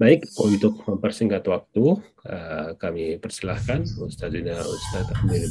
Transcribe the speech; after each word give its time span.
Baik, 0.00 0.32
untuk 0.40 0.80
mempersingkat 0.88 1.44
waktu, 1.44 2.00
uh, 2.24 2.72
kami 2.80 3.20
persilahkan 3.20 3.84
Ustazina 4.00 4.56
Ustaz 4.64 5.12
Amir 5.12 5.44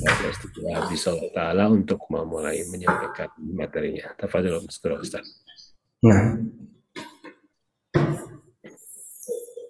Bisa 0.89 1.13
Ta'ala 1.37 1.69
untuk 1.69 2.09
memulai 2.09 2.65
menyampaikan 2.73 3.29
materinya. 3.37 4.09
Tafadil 4.17 4.57
Ustaz. 4.57 5.45
Nah. 6.01 6.41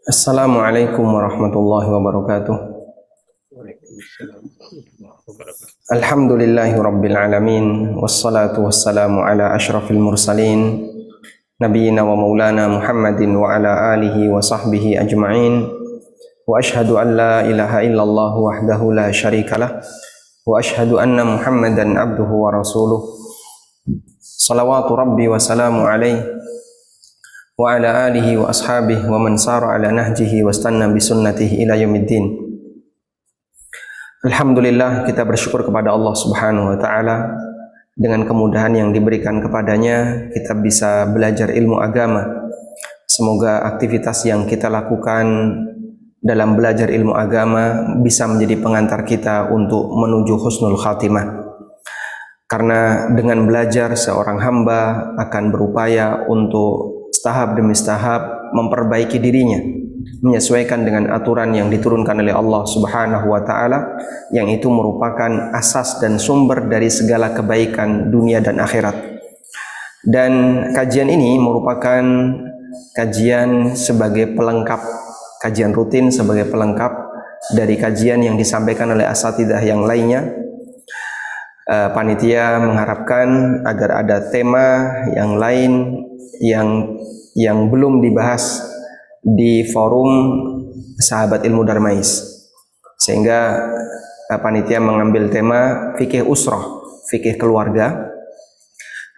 Assalamualaikum 0.08 1.04
warahmatullahi 1.04 1.88
wabarakatuh. 2.00 2.58
Alhamdulillahi 5.92 6.80
rabbil 6.80 7.18
alamin 7.20 8.00
wassalatu 8.00 8.64
wassalamu 8.64 9.28
ala 9.28 9.60
asyrafil 9.60 10.00
mursalin 10.00 10.88
نبينا 11.60 12.02
ومولانا 12.02 12.72
محمد 12.72 13.22
وعلى 13.36 13.72
آله 13.94 14.16
وصحبه 14.32 14.96
أجمعين. 15.04 15.68
وأشهد 16.48 16.90
أن 16.90 17.08
لا 17.20 17.44
إله 17.44 17.72
إلا 17.92 18.04
الله 18.04 18.34
وحده 18.40 18.82
لا 18.96 19.12
شريك 19.12 19.52
له. 19.60 19.84
وأشهد 20.48 20.96
أن 20.96 21.20
محمدا 21.20 21.86
عبده 22.00 22.32
ورسوله. 22.32 23.02
صلوات 24.20 24.88
ربي 24.92 25.28
وسلام 25.28 25.76
عليه. 25.84 26.40
وعلى 27.60 27.90
آله 28.08 28.28
وأصحابه 28.40 29.12
ومن 29.12 29.36
سار 29.36 29.60
على 29.60 29.92
نهجه 29.92 30.32
واستنى 30.48 30.96
بسنته 30.96 31.52
إلى 31.60 31.84
يوم 31.84 31.96
الدين. 31.96 32.26
Alhamdulillah 34.20 35.08
kita 35.08 35.28
bersyukur 35.28 35.68
kepada 35.68 35.92
Allah 35.96 36.12
Subhanahu 36.12 36.76
wa 36.76 36.78
taala 36.80 37.16
dengan 38.00 38.24
kemudahan 38.24 38.72
yang 38.80 38.90
diberikan 38.96 39.44
kepadanya 39.44 40.32
kita 40.32 40.56
bisa 40.56 41.04
belajar 41.12 41.52
ilmu 41.52 41.84
agama. 41.84 42.48
Semoga 43.04 43.68
aktivitas 43.68 44.24
yang 44.24 44.48
kita 44.48 44.72
lakukan 44.72 45.28
dalam 46.24 46.56
belajar 46.56 46.88
ilmu 46.88 47.12
agama 47.12 47.96
bisa 48.00 48.24
menjadi 48.32 48.56
pengantar 48.64 49.04
kita 49.04 49.52
untuk 49.52 49.92
menuju 49.92 50.40
husnul 50.40 50.80
khatimah. 50.80 51.52
Karena 52.48 53.12
dengan 53.12 53.44
belajar 53.44 53.94
seorang 54.00 54.40
hamba 54.40 55.14
akan 55.20 55.52
berupaya 55.52 56.24
untuk 56.32 57.12
tahap 57.20 57.60
demi 57.60 57.76
tahap 57.76 58.56
memperbaiki 58.56 59.20
dirinya 59.20 59.60
menyesuaikan 60.22 60.84
dengan 60.84 61.12
aturan 61.12 61.52
yang 61.56 61.68
diturunkan 61.68 62.20
oleh 62.20 62.36
Allah 62.36 62.64
Subhanahu 62.68 63.32
wa 63.32 63.42
taala 63.44 64.00
yang 64.32 64.48
itu 64.48 64.68
merupakan 64.68 65.52
asas 65.56 66.00
dan 66.00 66.20
sumber 66.20 66.68
dari 66.68 66.88
segala 66.88 67.32
kebaikan 67.32 68.12
dunia 68.12 68.40
dan 68.40 68.60
akhirat. 68.60 68.96
Dan 70.04 70.32
kajian 70.72 71.12
ini 71.12 71.36
merupakan 71.36 72.04
kajian 72.96 73.76
sebagai 73.76 74.32
pelengkap 74.36 74.80
kajian 75.40 75.72
rutin 75.72 76.12
sebagai 76.12 76.52
pelengkap 76.52 76.92
dari 77.56 77.80
kajian 77.80 78.20
yang 78.20 78.36
disampaikan 78.36 78.92
oleh 78.92 79.08
asatidah 79.08 79.64
yang 79.64 79.88
lainnya. 79.88 80.28
Uh, 81.70 81.94
panitia 81.94 82.58
mengharapkan 82.58 83.62
agar 83.62 84.02
ada 84.02 84.26
tema 84.34 84.90
yang 85.14 85.38
lain 85.38 86.02
yang 86.42 86.98
yang 87.38 87.70
belum 87.70 88.02
dibahas 88.02 88.66
di 89.24 89.68
forum 89.70 90.10
sahabat 91.00 91.44
ilmu 91.44 91.64
Darmais. 91.64 92.24
Sehingga 93.00 93.60
eh, 94.32 94.40
panitia 94.40 94.80
mengambil 94.84 95.32
tema 95.32 95.94
fikih 95.96 96.28
usroh 96.28 96.80
fikih 97.10 97.36
keluarga. 97.42 98.12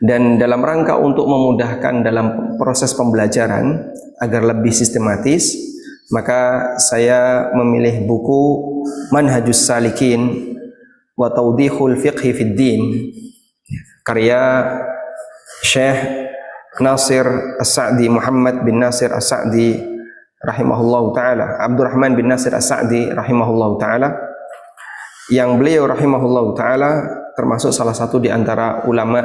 Dan 0.01 0.41
dalam 0.41 0.66
rangka 0.66 0.97
untuk 0.97 1.29
memudahkan 1.29 2.01
dalam 2.01 2.57
proses 2.57 2.89
pembelajaran 2.97 3.94
agar 4.17 4.41
lebih 4.41 4.73
sistematis 4.73 5.53
maka 6.09 6.73
saya 6.78 7.53
memilih 7.56 8.09
buku 8.09 8.41
Manhajus 9.13 9.62
Salikin 9.62 10.57
wa 11.16 11.29
Tawdihul 11.29 11.95
Fiqhi 12.01 12.33
Fid 12.33 12.53
Din 12.57 12.81
karya 14.01 14.66
Syekh 15.62 16.00
Nasir 16.81 17.25
As-Sa'di 17.62 18.09
Muhammad 18.09 18.66
bin 18.66 18.81
Nasir 18.81 19.13
As-Sa'di 19.13 19.91
rahimahullahu 20.41 21.13
taala, 21.13 21.62
Abdurrahman 21.62 22.18
bin 22.18 22.29
Nasir 22.29 22.53
As-Sa'di 22.53 23.13
rahimahullahu 23.13 23.78
taala 23.78 24.09
yang 25.29 25.62
beliau 25.62 25.85
rahimahullahu 25.85 26.57
taala 26.57 27.06
termasuk 27.38 27.72
salah 27.72 27.94
satu 27.96 28.18
di 28.18 28.28
antara 28.28 28.84
ulama 28.90 29.22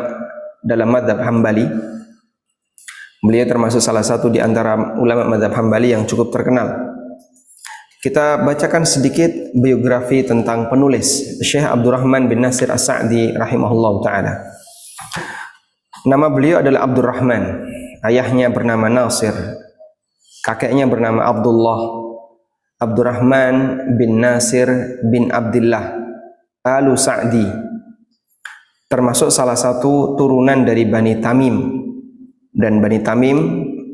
dalam 0.60 0.92
madhab 0.92 1.18
Hambali. 1.24 1.66
Beliau 3.24 3.48
termasuk 3.48 3.80
salah 3.80 4.04
satu 4.04 4.28
di 4.28 4.38
antara 4.38 4.76
ulama 5.00 5.26
madhab 5.26 5.56
Hambali 5.56 5.96
yang 5.96 6.04
cukup 6.04 6.30
terkenal. 6.30 6.94
Kita 8.04 8.38
bacakan 8.44 8.86
sedikit 8.86 9.50
biografi 9.56 10.22
tentang 10.22 10.70
penulis 10.70 11.40
Syekh 11.42 11.64
Abdurrahman 11.64 12.30
bin 12.30 12.44
Nasir 12.44 12.70
As-Sa'di 12.70 13.34
rahimahullahu 13.34 14.04
taala. 14.04 14.46
Nama 16.06 16.26
beliau 16.30 16.62
adalah 16.62 16.86
Abdurrahman. 16.86 17.66
Ayahnya 18.06 18.52
bernama 18.54 18.86
Nasir 18.86 19.34
Kakeknya 20.46 20.86
bernama 20.86 21.26
Abdullah 21.26 22.06
Abdurrahman 22.78 23.54
bin 23.98 24.22
Nasir 24.22 24.70
bin 25.02 25.34
Abdullah 25.34 25.98
Alu 26.62 26.94
Sa'di. 26.94 27.42
Termasuk 28.86 29.34
salah 29.34 29.58
satu 29.58 30.14
turunan 30.14 30.62
dari 30.62 30.86
Bani 30.86 31.18
Tamim. 31.18 31.56
Dan 32.54 32.78
Bani 32.78 33.02
Tamim 33.02 33.38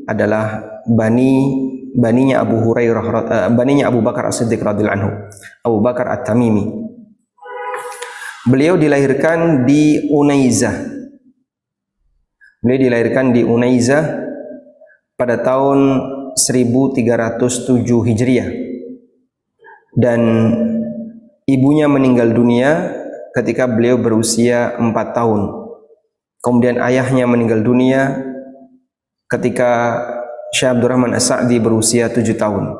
adalah 0.05 0.61
bani 0.85 1.57
baninya 1.97 2.45
Abu 2.45 2.61
Hurairah 2.61 3.05
uh, 3.09 3.49
baninya 3.49 3.89
Abu 3.89 4.05
Bakar 4.05 4.29
As-Siddiq 4.29 4.61
radhiyallahu 4.61 4.97
anhu 5.01 5.11
Abu 5.65 5.77
Bakar 5.81 6.05
At-Tamimi. 6.13 6.69
Beliau 8.45 8.77
dilahirkan 8.77 9.65
di 9.65 10.05
Unaizah 10.11 10.93
beliau 12.63 12.79
dilahirkan 12.87 13.35
di 13.35 13.41
Unaizah 13.43 14.03
pada 15.19 15.43
tahun 15.43 15.99
1307 16.35 18.07
Hijriah. 18.09 18.49
Dan 19.93 20.21
ibunya 21.45 21.85
meninggal 21.85 22.33
dunia 22.33 22.89
ketika 23.33 23.69
beliau 23.69 23.97
berusia 24.01 24.73
4 24.77 24.89
tahun. 25.13 25.41
Kemudian 26.43 26.81
ayahnya 26.81 27.23
meninggal 27.29 27.63
dunia 27.63 28.19
ketika 29.31 30.01
Syekh 30.53 30.77
Abdurrahman 30.77 31.17
As-Sa'di 31.17 31.57
berusia 31.57 32.11
7 32.11 32.21
tahun. 32.37 32.77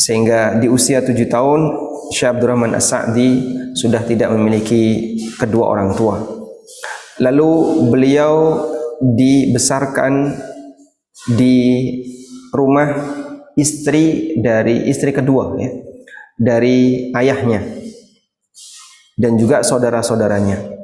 Sehingga 0.00 0.56
di 0.62 0.70
usia 0.70 1.02
7 1.02 1.14
tahun 1.26 1.60
Syekh 2.14 2.30
Abdurrahman 2.36 2.74
As-Sa'di 2.78 3.58
sudah 3.74 4.02
tidak 4.06 4.30
memiliki 4.34 5.14
kedua 5.38 5.72
orang 5.72 5.94
tua. 5.98 6.20
Lalu 7.20 7.50
beliau 7.90 8.64
dibesarkan 9.00 10.36
di 11.36 11.56
rumah 12.50 12.88
istri 13.54 14.36
dari 14.38 14.86
istri 14.90 15.10
kedua 15.10 15.58
ya, 15.58 15.70
dari 16.38 17.10
ayahnya 17.14 17.60
dan 19.20 19.36
juga 19.36 19.60
saudara-saudaranya. 19.60 20.80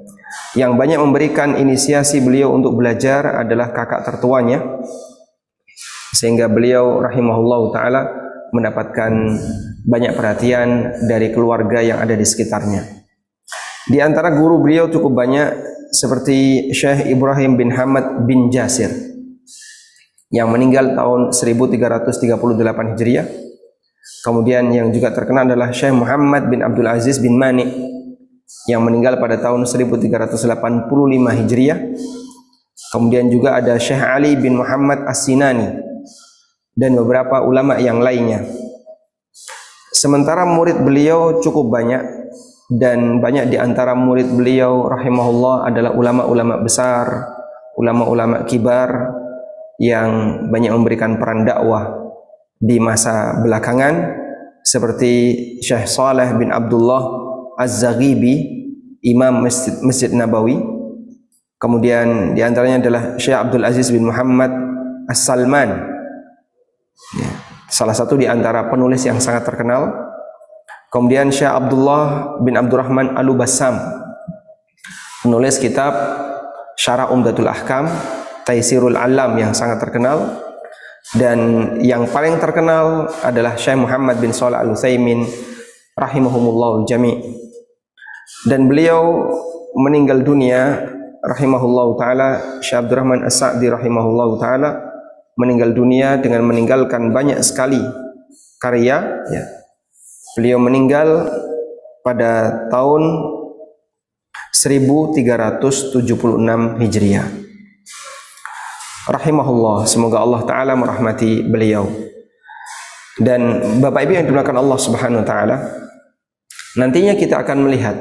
Yang 0.57 0.73
banyak 0.73 0.99
memberikan 1.01 1.57
inisiasi 1.57 2.25
beliau 2.25 2.53
untuk 2.57 2.81
belajar 2.81 3.45
adalah 3.45 3.73
kakak 3.77 4.09
tertuanya 4.09 4.81
sehingga 6.17 6.49
beliau 6.49 7.05
rahimahullah 7.05 7.61
taala 7.77 8.03
mendapatkan 8.57 9.13
banyak 9.85 10.17
perhatian 10.17 10.97
dari 11.05 11.29
keluarga 11.29 11.85
yang 11.85 12.01
ada 12.01 12.17
di 12.17 12.25
sekitarnya. 12.25 12.83
Di 13.87 14.01
antara 14.01 14.33
guru 14.33 14.65
beliau 14.65 14.89
cukup 14.89 15.13
banyak 15.13 15.49
seperti 15.93 16.73
Syekh 16.73 17.07
Ibrahim 17.07 17.55
bin 17.61 17.71
Hamad 17.71 18.27
bin 18.27 18.49
Jasir 18.51 19.06
yang 20.31 20.51
meninggal 20.51 20.95
tahun 20.99 21.31
1338 21.31 22.91
Hijriah. 22.95 23.27
Kemudian 24.27 24.71
yang 24.75 24.91
juga 24.91 25.15
terkenal 25.15 25.47
adalah 25.47 25.71
Syekh 25.71 25.95
Muhammad 25.95 26.51
bin 26.51 26.63
Abdul 26.63 26.87
Aziz 26.87 27.23
bin 27.23 27.39
Mani 27.39 27.67
yang 28.67 28.83
meninggal 28.83 29.19
pada 29.23 29.39
tahun 29.39 29.67
1385 29.67 30.91
Hijriah. 31.43 31.79
Kemudian 32.91 33.31
juga 33.31 33.59
ada 33.59 33.79
Syekh 33.79 34.03
Ali 34.03 34.35
bin 34.39 34.59
Muhammad 34.59 35.07
As-Sinani 35.07 35.79
dan 36.75 36.95
beberapa 36.99 37.43
ulama 37.43 37.79
yang 37.79 38.03
lainnya. 38.03 38.47
Sementara 39.95 40.45
murid 40.45 40.83
beliau 40.83 41.41
cukup 41.41 41.73
banyak 41.73 42.03
dan 42.69 43.23
banyak 43.23 43.49
di 43.49 43.57
antara 43.57 43.95
murid 43.95 44.29
beliau 44.29 44.91
rahimahullah 44.91 45.71
adalah 45.71 45.95
ulama-ulama 45.95 46.61
besar, 46.61 47.33
ulama-ulama 47.79 48.45
kibar 48.45 49.16
yang 49.77 50.43
banyak 50.49 50.73
memberikan 50.73 51.21
peran 51.21 51.45
dakwah 51.45 51.93
di 52.57 52.81
masa 52.81 53.37
belakangan 53.45 54.25
seperti 54.65 55.13
Syekh 55.61 55.87
Saleh 55.87 56.33
bin 56.35 56.51
Abdullah 56.51 57.05
Az-Zaghibi, 57.61 58.35
Imam 59.05 59.45
Masjid, 59.45 59.77
Masjid 59.85 60.11
Nabawi. 60.11 60.59
Kemudian 61.57 62.37
di 62.37 62.45
antaranya 62.45 62.83
adalah 62.83 63.03
Syekh 63.17 63.37
Abdul 63.37 63.65
Aziz 63.65 63.89
bin 63.89 64.05
Muhammad 64.05 64.53
As-Salman. 65.09 65.71
Ya, 67.17 67.29
salah 67.71 67.97
satu 67.97 68.19
di 68.19 68.29
antara 68.29 68.69
penulis 68.69 69.05
yang 69.07 69.21
sangat 69.23 69.47
terkenal. 69.47 69.93
Kemudian 70.93 71.29
Syekh 71.29 71.53
Abdullah 71.53 72.37
bin 72.41 72.57
Abdurrahman 72.57 73.17
Al-Bassam. 73.17 73.77
Penulis 75.25 75.59
kitab 75.59 75.93
Syarah 76.77 77.09
Umdatul 77.09 77.49
Ahkam, 77.49 77.89
Taisirul 78.47 78.95
Alam 78.95 79.35
yang 79.43 79.51
sangat 79.51 79.83
terkenal 79.83 80.39
dan 81.19 81.39
yang 81.83 82.07
paling 82.07 82.39
terkenal 82.39 83.11
adalah 83.27 83.59
Syekh 83.59 83.75
Muhammad 83.75 84.23
bin 84.23 84.31
Shalih 84.31 84.63
Al 84.63 84.71
Utsaimin 84.71 85.27
rahimahumullah 85.99 86.87
jami. 86.87 87.15
Dan 88.47 88.71
beliau 88.71 89.27
meninggal 89.75 90.23
dunia 90.23 90.79
rahimahullah 91.27 91.87
taala 91.99 92.29
Syekh 92.63 92.87
Abdurrahman 92.87 93.27
As-Sa'di 93.27 93.67
rahimahullah 93.67 94.31
taala 94.39 94.71
meninggal 95.35 95.75
dunia 95.75 96.23
dengan 96.23 96.47
meninggalkan 96.47 97.11
banyak 97.11 97.43
sekali 97.43 97.83
karya 98.63 99.27
ya. 99.27 99.45
Beliau 100.39 100.63
meninggal 100.63 101.27
pada 102.07 102.67
tahun 102.71 103.27
1376 104.55 105.99
Hijriah 106.79 107.46
rahimahullah. 109.07 109.87
Semoga 109.87 110.21
Allah 110.23 110.43
taala 110.45 110.73
merahmati 110.75 111.47
beliau. 111.47 111.87
Dan 113.17 113.65
Bapak 113.81 114.05
Ibu 114.05 114.13
yang 114.13 114.27
dimuliakan 114.29 114.61
Allah 114.61 114.79
Subhanahu 114.79 115.25
wa 115.25 115.27
taala, 115.27 115.57
nantinya 116.77 117.17
kita 117.17 117.41
akan 117.41 117.65
melihat 117.65 117.97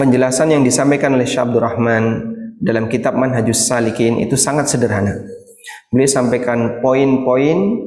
penjelasan 0.00 0.56
yang 0.56 0.62
disampaikan 0.64 1.12
oleh 1.12 1.28
Syekh 1.28 1.44
Abdul 1.44 1.60
Rahman 1.60 2.04
dalam 2.56 2.88
kitab 2.88 3.20
Manhajus 3.20 3.68
Salikin 3.68 4.16
itu 4.24 4.32
sangat 4.40 4.72
sederhana. 4.72 5.12
Beliau 5.92 6.08
sampaikan 6.08 6.80
poin-poin 6.80 7.84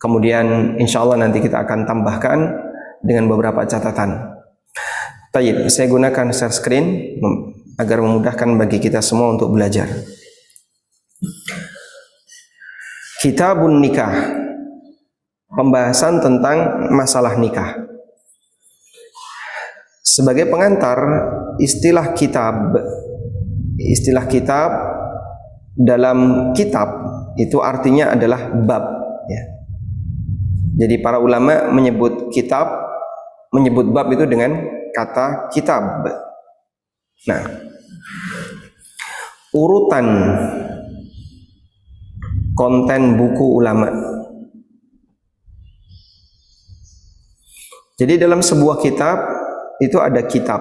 kemudian 0.00 0.78
insya 0.80 1.04
Allah 1.04 1.28
nanti 1.28 1.44
kita 1.44 1.68
akan 1.68 1.84
tambahkan 1.84 2.38
dengan 3.04 3.28
beberapa 3.28 3.66
catatan. 3.68 4.40
Tayyib, 5.28 5.68
saya 5.68 5.86
gunakan 5.92 6.32
share 6.32 6.54
screen 6.54 6.86
agar 7.76 8.00
memudahkan 8.00 8.48
bagi 8.56 8.80
kita 8.80 9.04
semua 9.04 9.36
untuk 9.36 9.52
belajar. 9.52 9.86
Kitabun 13.22 13.82
nikah 13.82 14.14
Pembahasan 15.50 16.22
tentang 16.22 16.88
masalah 16.94 17.34
nikah 17.34 17.74
Sebagai 20.02 20.46
pengantar 20.46 20.98
istilah 21.58 22.14
kitab 22.14 22.74
Istilah 23.78 24.26
kitab 24.26 24.70
dalam 25.78 26.50
kitab 26.58 26.90
itu 27.38 27.62
artinya 27.62 28.10
adalah 28.10 28.50
bab 28.50 28.84
ya. 29.30 29.42
Jadi 30.82 30.98
para 30.98 31.22
ulama 31.22 31.70
menyebut 31.70 32.34
kitab 32.34 32.66
menyebut 33.54 33.94
bab 33.94 34.10
itu 34.10 34.26
dengan 34.26 34.58
kata 34.90 35.50
kitab. 35.54 36.02
Nah, 37.30 37.42
urutan 39.54 40.06
konten 42.58 43.14
buku 43.14 43.62
ulama. 43.62 43.86
Jadi 47.94 48.18
dalam 48.18 48.42
sebuah 48.42 48.82
kitab 48.82 49.22
itu 49.78 50.02
ada 50.02 50.26
kitab. 50.26 50.58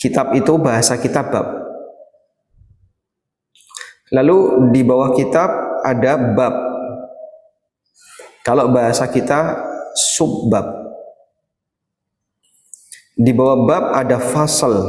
Kitab 0.00 0.32
itu 0.32 0.56
bahasa 0.56 0.96
kitab 0.96 1.28
bab. 1.28 1.46
Lalu 4.16 4.72
di 4.72 4.80
bawah 4.80 5.12
kitab 5.12 5.52
ada 5.84 6.16
bab. 6.16 6.54
Kalau 8.40 8.72
bahasa 8.72 9.04
kita 9.12 9.60
subbab. 9.92 10.64
Di 13.12 13.36
bawah 13.36 13.68
bab 13.68 13.84
ada 13.92 14.16
fasal. 14.16 14.88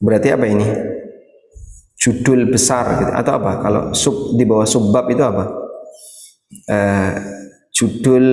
Berarti 0.00 0.32
apa 0.32 0.48
ini? 0.48 0.95
Judul 2.06 2.46
besar 2.54 3.02
gitu. 3.02 3.10
Atau 3.10 3.42
apa? 3.42 3.58
Kalau 3.58 3.82
sub 3.90 4.38
di 4.38 4.46
bawah 4.46 4.62
subbab 4.62 5.10
itu 5.10 5.22
apa? 5.26 5.44
Uh, 6.70 7.12
judul 7.74 8.26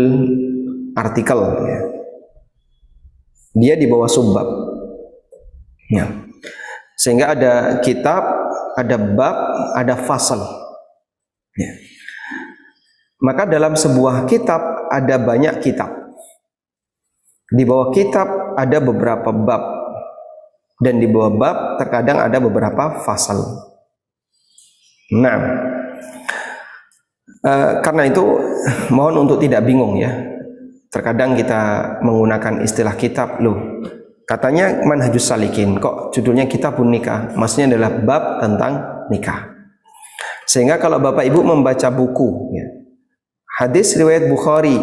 artikel 0.94 1.42
ya. 1.66 1.80
dia 3.58 3.74
di 3.74 3.90
bawah 3.90 4.06
subbab. 4.06 4.46
Ya. 5.90 6.06
Sehingga 6.94 7.34
ada 7.34 7.82
kitab 7.82 8.22
ada 8.78 8.96
bab 9.02 9.38
ada 9.74 9.98
fasal. 9.98 10.62
Ya. 11.54 11.70
maka 13.22 13.46
dalam 13.46 13.78
sebuah 13.78 14.26
kitab 14.26 14.90
ada 14.90 15.16
banyak 15.22 15.62
kitab. 15.62 15.90
Di 17.54 17.62
bawah 17.62 17.94
kitab 17.94 18.58
ada 18.58 18.78
beberapa 18.82 19.30
bab 19.30 19.83
dan 20.84 21.00
di 21.00 21.08
bawah 21.08 21.32
bab 21.32 21.58
terkadang 21.80 22.20
ada 22.20 22.44
beberapa 22.44 23.00
fasal. 23.08 23.40
Nah, 25.16 25.38
e, 27.40 27.54
karena 27.80 28.04
itu 28.12 28.24
mohon 28.92 29.24
untuk 29.24 29.40
tidak 29.40 29.64
bingung 29.64 29.96
ya. 29.96 30.12
Terkadang 30.92 31.34
kita 31.34 31.62
menggunakan 32.06 32.62
istilah 32.62 32.94
kitab 33.00 33.42
loh. 33.42 33.82
Katanya 34.24 34.84
manhajus 34.86 35.26
salikin, 35.26 35.82
kok 35.82 36.14
judulnya 36.16 36.46
kitabun 36.48 36.94
nikah? 36.94 37.34
Maksudnya 37.34 37.76
adalah 37.76 37.92
bab 38.04 38.24
tentang 38.40 38.74
nikah. 39.10 39.52
Sehingga 40.48 40.78
kalau 40.78 41.00
Bapak 41.02 41.26
Ibu 41.28 41.44
membaca 41.44 41.90
buku 41.90 42.54
ya, 42.56 42.66
hadis 43.60 43.96
riwayat 43.98 44.30
Bukhari 44.30 44.78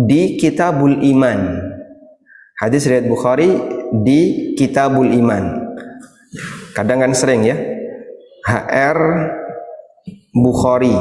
di 0.00 0.40
Kitabul 0.40 1.02
Iman. 1.02 1.70
Hadis 2.56 2.88
riwayat 2.88 3.06
Bukhari 3.06 3.79
di 3.92 4.52
Kitabul 4.54 5.10
Iman. 5.10 5.74
Kadang 6.74 7.02
kan 7.02 7.12
sering 7.14 7.42
ya. 7.42 7.58
HR 8.46 8.98
Bukhari 10.30 10.94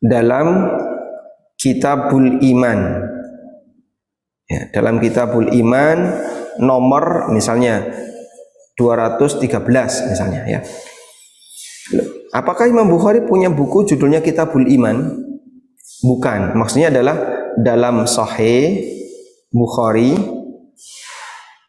dalam 0.00 0.72
Kitabul 1.60 2.40
Iman. 2.40 3.04
Ya, 4.48 4.72
dalam 4.72 4.96
Kitabul 4.96 5.52
Iman 5.52 6.16
nomor 6.56 7.28
misalnya 7.30 7.84
213 8.80 10.08
misalnya 10.08 10.42
ya. 10.48 10.60
Apakah 12.32 12.68
Imam 12.68 12.88
Bukhari 12.88 13.24
punya 13.24 13.52
buku 13.52 13.84
judulnya 13.88 14.24
Kitabul 14.24 14.68
Iman? 14.68 15.24
Bukan. 16.04 16.54
Maksudnya 16.54 16.92
adalah 16.94 17.16
dalam 17.58 18.06
Sahih 18.06 18.97
Bukhari 19.48 20.12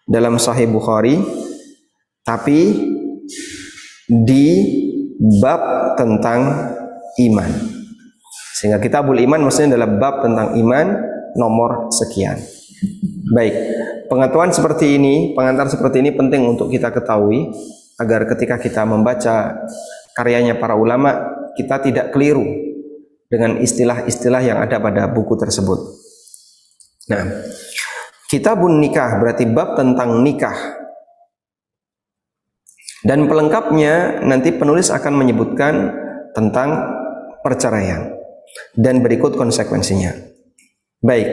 dalam 0.03 0.36
Sahih 0.36 0.67
Bukhari 0.67 1.15
tapi 2.25 2.89
di 4.09 4.45
bab 5.39 5.95
tentang 5.95 6.71
iman. 7.19 7.51
Sehingga 8.59 8.81
kitabul 8.81 9.19
iman 9.24 9.48
maksudnya 9.48 9.77
adalah 9.77 9.89
bab 9.95 10.15
tentang 10.25 10.57
iman 10.59 10.88
nomor 11.39 11.93
sekian. 11.93 12.36
Baik, 13.29 13.55
pengetahuan 14.09 14.51
seperti 14.51 14.98
ini, 14.98 15.31
pengantar 15.38 15.69
seperti 15.69 16.01
ini 16.01 16.12
penting 16.12 16.43
untuk 16.43 16.74
kita 16.74 16.89
ketahui 16.89 17.51
agar 18.00 18.25
ketika 18.25 18.55
kita 18.57 18.83
membaca 18.88 19.67
karyanya 20.15 20.57
para 20.57 20.74
ulama 20.75 21.39
kita 21.55 21.83
tidak 21.83 22.15
keliru 22.15 22.43
dengan 23.29 23.62
istilah-istilah 23.62 24.41
yang 24.41 24.57
ada 24.57 24.81
pada 24.81 25.05
buku 25.12 25.38
tersebut. 25.38 25.79
Nah, 27.12 27.24
Kitabun 28.29 28.77
nikah 28.77 29.17
berarti 29.17 29.50
bab 29.50 29.74
tentang 29.74 30.21
nikah. 30.21 30.77
Dan 33.01 33.25
pelengkapnya 33.25 34.21
nanti 34.21 34.53
penulis 34.53 34.93
akan 34.93 35.17
menyebutkan 35.17 35.89
tentang 36.38 36.93
perceraian 37.41 38.12
dan 38.75 39.01
berikut 39.01 39.33
konsekuensinya. 39.33 40.13
Baik, 41.00 41.27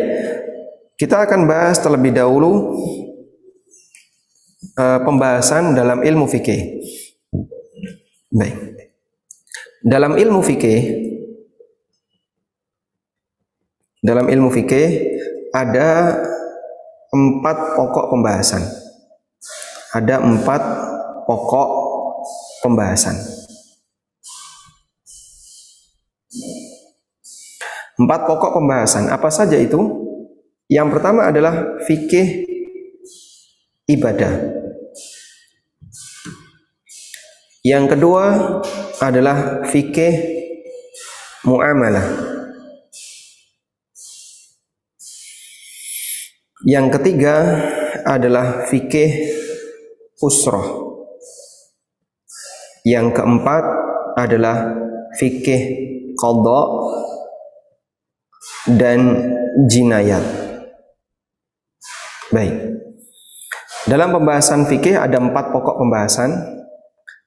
kita 0.97 1.27
akan 1.27 1.45
bahas 1.51 1.83
terlebih 1.83 2.15
dahulu 2.15 2.81
uh, 4.79 5.03
pembahasan 5.03 5.75
dalam 5.75 6.07
ilmu 6.07 6.25
fikih. 6.31 6.81
Baik, 8.31 8.57
dalam 9.83 10.15
ilmu 10.17 10.41
fikih 10.41 10.81
dalam 14.07 14.31
ilmu 14.31 14.55
fikih 14.55 15.19
ada 15.51 16.15
empat 17.13 17.57
pokok 17.79 18.07
pembahasan. 18.11 18.63
Ada 19.95 20.21
empat 20.23 20.63
pokok 21.25 21.69
pembahasan. 22.63 23.17
Empat 27.97 28.21
pokok 28.29 28.53
pembahasan. 28.61 29.09
Apa 29.09 29.33
saja 29.33 29.57
itu? 29.57 29.79
Yang 30.69 30.99
pertama 30.99 31.31
adalah 31.31 31.81
fikih 31.87 32.45
ibadah. 33.89 34.53
Yang 37.65 37.85
kedua 37.97 38.25
adalah 39.01 39.65
fikih 39.67 40.15
muamalah. 41.47 42.36
Yang 46.67 46.99
ketiga 46.99 47.63
adalah 48.03 48.67
fikih 48.67 49.23
usroh. 50.19 50.99
Yang 52.83 53.23
keempat 53.23 53.65
adalah 54.19 54.75
fikih 55.15 55.63
qadha 56.19 56.63
dan 58.75 58.99
jinayat. 59.71 60.27
Baik. 62.35 62.83
Dalam 63.87 64.11
pembahasan 64.11 64.67
fikih 64.67 64.99
ada 64.99 65.23
empat 65.23 65.55
pokok 65.55 65.79
pembahasan. 65.79 66.35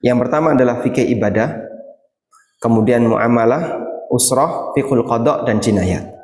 Yang 0.03 0.27
pertama 0.27 0.51
adalah 0.51 0.83
fikih 0.83 1.07
ibadah, 1.15 1.63
kemudian 2.59 3.07
muamalah, 3.07 3.87
usrah, 4.11 4.75
fikul 4.75 5.07
qadha 5.07 5.47
dan 5.47 5.63
jinayat. 5.63 6.18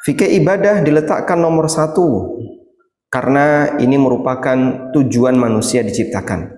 Fikih 0.00 0.40
ibadah 0.40 0.80
diletakkan 0.80 1.36
nomor 1.36 1.68
satu 1.68 2.40
karena 3.12 3.76
ini 3.76 4.00
merupakan 4.00 4.88
tujuan 4.96 5.36
manusia 5.36 5.84
diciptakan. 5.84 6.56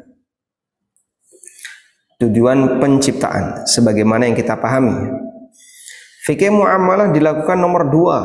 Tujuan 2.23 2.79
penciptaan 2.79 3.67
sebagaimana 3.67 4.31
yang 4.31 4.39
kita 4.39 4.55
pahami. 4.55 5.11
Fikih 6.23 6.55
muamalah 6.55 7.11
dilakukan 7.11 7.59
nomor 7.59 7.91
dua. 7.91 8.19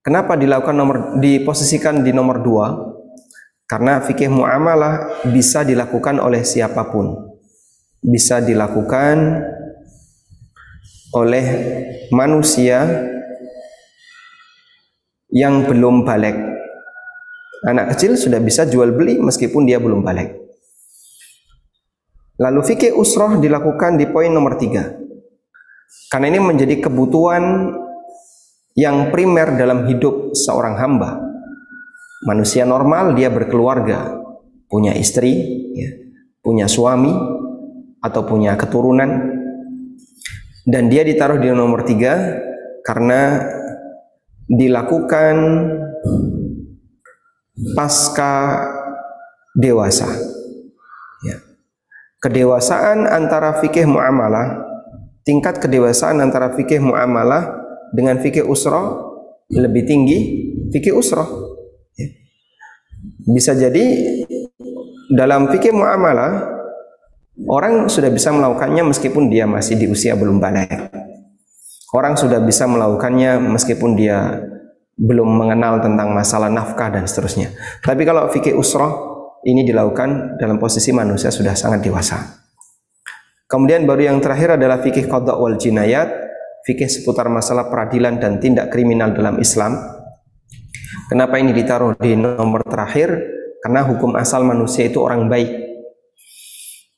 Kenapa 0.00 0.40
dilakukan 0.40 0.72
nomor 0.72 0.96
diposisikan 1.20 2.00
di 2.00 2.16
nomor 2.16 2.40
dua? 2.40 2.72
Karena 3.68 4.00
fikih 4.00 4.32
muamalah 4.32 5.20
bisa 5.28 5.68
dilakukan 5.68 6.16
oleh 6.16 6.40
siapa 6.48 6.88
pun. 6.88 7.28
Bisa 8.00 8.40
dilakukan 8.40 9.44
oleh 11.12 11.46
manusia 12.08 13.12
yang 15.34 15.66
belum 15.66 16.06
balik. 16.06 16.38
Anak 17.66 17.96
kecil 17.96 18.14
sudah 18.14 18.38
bisa 18.38 18.62
jual 18.70 18.94
beli 18.94 19.18
meskipun 19.18 19.66
dia 19.66 19.82
belum 19.82 20.06
balik. 20.06 20.30
Lalu 22.38 22.60
fikih 22.62 22.94
usroh 22.94 23.42
dilakukan 23.42 23.98
di 23.98 24.06
poin 24.06 24.30
nomor 24.30 24.54
tiga. 24.54 24.94
Karena 26.10 26.30
ini 26.30 26.40
menjadi 26.42 26.86
kebutuhan 26.86 27.74
yang 28.78 29.10
primer 29.10 29.58
dalam 29.58 29.86
hidup 29.90 30.34
seorang 30.34 30.78
hamba. 30.78 31.18
Manusia 32.26 32.66
normal 32.66 33.14
dia 33.14 33.30
berkeluarga, 33.30 34.18
punya 34.66 34.94
istri, 34.94 35.34
ya, 35.74 35.90
punya 36.42 36.66
suami, 36.66 37.12
atau 38.02 38.22
punya 38.26 38.58
keturunan, 38.58 39.10
dan 40.64 40.88
dia 40.88 41.04
ditaruh 41.04 41.38
di 41.38 41.52
nomor 41.52 41.84
tiga 41.84 42.40
karena 42.84 43.44
dilakukan 44.50 45.36
pasca 47.76 48.64
dewasa. 49.56 50.10
Ya. 51.24 51.38
Kedewasaan 52.20 53.08
antara 53.08 53.60
fikih 53.62 53.88
muamalah 53.88 54.64
tingkat 55.24 55.58
kedewasaan 55.58 56.20
antara 56.20 56.52
fikih 56.52 56.78
muamalah 56.84 57.64
dengan 57.90 58.20
fikih 58.20 58.44
usroh 58.44 59.16
lebih 59.48 59.88
tinggi 59.88 60.18
fikih 60.68 60.92
usroh 60.92 61.56
ya. 61.96 62.08
bisa 63.32 63.56
jadi 63.56 63.84
dalam 65.08 65.48
fikih 65.48 65.72
muamalah 65.72 66.52
orang 67.48 67.88
sudah 67.88 68.12
bisa 68.12 68.30
melakukannya 68.30 68.84
meskipun 68.84 69.32
dia 69.32 69.48
masih 69.48 69.80
di 69.80 69.88
usia 69.88 70.12
belum 70.12 70.38
balik 70.38 70.70
orang 71.94 72.18
sudah 72.18 72.42
bisa 72.42 72.66
melakukannya 72.66 73.38
meskipun 73.38 73.94
dia 73.94 74.42
belum 74.98 75.26
mengenal 75.26 75.78
tentang 75.78 76.10
masalah 76.10 76.50
nafkah 76.50 76.90
dan 76.90 77.06
seterusnya 77.06 77.54
tapi 77.86 78.02
kalau 78.02 78.26
fikih 78.28 78.58
usroh 78.58 79.14
ini 79.46 79.62
dilakukan 79.62 80.36
dalam 80.42 80.58
posisi 80.58 80.90
manusia 80.90 81.30
sudah 81.30 81.54
sangat 81.54 81.86
dewasa 81.86 82.44
Kemudian 83.44 83.84
baru 83.84 84.10
yang 84.10 84.18
terakhir 84.18 84.56
adalah 84.56 84.80
fikih 84.80 85.06
qadha 85.06 85.36
wal 85.36 85.54
jinayat, 85.54 86.10
fikih 86.66 86.88
seputar 86.88 87.30
masalah 87.30 87.68
peradilan 87.68 88.16
dan 88.16 88.40
tindak 88.40 88.72
kriminal 88.72 89.12
dalam 89.12 89.36
Islam. 89.38 89.78
Kenapa 91.12 91.36
ini 91.36 91.52
ditaruh 91.52 91.94
di 92.00 92.16
nomor 92.16 92.64
terakhir? 92.64 93.14
Karena 93.60 93.84
hukum 93.84 94.16
asal 94.16 94.42
manusia 94.42 94.88
itu 94.88 94.98
orang 95.04 95.28
baik. 95.28 95.54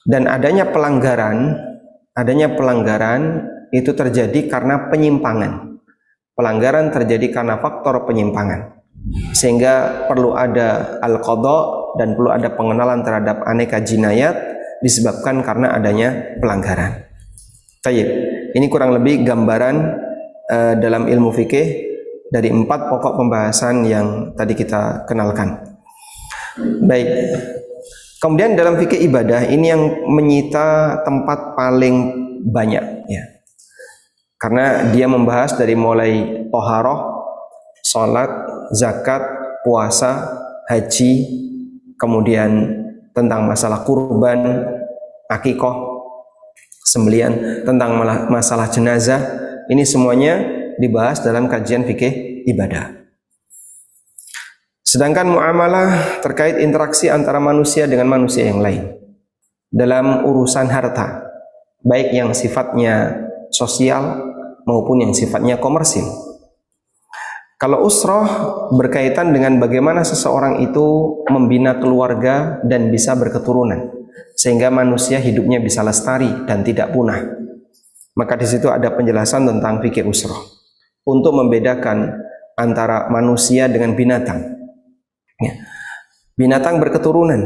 Dan 0.07 0.31
adanya 0.31 0.71
pelanggaran, 0.71 1.59
adanya 2.15 2.55
pelanggaran 2.55 3.53
itu 3.77 3.93
terjadi 3.93 4.49
karena 4.49 4.89
penyimpangan. 4.89 5.77
Pelanggaran 6.33 6.89
terjadi 6.93 7.33
karena 7.33 7.61
faktor 7.61 8.09
penyimpangan. 8.09 8.81
Sehingga 9.37 10.05
perlu 10.09 10.33
ada 10.33 10.99
al-qadha 11.05 11.59
dan 12.01 12.17
perlu 12.17 12.33
ada 12.33 12.49
pengenalan 12.53 13.01
terhadap 13.05 13.45
aneka 13.45 13.81
jinayat 13.85 14.35
disebabkan 14.81 15.41
karena 15.45 15.73
adanya 15.77 16.37
pelanggaran. 16.41 17.05
Tayyib. 17.85 18.09
Ini 18.57 18.67
kurang 18.73 18.97
lebih 18.97 19.25
gambaran 19.25 19.77
uh, 20.49 20.75
dalam 20.81 21.07
ilmu 21.07 21.31
fikih 21.33 21.87
dari 22.33 22.49
empat 22.51 22.89
pokok 22.91 23.21
pembahasan 23.21 23.85
yang 23.87 24.33
tadi 24.35 24.57
kita 24.57 25.05
kenalkan. 25.07 25.61
Baik. 26.83 27.07
Kemudian 28.17 28.57
dalam 28.57 28.81
fikih 28.81 29.07
ibadah 29.07 29.45
ini 29.45 29.67
yang 29.71 29.83
menyita 30.09 30.99
tempat 31.05 31.53
paling 31.53 31.97
banyak 32.49 32.85
ya. 33.07 33.36
Karena 34.37 34.93
dia 34.93 35.09
membahas 35.09 35.57
dari 35.57 35.73
mulai 35.73 36.45
toharoh, 36.53 37.25
sholat, 37.81 38.29
zakat, 38.77 39.25
puasa, 39.65 40.37
haji, 40.69 41.13
kemudian 41.97 42.85
tentang 43.17 43.49
masalah 43.49 43.81
kurban, 43.81 44.69
akikoh, 45.33 46.05
sembelian, 46.85 47.65
tentang 47.65 47.97
masalah 48.29 48.69
jenazah. 48.69 49.21
Ini 49.67 49.83
semuanya 49.83 50.45
dibahas 50.77 51.25
dalam 51.25 51.49
kajian 51.49 51.89
fikih 51.89 52.45
ibadah. 52.47 52.93
Sedangkan 54.87 55.27
muamalah 55.27 56.23
terkait 56.23 56.63
interaksi 56.63 57.11
antara 57.11 57.43
manusia 57.43 57.91
dengan 57.91 58.07
manusia 58.07 58.47
yang 58.47 58.63
lain 58.63 58.95
dalam 59.67 60.23
urusan 60.23 60.71
harta, 60.71 61.27
baik 61.83 62.15
yang 62.15 62.31
sifatnya 62.31 63.27
sosial 63.57 64.21
maupun 64.69 65.01
yang 65.01 65.17
sifatnya 65.17 65.57
komersil. 65.57 66.05
Kalau 67.57 67.89
usroh 67.89 68.29
berkaitan 68.77 69.33
dengan 69.33 69.57
bagaimana 69.57 70.05
seseorang 70.05 70.61
itu 70.61 71.19
membina 71.33 71.81
keluarga 71.81 72.61
dan 72.69 72.93
bisa 72.93 73.17
berketurunan, 73.17 73.97
sehingga 74.37 74.69
manusia 74.69 75.17
hidupnya 75.17 75.57
bisa 75.65 75.81
lestari 75.81 76.29
dan 76.45 76.61
tidak 76.61 76.93
punah. 76.93 77.17
Maka 78.13 78.37
di 78.37 78.45
situ 78.45 78.69
ada 78.69 78.93
penjelasan 78.93 79.49
tentang 79.49 79.81
fikih 79.81 80.05
usroh 80.05 80.37
untuk 81.09 81.33
membedakan 81.33 82.13
antara 82.61 83.09
manusia 83.09 83.73
dengan 83.73 83.97
binatang. 83.97 84.53
Ya. 85.41 85.53
Binatang 86.37 86.77
berketurunan, 86.77 87.41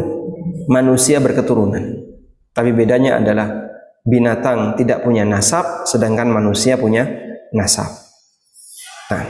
manusia 0.66 1.22
berketurunan. 1.22 2.02
Tapi 2.50 2.74
bedanya 2.74 3.22
adalah 3.22 3.69
binatang 4.04 4.76
tidak 4.80 5.04
punya 5.04 5.24
nasab, 5.28 5.84
sedangkan 5.84 6.28
manusia 6.28 6.80
punya 6.80 7.06
nasab. 7.52 7.88
Nah, 9.10 9.24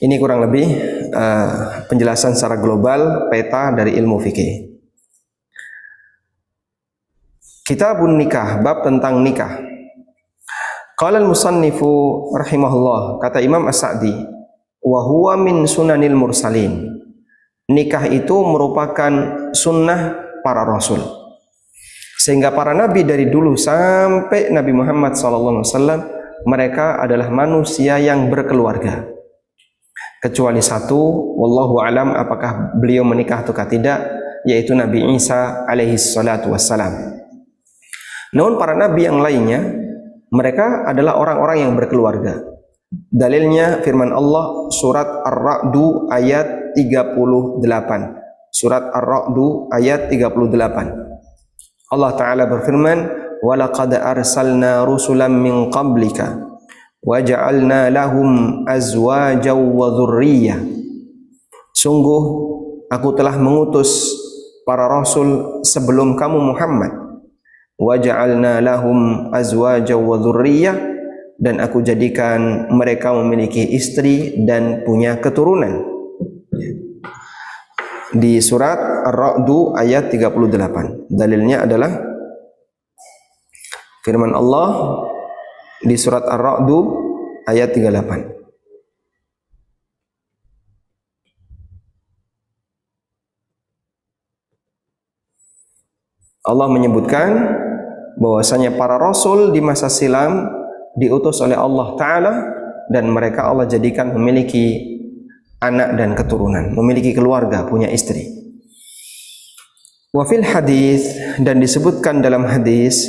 ini 0.00 0.14
kurang 0.18 0.44
lebih 0.44 0.66
uh, 1.12 1.84
penjelasan 1.86 2.34
secara 2.34 2.58
global 2.58 3.28
peta 3.28 3.72
dari 3.72 3.96
ilmu 3.96 4.20
fikih. 4.20 4.74
Kitabun 7.64 8.20
nikah, 8.20 8.60
bab 8.60 8.84
tentang 8.84 9.24
nikah. 9.24 9.56
Qala 10.94 11.16
al-musannifu 11.16 12.28
rahimahullah, 12.36 13.18
kata 13.24 13.40
Imam 13.40 13.64
As-Sa'di, 13.64 14.12
wa 14.84 15.00
huwa 15.00 15.40
min 15.40 15.64
sunanil 15.64 16.12
mursalin. 16.12 17.00
Nikah 17.64 18.12
itu 18.12 18.36
merupakan 18.44 19.12
sunnah 19.56 20.12
para 20.44 20.68
rasul. 20.68 21.23
Sehingga 22.18 22.54
para 22.54 22.72
nabi 22.72 23.02
dari 23.02 23.26
dulu 23.28 23.58
sampai 23.58 24.48
Nabi 24.54 24.72
Muhammad 24.72 25.18
SAW 25.18 25.64
mereka 26.44 27.00
adalah 27.00 27.32
manusia 27.32 27.96
yang 27.98 28.28
berkeluarga. 28.28 29.08
Kecuali 30.20 30.64
satu, 30.64 31.00
wallahu 31.36 31.84
alam 31.84 32.16
apakah 32.16 32.76
beliau 32.80 33.04
menikah 33.04 33.44
atau 33.44 33.52
tidak, 33.68 34.08
yaitu 34.48 34.72
Nabi 34.72 35.16
Isa 35.16 35.68
alaihi 35.68 36.00
salatu 36.00 36.52
wassalam. 36.52 37.20
Namun 38.32 38.58
para 38.58 38.74
nabi 38.74 39.06
yang 39.06 39.22
lainnya, 39.22 39.62
mereka 40.32 40.88
adalah 40.88 41.20
orang-orang 41.20 41.68
yang 41.68 41.72
berkeluarga. 41.78 42.42
Dalilnya 42.90 43.78
firman 43.86 44.10
Allah 44.10 44.70
surat 44.74 45.06
Ar-Ra'du 45.06 46.10
ayat 46.10 46.74
38. 46.74 47.62
Surat 48.50 48.84
Ar-Ra'du 48.90 49.70
ayat 49.70 50.10
38. 50.10 51.13
Allah 51.94 52.12
Ta'ala 52.18 52.44
berfirman 52.50 53.22
وَلَقَدْ 53.44 53.94
أَرْسَلْنَا 53.94 54.88
رُسُلًا 54.88 55.28
مِنْ 55.28 55.68
قَبْلِكَ 55.70 56.18
وَجَعَلْنَا 57.04 57.80
لَهُمْ 57.92 58.30
أَزْوَاجًا 58.64 59.52
وَذُرِّيَّةً 59.52 60.56
Sungguh 61.76 62.22
aku 62.88 63.08
telah 63.12 63.36
mengutus 63.36 64.10
para 64.64 64.88
rasul 64.88 65.60
sebelum 65.60 66.16
kamu 66.16 66.40
Muhammad. 66.40 66.92
وَجَعَلْنَا 67.76 68.64
لَهُمْ 68.64 68.98
أَزْوَاجًا 69.36 69.94
وَذُرِّيَّةً 69.94 70.74
dan 71.34 71.58
aku 71.58 71.82
jadikan 71.82 72.70
mereka 72.70 73.10
memiliki 73.10 73.74
istri 73.74 74.38
dan 74.46 74.86
punya 74.86 75.18
keturunan 75.18 75.93
di 78.14 78.38
surat 78.38 78.78
Ar-Ra'du 79.10 79.74
ayat 79.74 80.06
38 80.14 81.10
dalilnya 81.10 81.66
adalah 81.66 81.90
firman 84.06 84.30
Allah 84.30 84.70
di 85.82 85.98
surat 85.98 86.22
Ar-Ra'du 86.22 86.78
ayat 87.50 87.74
38 87.74 88.34
Allah 96.44 96.68
menyebutkan 96.68 97.30
bahwasanya 98.20 98.76
para 98.76 99.00
rasul 99.00 99.50
di 99.50 99.64
masa 99.64 99.88
silam 99.90 100.44
diutus 100.94 101.42
oleh 101.42 101.58
Allah 101.58 101.98
taala 101.98 102.34
dan 102.92 103.10
mereka 103.10 103.48
Allah 103.48 103.66
jadikan 103.66 104.12
memiliki 104.14 104.93
anak 105.68 105.96
dan 105.96 106.12
keturunan, 106.12 106.72
memiliki 106.76 107.16
keluarga, 107.16 107.64
punya 107.64 107.88
istri. 107.88 108.28
Wa 110.14 110.22
fil 110.28 110.44
hadis 110.46 111.16
dan 111.42 111.58
disebutkan 111.58 112.22
dalam 112.22 112.46
hadis 112.46 113.08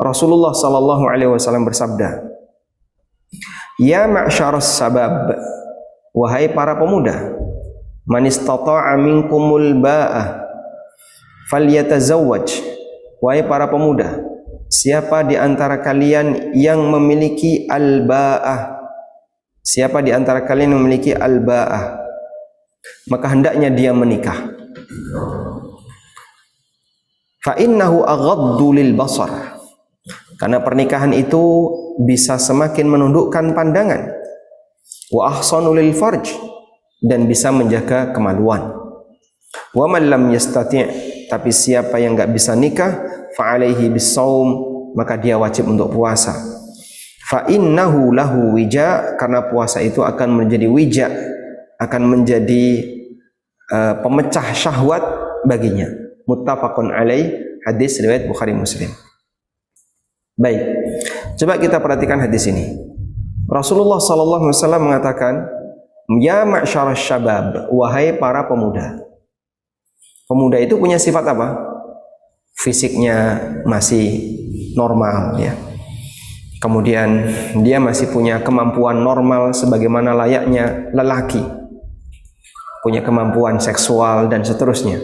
Rasulullah 0.00 0.56
sallallahu 0.56 1.04
alaihi 1.08 1.28
wasallam 1.28 1.68
bersabda, 1.68 2.24
"Ya 3.82 4.08
ma'syaras 4.08 4.80
sabab, 4.80 5.36
wahai 6.16 6.48
para 6.52 6.78
pemuda, 6.80 7.36
man 8.06 8.22
istata'a 8.24 8.94
minkumul 8.96 9.82
ba'ah 9.82 10.46
falyatazawwaj 11.50 12.48
wahai 13.22 13.42
para 13.46 13.66
pemuda 13.70 14.22
siapa 14.70 15.26
di 15.26 15.38
antara 15.38 15.82
kalian 15.82 16.54
yang 16.54 16.86
memiliki 16.90 17.66
al-ba'ah 17.70 18.75
siapa 19.66 19.98
di 19.98 20.14
antara 20.14 20.46
kalian 20.46 20.78
yang 20.78 20.82
memiliki 20.86 21.10
al-ba'ah? 21.10 22.06
Maka 23.10 23.26
hendaknya 23.34 23.74
dia 23.74 23.90
menikah. 23.90 24.54
Fa 27.42 27.58
innahu 27.58 28.06
aghaddu 28.06 28.78
lil 28.78 28.94
basar. 28.94 29.58
Karena 30.38 30.62
pernikahan 30.62 31.10
itu 31.10 31.74
bisa 32.06 32.38
semakin 32.38 32.86
menundukkan 32.86 33.50
pandangan. 33.58 34.14
Wa 35.10 35.34
ahsanu 35.34 35.74
lil 35.74 35.90
farj. 35.90 36.30
Dan 37.02 37.26
bisa 37.26 37.50
menjaga 37.50 38.14
kemaluan. 38.14 38.70
Wa 39.74 39.86
man 39.90 40.06
lam 40.06 40.30
yastati' 40.30 41.06
tapi 41.26 41.50
siapa 41.50 41.98
yang 41.98 42.14
enggak 42.14 42.30
bisa 42.30 42.54
nikah 42.54 43.02
fa 43.34 43.58
alaihi 43.58 43.90
bisaum 43.90 44.48
maka 44.94 45.18
dia 45.18 45.34
wajib 45.36 45.66
untuk 45.68 45.92
puasa 45.92 46.55
fa 47.26 47.42
innahu 47.50 48.14
lahu 48.14 48.54
wija 48.54 49.18
karena 49.18 49.42
puasa 49.50 49.82
itu 49.82 50.06
akan 50.06 50.44
menjadi 50.46 50.66
wija 50.70 51.08
akan 51.82 52.02
menjadi 52.06 52.66
uh, 53.74 53.98
pemecah 53.98 54.54
syahwat 54.54 55.02
baginya 55.42 55.90
muttafaqun 56.30 56.94
alaih 56.94 57.34
hadis 57.66 57.98
riwayat 57.98 58.30
Bukhari 58.30 58.54
Muslim 58.54 58.94
baik 60.38 60.62
coba 61.34 61.58
kita 61.58 61.82
perhatikan 61.82 62.22
hadis 62.22 62.46
ini 62.46 62.78
Rasulullah 63.50 63.98
sallallahu 63.98 64.46
alaihi 64.46 64.56
wasallam 64.56 64.82
mengatakan 64.86 65.34
ya 66.22 66.46
ma'syarasy 66.46 67.10
syabab 67.10 67.66
wahai 67.74 68.14
para 68.14 68.46
pemuda 68.46 69.06
Pemuda 70.26 70.58
itu 70.58 70.74
punya 70.74 70.98
sifat 70.98 71.22
apa? 71.22 71.54
Fisiknya 72.58 73.38
masih 73.62 74.34
normal 74.74 75.38
ya. 75.38 75.54
Kemudian 76.66 77.30
dia 77.62 77.78
masih 77.78 78.10
punya 78.10 78.42
kemampuan 78.42 78.98
normal 78.98 79.54
sebagaimana 79.54 80.10
layaknya 80.18 80.90
lelaki. 80.90 81.38
Punya 82.82 83.06
kemampuan 83.06 83.62
seksual 83.62 84.26
dan 84.26 84.42
seterusnya. 84.42 84.98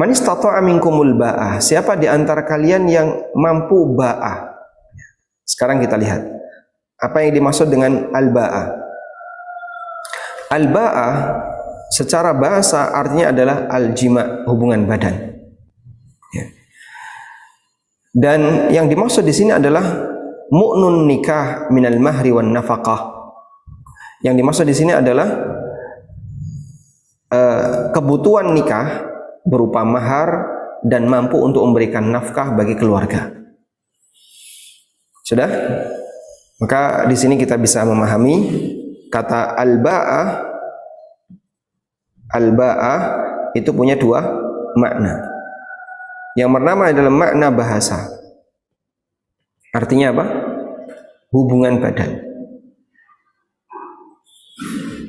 Man 0.00 0.08
istata'a 0.08 0.64
minkumul 0.64 1.12
ba'ah. 1.12 1.60
Siapa 1.60 2.00
di 2.00 2.08
antara 2.08 2.40
kalian 2.48 2.88
yang 2.88 3.20
mampu 3.36 3.92
ba'ah? 3.92 4.48
Sekarang 5.44 5.84
kita 5.84 6.00
lihat. 6.00 6.24
Apa 6.96 7.28
yang 7.28 7.44
dimaksud 7.44 7.68
dengan 7.68 8.08
al-ba'ah? 8.08 8.66
Al-ba'ah 10.56 11.14
secara 11.92 12.32
bahasa 12.32 12.96
artinya 12.96 13.28
adalah 13.28 13.68
al-jima, 13.68 14.48
hubungan 14.48 14.88
badan. 14.88 15.27
Dan 18.14 18.72
yang 18.72 18.88
dimaksud 18.88 19.22
di 19.24 19.34
sini 19.36 19.52
adalah 19.52 19.84
mu'nun 20.48 21.04
nikah 21.04 21.68
minal 21.68 21.96
mahri 22.00 22.32
wan 22.32 22.50
nafaqah. 22.50 23.16
Yang 24.24 24.34
dimaksud 24.42 24.64
di 24.66 24.74
sini 24.74 24.92
adalah 24.96 25.28
uh, 27.30 27.92
kebutuhan 27.94 28.50
nikah 28.56 29.06
berupa 29.44 29.84
mahar 29.84 30.58
dan 30.82 31.06
mampu 31.06 31.38
untuk 31.38 31.62
memberikan 31.68 32.08
nafkah 32.08 32.54
bagi 32.56 32.74
keluarga. 32.74 33.30
Sudah? 35.22 35.50
Maka 36.58 37.06
di 37.06 37.14
sini 37.14 37.38
kita 37.38 37.54
bisa 37.60 37.84
memahami 37.86 38.34
kata 39.12 39.54
al-ba'ah 39.54 40.26
al-ba'ah 42.32 43.00
itu 43.54 43.70
punya 43.72 43.94
dua 43.94 44.24
makna. 44.74 45.27
Yang 46.38 46.50
pertama 46.54 46.82
adalah 46.94 47.10
makna 47.10 47.50
bahasa. 47.50 47.98
Artinya 49.74 50.14
apa? 50.14 50.24
Hubungan 51.34 51.82
badan. 51.82 52.22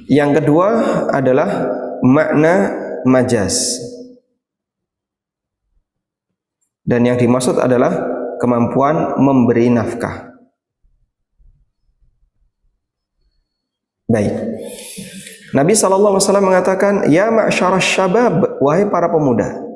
Yang 0.10 0.42
kedua 0.42 0.68
adalah 1.13 1.70
makna 2.02 2.74
majas. 3.06 3.78
Dan 6.82 7.06
yang 7.06 7.22
dimaksud 7.22 7.62
adalah 7.62 7.94
kemampuan 8.42 9.22
memberi 9.22 9.70
nafkah. 9.70 10.34
Baik. 14.10 14.34
Nabi 15.54 15.78
SAW 15.78 16.18
mengatakan, 16.42 17.13
Ya 17.13 17.30
ma'syarah 17.30 17.78
syabab, 17.78 18.58
wahai 18.58 18.89
para 18.89 19.06
pemuda, 19.13 19.69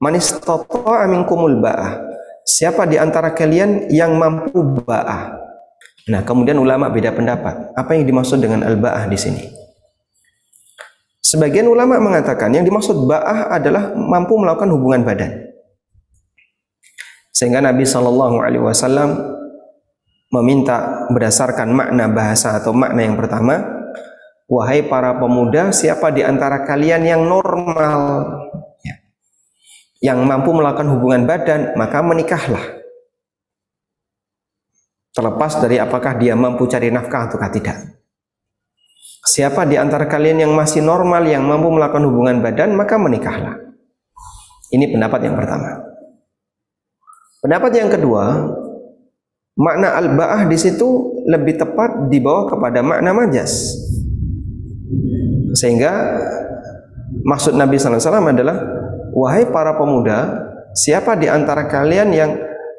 man 0.00 0.16
istata'a 0.16 1.06
minkumul 1.06 1.60
ba'ah. 1.60 2.08
Siapa 2.42 2.88
di 2.88 2.96
antara 2.96 3.36
kalian 3.36 3.92
yang 3.92 4.16
mampu 4.16 4.58
ba'ah? 4.82 5.36
Nah, 6.08 6.24
kemudian 6.24 6.56
ulama 6.58 6.88
beda 6.88 7.12
pendapat. 7.12 7.76
Apa 7.76 7.94
yang 7.94 8.08
dimaksud 8.08 8.40
dengan 8.40 8.64
al-ba'ah 8.64 9.06
di 9.06 9.18
sini? 9.20 9.42
Sebagian 11.20 11.68
ulama 11.70 12.00
mengatakan 12.00 12.50
yang 12.50 12.66
dimaksud 12.66 13.06
ba'ah 13.06 13.52
adalah 13.54 13.94
mampu 13.94 14.34
melakukan 14.40 14.72
hubungan 14.74 15.06
badan. 15.06 15.30
Sehingga 17.30 17.62
Nabi 17.62 17.86
Shallallahu 17.86 18.42
Alaihi 18.42 18.64
Wasallam 18.64 19.14
meminta 20.32 21.06
berdasarkan 21.12 21.70
makna 21.70 22.10
bahasa 22.10 22.58
atau 22.58 22.74
makna 22.74 23.04
yang 23.04 23.14
pertama, 23.14 23.78
Wahai 24.50 24.82
para 24.82 25.14
pemuda, 25.14 25.70
siapa 25.70 26.10
di 26.10 26.26
antara 26.26 26.66
kalian 26.66 27.06
yang 27.06 27.22
normal, 27.22 28.26
yang 30.00 30.24
mampu 30.24 30.56
melakukan 30.56 30.88
hubungan 30.96 31.28
badan, 31.28 31.76
maka 31.76 32.00
menikahlah. 32.00 32.80
Terlepas 35.12 35.60
dari 35.60 35.76
apakah 35.76 36.16
dia 36.16 36.32
mampu 36.32 36.64
cari 36.64 36.88
nafkah 36.88 37.28
atau 37.28 37.36
tidak. 37.52 38.00
Siapa 39.20 39.68
di 39.68 39.76
antara 39.76 40.08
kalian 40.08 40.48
yang 40.48 40.52
masih 40.56 40.80
normal, 40.80 41.28
yang 41.28 41.44
mampu 41.44 41.68
melakukan 41.68 42.08
hubungan 42.08 42.40
badan, 42.40 42.72
maka 42.72 42.96
menikahlah. 42.96 43.54
Ini 44.72 44.88
pendapat 44.88 45.20
yang 45.28 45.36
pertama. 45.36 45.84
Pendapat 47.44 47.72
yang 47.76 47.90
kedua, 47.92 48.24
makna 49.60 50.00
al-ba'ah 50.00 50.48
di 50.48 50.56
situ 50.56 51.20
lebih 51.28 51.60
tepat 51.60 52.08
dibawa 52.08 52.48
kepada 52.48 52.80
makna 52.80 53.12
majas. 53.12 53.76
Sehingga 55.52 56.16
maksud 57.26 57.58
Nabi 57.58 57.76
SAW 57.76 58.00
adalah 58.30 58.79
wahai 59.14 59.48
para 59.48 59.76
pemuda, 59.76 60.18
siapa 60.74 61.18
di 61.18 61.26
antara 61.26 61.66
kalian 61.66 62.08
yang 62.14 62.30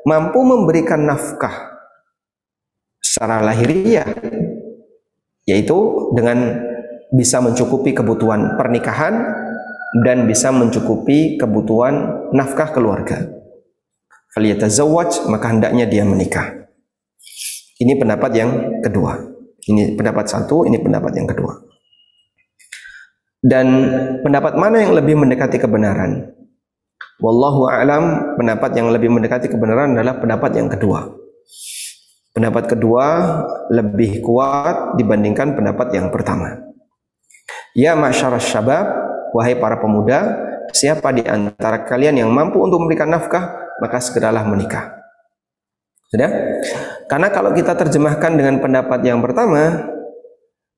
mampu 0.08 0.42
memberikan 0.42 1.06
nafkah 1.06 1.72
secara 3.02 3.44
lahiriah 3.44 4.08
yaitu 5.46 5.78
dengan 6.16 6.58
bisa 7.12 7.44
mencukupi 7.44 7.92
kebutuhan 7.92 8.56
pernikahan 8.56 9.14
dan 10.00 10.24
bisa 10.24 10.50
mencukupi 10.56 11.36
kebutuhan 11.36 12.28
nafkah 12.32 12.72
keluarga. 12.72 13.28
Faliyatazawwaj 14.32 15.28
maka 15.28 15.52
hendaknya 15.52 15.84
dia 15.92 16.08
menikah. 16.08 16.72
Ini 17.76 18.00
pendapat 18.00 18.32
yang 18.32 18.52
kedua. 18.80 19.20
Ini 19.62 20.00
pendapat 20.00 20.26
satu, 20.32 20.64
ini 20.64 20.80
pendapat 20.80 21.12
yang 21.20 21.28
kedua. 21.28 21.71
Dan 23.42 23.68
pendapat 24.22 24.54
mana 24.54 24.86
yang 24.86 24.94
lebih 24.94 25.18
mendekati 25.18 25.58
kebenaran? 25.58 26.30
Wallahu 27.22 27.70
a'lam, 27.70 28.38
pendapat 28.38 28.78
yang 28.78 28.94
lebih 28.94 29.10
mendekati 29.10 29.50
kebenaran 29.50 29.98
adalah 29.98 30.22
pendapat 30.22 30.58
yang 30.58 30.70
kedua. 30.70 31.10
Pendapat 32.38 32.70
kedua 32.70 33.06
lebih 33.74 34.22
kuat 34.22 34.98
dibandingkan 34.98 35.58
pendapat 35.58 35.90
yang 35.94 36.14
pertama. 36.14 36.62
Ya 37.74 37.98
masyarakat 37.98 38.42
syabab, 38.46 38.86
wahai 39.34 39.58
para 39.58 39.82
pemuda, 39.82 40.38
siapa 40.74 41.10
di 41.14 41.26
antara 41.26 41.82
kalian 41.86 42.22
yang 42.22 42.30
mampu 42.30 42.62
untuk 42.62 42.82
memberikan 42.82 43.10
nafkah, 43.10 43.58
maka 43.82 43.98
segeralah 43.98 44.46
menikah. 44.46 45.02
Sudah? 46.14 46.30
Karena 47.10 47.28
kalau 47.34 47.56
kita 47.56 47.74
terjemahkan 47.74 48.38
dengan 48.38 48.60
pendapat 48.60 49.00
yang 49.04 49.20
pertama, 49.24 49.88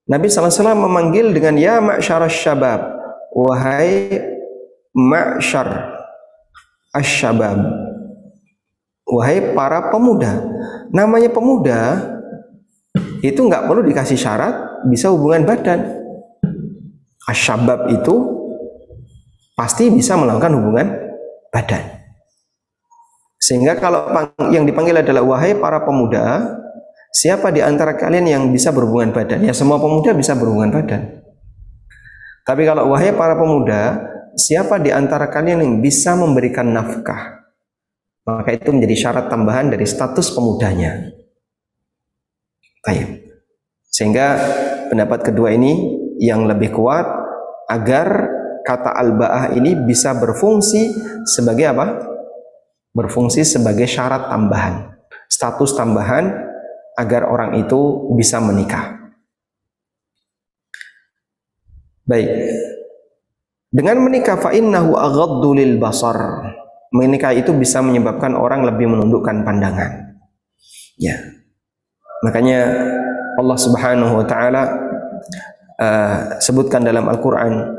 Nabi 0.04 0.28
SAW 0.28 0.76
memanggil 0.76 1.32
dengan 1.32 1.56
ya 1.56 1.80
ma'syar 1.80 2.28
syabab, 2.28 2.82
wahai 3.32 4.20
ma'syar 4.92 5.96
asyabab, 6.92 7.64
wahai 9.08 9.56
para 9.56 9.88
pemuda. 9.88 10.44
Namanya 10.92 11.32
pemuda 11.32 11.80
itu 13.24 13.40
nggak 13.40 13.64
perlu 13.64 13.82
dikasih 13.88 14.20
syarat 14.20 14.84
bisa 14.92 15.08
hubungan 15.08 15.48
badan. 15.48 16.04
Asyabab 17.24 17.88
itu 17.88 18.16
pasti 19.56 19.88
bisa 19.88 20.20
melakukan 20.20 20.52
hubungan 20.60 20.88
badan. 21.48 22.04
Sehingga 23.40 23.80
kalau 23.80 24.12
yang 24.52 24.68
dipanggil 24.68 25.00
adalah 25.00 25.24
wahai 25.24 25.56
para 25.56 25.80
pemuda, 25.84 26.60
siapa 27.14 27.54
di 27.54 27.62
antara 27.62 27.94
kalian 27.94 28.26
yang 28.26 28.44
bisa 28.50 28.74
berhubungan 28.74 29.14
badan? 29.14 29.46
Ya 29.46 29.54
semua 29.54 29.78
pemuda 29.78 30.18
bisa 30.18 30.34
berhubungan 30.34 30.74
badan. 30.74 31.22
Tapi 32.44 32.66
kalau 32.66 32.92
wahai 32.92 33.14
para 33.14 33.38
pemuda, 33.38 34.02
siapa 34.36 34.82
di 34.82 34.90
antara 34.90 35.30
kalian 35.30 35.64
yang 35.64 35.76
bisa 35.80 36.18
memberikan 36.18 36.74
nafkah? 36.74 37.46
Maka 38.26 38.58
itu 38.58 38.74
menjadi 38.74 38.96
syarat 39.08 39.30
tambahan 39.30 39.70
dari 39.70 39.86
status 39.86 40.34
pemudanya. 40.34 41.14
Baik. 42.84 43.32
Sehingga 43.88 44.42
pendapat 44.92 45.32
kedua 45.32 45.54
ini 45.56 46.02
yang 46.20 46.50
lebih 46.50 46.74
kuat 46.76 47.06
agar 47.70 48.28
kata 48.66 48.92
al-ba'ah 48.96 49.56
ini 49.56 49.76
bisa 49.88 50.12
berfungsi 50.18 50.92
sebagai 51.24 51.72
apa? 51.72 52.12
berfungsi 52.94 53.42
sebagai 53.42 53.90
syarat 53.90 54.30
tambahan, 54.30 54.94
status 55.26 55.74
tambahan 55.74 56.53
agar 56.94 57.26
orang 57.26 57.58
itu 57.58 58.12
bisa 58.14 58.38
menikah. 58.38 59.14
Baik. 62.04 62.30
Dengan 63.74 64.06
menikah 64.06 64.38
fa 64.38 64.54
innahu 64.54 64.94
aghaddu 64.94 65.58
lil 65.58 65.82
basar. 65.82 66.46
Menikah 66.94 67.34
itu 67.34 67.50
bisa 67.58 67.82
menyebabkan 67.82 68.38
orang 68.38 68.62
lebih 68.70 68.86
menundukkan 68.86 69.42
pandangan. 69.42 70.14
Ya. 71.02 71.18
Makanya 72.22 72.70
Allah 73.34 73.58
Subhanahu 73.58 74.22
wa 74.22 74.26
taala 74.30 74.64
uh, 75.82 76.38
sebutkan 76.38 76.86
dalam 76.86 77.10
Al-Qur'an 77.10 77.74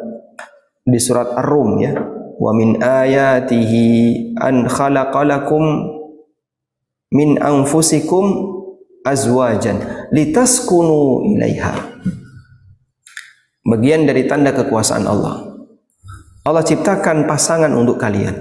di 0.82 0.98
surat 0.98 1.30
Ar-Rum 1.38 1.78
ya, 1.78 1.94
wa 2.42 2.50
min 2.52 2.82
ayatihi 2.82 3.86
an 4.34 4.66
khalaqalakum 4.66 5.62
min 7.14 7.38
anfusikum 7.38 8.26
azwajan 9.04 10.08
litaskunu 10.10 11.28
ilaiha. 11.36 12.00
Bagian 13.64 14.08
dari 14.08 14.24
tanda 14.24 14.52
kekuasaan 14.52 15.04
Allah. 15.04 15.44
Allah 16.44 16.64
ciptakan 16.64 17.24
pasangan 17.24 17.72
untuk 17.72 17.96
kalian. 17.96 18.36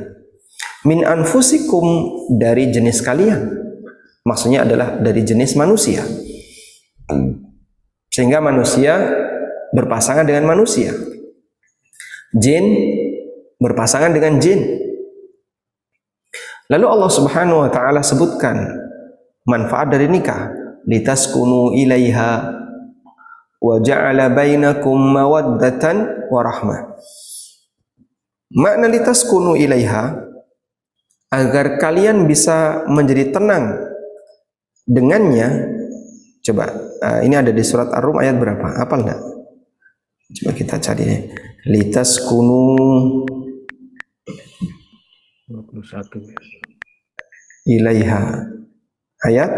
Min 0.84 1.08
anfusikum 1.08 2.12
dari 2.36 2.68
jenis 2.68 3.00
kalian. 3.00 3.48
Maksudnya 4.28 4.68
adalah 4.68 5.00
dari 5.00 5.24
jenis 5.24 5.56
manusia. 5.56 6.04
Sehingga 8.12 8.44
manusia 8.44 9.00
berpasangan 9.72 10.28
dengan 10.28 10.44
manusia. 10.52 10.92
Jin 12.36 12.66
berpasangan 13.64 14.12
dengan 14.12 14.44
jin. 14.44 14.60
Lalu 16.68 16.86
Allah 16.88 17.12
Subhanahu 17.12 17.64
wa 17.64 17.70
taala 17.72 18.04
sebutkan 18.04 18.83
manfaat 19.48 19.92
dari 19.92 20.08
nikah, 20.08 20.52
litaskunu 20.88 21.76
ilaiha 21.76 22.32
wa 23.64 23.76
ja'ala 23.80 24.32
bainakum 24.32 24.96
mawaddatan 24.96 26.28
wa 26.28 26.42
rahmah. 26.44 26.80
Makna 28.54 28.86
litaskunu 28.92 29.58
ilaiha 29.58 30.14
agar 31.34 31.82
kalian 31.82 32.30
bisa 32.30 32.86
menjadi 32.86 33.34
tenang 33.34 33.74
dengannya. 34.86 35.74
Coba, 36.44 36.68
uh, 37.00 37.20
ini 37.24 37.40
ada 37.40 37.56
di 37.56 37.64
surat 37.64 37.88
Ar-Rum 37.88 38.20
ayat 38.20 38.36
berapa? 38.36 38.84
Apa 38.84 38.96
enggak? 39.00 39.20
Coba 40.44 40.52
kita 40.52 40.76
cari. 40.78 41.32
Litaskunu 41.64 42.76
21 45.48 46.28
ya. 46.28 46.40
ilaiha 47.64 48.24
ayat 49.24 49.50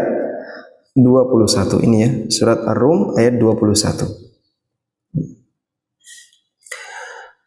21 0.96 1.86
ini 1.86 1.96
ya 2.00 2.10
surat 2.32 2.64
Ar-Rum 2.64 3.18
ayat 3.18 3.36
21 3.36 4.24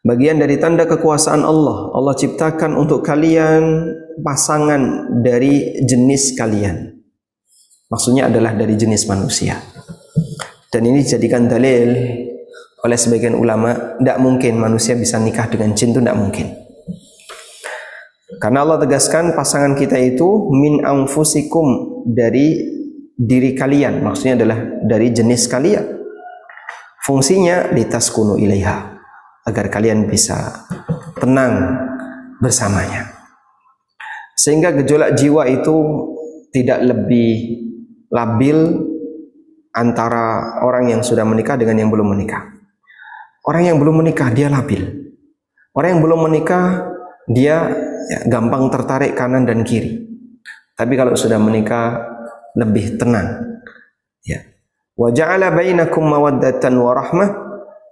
Bagian 0.00 0.40
dari 0.40 0.56
tanda 0.56 0.88
kekuasaan 0.88 1.44
Allah 1.44 1.92
Allah 1.92 2.16
ciptakan 2.16 2.72
untuk 2.72 3.04
kalian 3.04 3.92
pasangan 4.24 5.12
dari 5.20 5.76
jenis 5.84 6.32
kalian. 6.40 7.04
Maksudnya 7.92 8.32
adalah 8.32 8.56
dari 8.56 8.80
jenis 8.80 9.04
manusia. 9.04 9.60
Dan 10.72 10.88
ini 10.88 11.04
dijadikan 11.04 11.44
dalil 11.44 11.90
oleh 12.80 12.96
sebagian 12.96 13.36
ulama 13.36 14.00
Tidak 14.00 14.18
mungkin 14.22 14.56
manusia 14.56 14.96
bisa 14.96 15.20
nikah 15.20 15.52
dengan 15.52 15.76
jin 15.76 15.92
itu 15.92 16.00
tidak 16.00 16.16
mungkin 16.16 16.59
karena 18.40 18.64
Allah 18.64 18.80
tegaskan 18.80 19.36
pasangan 19.36 19.76
kita 19.76 20.00
itu 20.00 20.48
min 20.48 20.80
anfusikum 20.80 22.00
dari 22.08 22.56
diri 23.12 23.52
kalian, 23.52 24.00
maksudnya 24.00 24.40
adalah 24.40 24.58
dari 24.80 25.12
jenis 25.12 25.44
kalian. 25.44 25.84
Fungsinya 27.04 27.68
litaskunu 27.68 28.40
ilaiha 28.40 28.96
agar 29.44 29.66
kalian 29.68 30.08
bisa 30.08 30.64
tenang 31.20 31.84
bersamanya. 32.40 33.12
Sehingga 34.40 34.72
gejolak 34.72 35.20
jiwa 35.20 35.44
itu 35.44 35.76
tidak 36.48 36.80
lebih 36.80 37.60
labil 38.08 38.56
antara 39.76 40.56
orang 40.64 40.88
yang 40.88 41.04
sudah 41.04 41.28
menikah 41.28 41.60
dengan 41.60 41.84
yang 41.84 41.92
belum 41.92 42.16
menikah. 42.16 42.56
Orang 43.44 43.68
yang 43.68 43.76
belum 43.76 44.00
menikah 44.00 44.32
dia 44.32 44.48
labil. 44.48 45.12
Orang 45.76 45.96
yang 45.96 46.02
belum 46.04 46.20
menikah 46.24 46.88
dia 47.28 47.68
ya, 48.08 48.18
gampang 48.30 48.70
tertarik 48.72 49.12
kanan 49.12 49.44
dan 49.44 49.66
kiri. 49.66 50.06
Tapi 50.76 50.96
kalau 50.96 51.12
sudah 51.12 51.36
menikah 51.36 52.00
lebih 52.56 52.96
tenang. 52.96 53.60
Ya. 54.24 54.44
Wa 54.96 55.12
ja'ala 55.12 55.52
bainakum 55.52 56.08
mawaddatan 56.08 56.72
wa 56.80 56.92
rahmah 56.96 57.30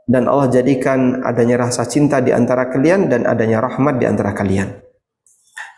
dan 0.08 0.24
Allah 0.24 0.48
jadikan 0.48 1.20
adanya 1.20 1.68
rasa 1.68 1.84
cinta 1.84 2.24
di 2.24 2.32
antara 2.32 2.72
kalian 2.72 3.12
dan 3.12 3.28
adanya 3.28 3.60
rahmat 3.60 4.00
di 4.00 4.08
antara 4.08 4.32
kalian. 4.32 4.72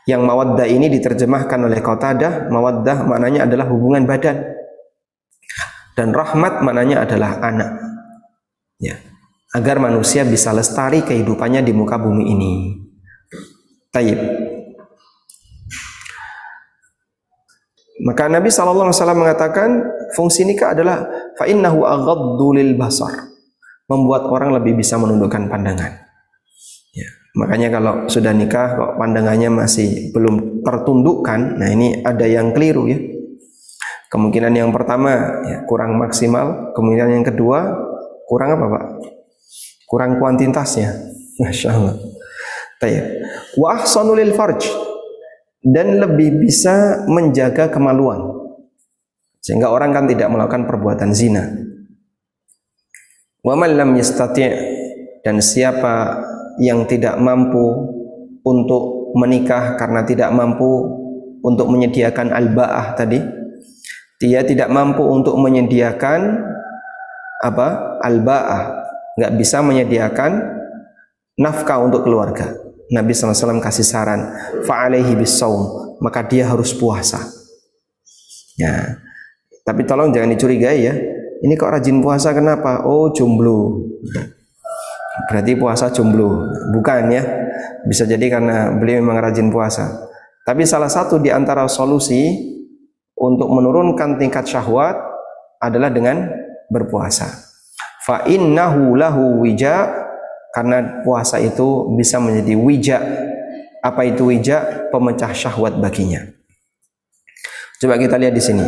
Yang 0.07 0.23
mawaddah 0.23 0.67
ini 0.71 0.87
diterjemahkan 0.87 1.61
oleh 1.61 1.83
Qatadah, 1.83 2.49
mawaddah 2.49 3.05
maknanya 3.05 3.47
adalah 3.47 3.67
hubungan 3.69 4.07
badan. 4.07 4.43
Dan 5.99 6.15
rahmat 6.15 6.63
maknanya 6.65 7.05
adalah 7.05 7.43
anak. 7.43 7.71
Ya. 8.81 8.97
Agar 9.51 9.83
manusia 9.83 10.23
bisa 10.23 10.55
lestari 10.55 11.03
kehidupannya 11.03 11.61
di 11.67 11.75
muka 11.75 11.99
bumi 11.99 12.25
ini. 12.27 12.53
Taib. 13.90 14.18
Maka 18.00 18.33
Nabi 18.33 18.48
SAW 18.48 18.88
mengatakan 19.12 19.85
fungsi 20.16 20.48
nikah 20.48 20.72
adalah 20.72 21.05
fa 21.37 21.44
innahu 21.44 21.85
aghaddu 21.85 22.57
lil 22.57 22.79
basar. 22.79 23.29
Membuat 23.90 24.31
orang 24.31 24.55
lebih 24.55 24.79
bisa 24.79 24.96
menundukkan 24.96 25.50
pandangan. 25.50 25.90
Ya. 26.94 27.09
Makanya 27.35 27.68
kalau 27.74 28.07
sudah 28.07 28.31
nikah 28.31 28.79
kok 28.79 28.92
pandangannya 29.03 29.50
masih 29.50 30.14
belum 30.14 30.62
tertundukkan, 30.62 31.59
nah 31.59 31.68
ini 31.68 31.98
ada 32.07 32.22
yang 32.22 32.55
keliru 32.55 32.87
ya. 32.87 32.98
Kemungkinan 34.11 34.55
yang 34.55 34.70
pertama 34.70 35.42
ya, 35.42 35.66
kurang 35.66 35.98
maksimal, 35.98 36.70
kemungkinan 36.74 37.20
yang 37.20 37.26
kedua 37.26 37.74
kurang 38.31 38.55
apa 38.55 38.66
Pak? 38.70 38.85
Kurang 39.90 40.22
kuantitasnya. 40.22 40.94
Masya 41.42 41.68
Allah. 41.74 42.10
Tayyip. 42.81 43.07
Wa 43.61 43.85
farj 43.85 44.62
dan 45.61 46.01
lebih 46.01 46.40
bisa 46.40 47.05
menjaga 47.05 47.69
kemaluan. 47.69 48.40
Sehingga 49.45 49.69
orang 49.69 49.93
kan 49.93 50.05
tidak 50.09 50.33
melakukan 50.33 50.64
perbuatan 50.64 51.12
zina. 51.12 51.45
Wa 53.40 53.57
man 53.57 53.77
lam 53.77 53.97
yastati' 53.97 54.53
dan 55.25 55.40
siapa 55.40 56.25
yang 56.61 56.85
tidak 56.88 57.16
mampu 57.21 57.93
untuk 58.45 59.12
menikah 59.16 59.77
karena 59.81 60.05
tidak 60.05 60.33
mampu 60.33 60.69
untuk 61.40 61.73
menyediakan 61.73 62.37
al-ba'ah 62.37 62.97
tadi, 62.97 63.21
dia 64.21 64.45
tidak 64.45 64.69
mampu 64.69 65.01
untuk 65.01 65.40
menyediakan 65.40 66.37
apa? 67.40 68.01
al-ba'ah, 68.05 68.62
nggak 69.16 69.33
bisa 69.40 69.64
menyediakan 69.64 70.40
nafkah 71.40 71.81
untuk 71.81 72.05
keluarga. 72.05 72.69
Nabi 72.90 73.14
SAW 73.14 73.62
kasih 73.62 73.87
saran, 73.87 74.35
fa'alaihi 74.66 75.14
bisawm, 75.14 75.94
maka 76.03 76.26
dia 76.26 76.50
harus 76.50 76.74
puasa. 76.74 77.22
Ya. 78.59 78.98
Tapi 79.62 79.87
tolong 79.87 80.11
jangan 80.11 80.35
dicurigai 80.35 80.81
ya. 80.83 80.94
Ini 81.40 81.55
kok 81.57 81.70
rajin 81.70 82.03
puasa 82.03 82.35
kenapa? 82.35 82.85
Oh, 82.85 83.14
jomblo. 83.14 83.87
Berarti 85.31 85.55
puasa 85.57 85.88
jomblo. 85.94 86.50
Bukan 86.74 87.03
ya. 87.14 87.22
Bisa 87.87 88.05
jadi 88.05 88.26
karena 88.29 88.74
beliau 88.74 89.00
memang 89.00 89.22
rajin 89.22 89.48
puasa. 89.48 90.11
Tapi 90.44 90.66
salah 90.66 90.90
satu 90.90 91.22
di 91.22 91.31
antara 91.31 91.64
solusi 91.70 92.50
untuk 93.16 93.48
menurunkan 93.53 94.18
tingkat 94.18 94.48
syahwat 94.48 94.96
adalah 95.61 95.92
dengan 95.92 96.29
berpuasa. 96.72 97.29
Fa 98.05 98.24
innahu 98.24 98.96
lahu 98.96 99.44
wija 99.44 100.00
karena 100.51 101.03
puasa 101.07 101.39
itu 101.39 101.95
bisa 101.95 102.19
menjadi 102.19 102.55
wija. 102.59 102.99
Apa 103.81 104.05
itu 104.05 104.29
wija? 104.29 104.91
Pemecah 104.91 105.31
syahwat 105.33 105.79
baginya. 105.79 106.27
Coba 107.81 107.97
kita 107.97 108.21
lihat 108.21 108.37
di 108.37 108.43
sini. 108.45 108.67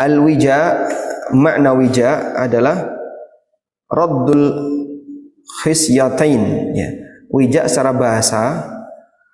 Al-wija 0.00 0.88
makna 1.36 1.76
wija 1.76 2.32
adalah 2.32 2.88
raddul 3.90 4.56
khisyatain 5.60 6.72
ya. 6.72 6.88
Wija 7.30 7.68
secara 7.68 7.92
bahasa 7.92 8.64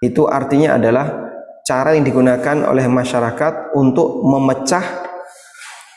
itu 0.02 0.26
artinya 0.26 0.76
adalah 0.76 1.30
cara 1.62 1.94
yang 1.94 2.02
digunakan 2.04 2.66
oleh 2.66 2.84
masyarakat 2.90 3.72
untuk 3.78 4.26
memecah 4.26 4.84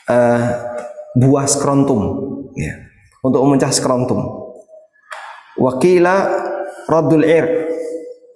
uh, 0.06 0.42
buah 1.18 1.46
skrontum 1.50 2.00
ya. 2.54 2.86
Untuk 3.20 3.42
memecah 3.44 3.68
skrontum. 3.74 4.39
Wakila 5.58 6.16
raddul 6.86 7.26
ir 7.26 7.46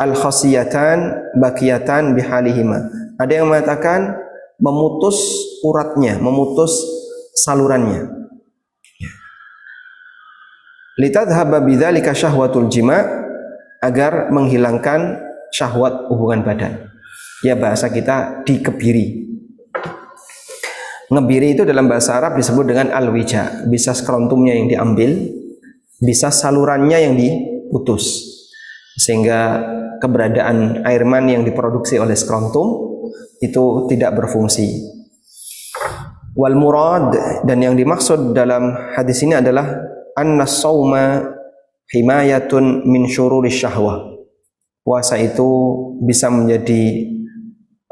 al 0.01 0.15
khasiyatan 0.19 1.31
bakiyatan 1.39 2.19
bihalihima. 2.19 2.79
Ada 3.21 3.43
yang 3.43 3.47
mengatakan 3.51 4.19
memutus 4.59 5.19
uratnya, 5.63 6.19
memutus 6.19 6.75
salurannya. 7.39 8.11
Litadhhaba 10.95 11.59
bidzalika 11.63 12.15
syahwatul 12.15 12.71
jima 12.71 13.03
agar 13.83 14.31
menghilangkan 14.31 15.19
syahwat 15.51 16.07
hubungan 16.11 16.47
badan. 16.47 16.73
Ya 17.43 17.59
bahasa 17.59 17.91
kita 17.91 18.47
dikebiri. 18.47 19.27
Ngebiri 21.11 21.59
itu 21.59 21.63
dalam 21.69 21.91
bahasa 21.91 22.17
Arab 22.17 22.39
disebut 22.39 22.65
dengan 22.65 22.89
alwija. 22.95 23.67
Bisa 23.69 23.93
skrontumnya 23.93 24.57
yang 24.57 24.71
diambil, 24.71 25.11
bisa 26.01 26.31
salurannya 26.31 26.99
yang 26.99 27.15
diputus. 27.15 28.33
Sehingga 28.95 29.59
keberadaan 29.99 30.87
air 30.87 31.03
mani 31.03 31.35
yang 31.35 31.45
diproduksi 31.47 31.99
oleh 31.99 32.15
skrontum 32.15 32.95
itu 33.43 33.91
tidak 33.91 34.15
berfungsi. 34.15 34.95
Wal 36.35 36.59
murad 36.59 37.15
dan 37.47 37.63
yang 37.63 37.79
dimaksud 37.79 38.35
dalam 38.35 38.75
hadis 38.95 39.23
ini 39.23 39.39
adalah 39.39 39.71
anna 40.19 40.47
sauma 40.47 41.23
himayatun 41.91 42.87
min 42.87 43.07
syururi 43.07 43.51
syahwah. 43.51 44.15
Puasa 44.85 45.17
itu 45.17 45.49
bisa 46.05 46.29
menjadi 46.29 47.09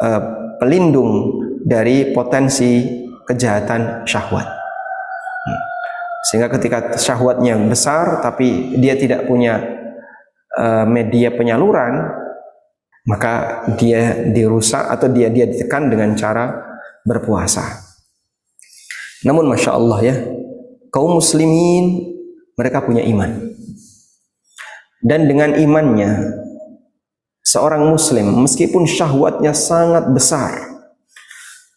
uh, 0.02 0.22
pelindung 0.60 1.40
dari 1.64 2.10
potensi 2.12 2.84
kejahatan 3.24 4.04
syahwat. 4.04 4.61
Sehingga 6.22 6.46
ketika 6.54 6.94
syahwatnya 6.94 7.58
besar 7.66 8.22
tapi 8.22 8.78
dia 8.78 8.94
tidak 8.94 9.26
punya 9.26 9.58
uh, 10.54 10.86
media 10.86 11.34
penyaluran, 11.34 12.14
maka 13.02 13.66
dia 13.74 14.30
dirusak 14.30 14.86
atau 14.86 15.10
dia 15.10 15.26
dia 15.34 15.50
ditekan 15.50 15.90
dengan 15.90 16.14
cara 16.14 16.54
berpuasa. 17.02 17.82
Namun 19.26 19.50
masya 19.50 19.74
Allah 19.74 19.98
ya, 20.02 20.16
kaum 20.94 21.18
muslimin 21.18 22.14
mereka 22.54 22.86
punya 22.86 23.02
iman. 23.02 23.50
Dan 25.02 25.26
dengan 25.26 25.58
imannya, 25.58 26.38
seorang 27.42 27.82
muslim 27.90 28.46
meskipun 28.46 28.86
syahwatnya 28.86 29.50
sangat 29.50 30.06
besar, 30.14 30.54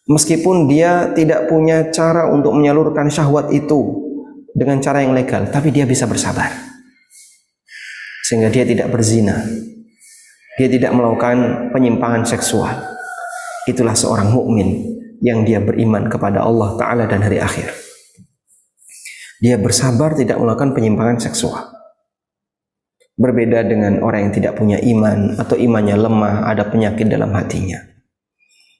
meskipun 0.06 0.70
dia 0.70 1.10
tidak 1.10 1.50
punya 1.50 1.90
cara 1.90 2.30
untuk 2.30 2.54
menyalurkan 2.54 3.10
syahwat 3.10 3.50
itu 3.50 4.05
dengan 4.56 4.80
cara 4.80 5.04
yang 5.04 5.12
legal, 5.12 5.44
tapi 5.52 5.68
dia 5.68 5.84
bisa 5.84 6.08
bersabar. 6.08 6.48
Sehingga 8.24 8.48
dia 8.48 8.64
tidak 8.64 8.88
berzina. 8.88 9.44
Dia 10.56 10.72
tidak 10.72 10.96
melakukan 10.96 11.68
penyimpangan 11.76 12.24
seksual. 12.24 12.72
Itulah 13.68 13.92
seorang 13.92 14.32
mukmin 14.32 14.96
yang 15.20 15.44
dia 15.44 15.60
beriman 15.60 16.08
kepada 16.08 16.40
Allah 16.40 16.72
Ta'ala 16.80 17.04
dan 17.04 17.20
hari 17.20 17.36
akhir. 17.36 17.68
Dia 19.44 19.60
bersabar 19.60 20.16
tidak 20.16 20.40
melakukan 20.40 20.72
penyimpangan 20.72 21.20
seksual. 21.20 21.76
Berbeda 23.20 23.64
dengan 23.68 24.00
orang 24.00 24.28
yang 24.28 24.32
tidak 24.32 24.56
punya 24.56 24.80
iman 24.80 25.36
atau 25.36 25.56
imannya 25.60 25.96
lemah, 26.00 26.48
ada 26.48 26.64
penyakit 26.68 27.08
dalam 27.08 27.32
hatinya. 27.36 27.80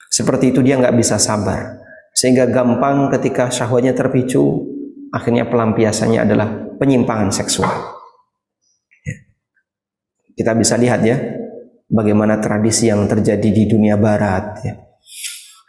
Seperti 0.08 0.56
itu 0.56 0.64
dia 0.64 0.80
nggak 0.80 0.96
bisa 0.96 1.20
sabar. 1.20 1.76
Sehingga 2.16 2.48
gampang 2.48 3.12
ketika 3.12 3.52
syahwatnya 3.52 3.92
terpicu, 3.92 4.65
akhirnya 5.16 5.48
pelampiasannya 5.48 6.20
adalah 6.20 6.48
penyimpangan 6.76 7.32
seksual. 7.32 7.72
Ya. 9.00 9.16
Kita 10.36 10.52
bisa 10.52 10.76
lihat 10.76 11.00
ya, 11.00 11.16
bagaimana 11.88 12.36
tradisi 12.36 12.92
yang 12.92 13.08
terjadi 13.08 13.48
di 13.48 13.64
dunia 13.64 13.96
barat. 13.96 14.44
Ya 14.60 14.86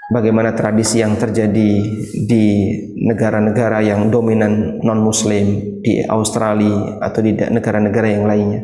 bagaimana 0.07 0.55
tradisi 0.55 1.03
yang 1.03 1.19
terjadi 1.19 1.69
di 2.27 2.45
negara-negara 2.95 3.83
yang 3.83 4.07
dominan 4.07 4.79
non-muslim 4.79 5.79
di 5.83 6.03
Australia 6.07 7.03
atau 7.03 7.19
di 7.19 7.35
negara-negara 7.35 8.07
yang 8.07 8.23
lainnya 8.23 8.61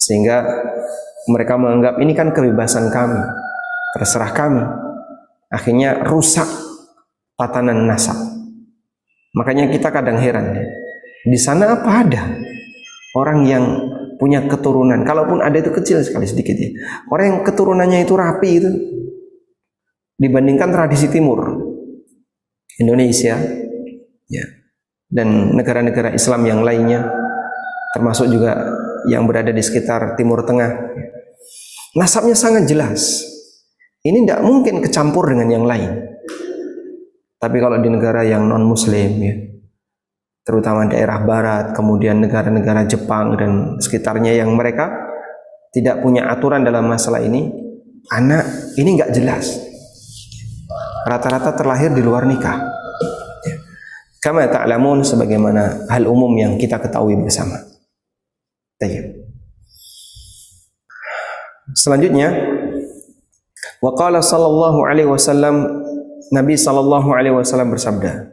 sehingga 0.00 0.44
mereka 1.28 1.56
menganggap 1.56 1.94
ini 2.00 2.12
kan 2.16 2.32
kebebasan 2.32 2.88
kami 2.88 3.20
terserah 3.96 4.32
kami 4.32 4.64
akhirnya 5.52 6.04
rusak 6.04 6.48
tatanan 7.36 7.84
nasab 7.84 8.16
makanya 9.34 9.68
kita 9.68 9.90
kadang 9.90 10.22
heran 10.22 10.54
di 11.24 11.38
sana 11.40 11.80
apa 11.80 11.90
ada 12.04 12.22
orang 13.16 13.48
yang 13.48 13.64
punya 14.20 14.44
keturunan? 14.44 15.00
Kalaupun 15.02 15.40
ada 15.40 15.56
itu 15.56 15.72
kecil 15.72 16.04
sekali 16.04 16.28
sedikit 16.28 16.54
ya. 16.54 16.70
Orang 17.08 17.24
yang 17.26 17.38
keturunannya 17.42 18.04
itu 18.04 18.14
rapi 18.14 18.50
itu. 18.60 18.70
Dibandingkan 20.14 20.70
tradisi 20.70 21.10
timur 21.10 21.42
Indonesia 22.78 23.34
ya 24.30 24.44
dan 25.10 25.58
negara-negara 25.58 26.14
Islam 26.14 26.46
yang 26.46 26.62
lainnya 26.62 27.10
termasuk 27.98 28.30
juga 28.30 28.54
yang 29.10 29.26
berada 29.26 29.50
di 29.50 29.58
sekitar 29.58 30.14
Timur 30.14 30.46
Tengah. 30.46 30.70
Nasabnya 31.98 32.38
sangat 32.38 32.70
jelas. 32.70 33.26
Ini 34.06 34.22
tidak 34.22 34.46
mungkin 34.46 34.78
kecampur 34.78 35.34
dengan 35.34 35.50
yang 35.50 35.66
lain 35.66 36.13
tapi 37.44 37.60
kalau 37.60 37.76
di 37.76 37.92
negara 37.92 38.24
yang 38.24 38.48
non 38.48 38.64
muslim 38.64 39.20
ya 39.20 39.36
terutama 40.48 40.88
daerah 40.88 41.20
barat 41.20 41.76
kemudian 41.76 42.24
negara-negara 42.24 42.88
Jepang 42.88 43.36
dan 43.36 43.76
sekitarnya 43.76 44.32
yang 44.32 44.56
mereka 44.56 44.88
tidak 45.76 46.00
punya 46.00 46.32
aturan 46.32 46.64
dalam 46.64 46.88
masalah 46.88 47.20
ini 47.20 47.52
anak 48.08 48.48
ini 48.80 48.96
nggak 48.96 49.12
jelas 49.12 49.74
rata-rata 51.04 51.52
terlahir 51.52 51.92
di 51.92 52.00
luar 52.00 52.24
nikah. 52.24 52.58
Kama 54.18 54.48
ta'lamun 54.48 55.04
sebagaimana 55.04 55.84
hal 55.92 56.08
umum 56.08 56.32
yang 56.32 56.56
kita 56.56 56.80
ketahui 56.80 57.12
bersama. 57.20 57.60
Selanjutnya, 61.76 62.32
wa 63.84 63.92
qala 63.92 64.24
sallallahu 64.24 64.80
alaihi 64.88 65.08
wasallam 65.08 65.84
Nabi 66.32 66.54
sallallahu 66.56 67.08
alaihi 67.12 67.36
wasallam 67.36 67.74
bersabda, 67.74 68.32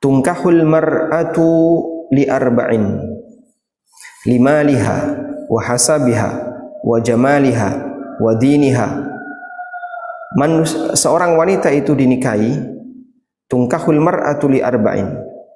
Tungkahul 0.00 0.64
mar'atu 0.64 1.48
li 2.08 2.24
arba'in 2.24 3.04
limaliha 4.24 4.98
wa 5.48 5.60
hasabiha 5.60 6.30
wa 6.84 6.96
jamaliha 7.00 7.70
wa 8.20 8.32
diniha. 8.36 8.88
Manus, 10.40 10.72
seorang 10.94 11.34
wanita 11.36 11.68
itu 11.74 11.92
dinikahi 11.92 12.54
tungkahul 13.50 14.00
mar'atu 14.00 14.48
li 14.48 14.64
arba'in. 14.64 15.08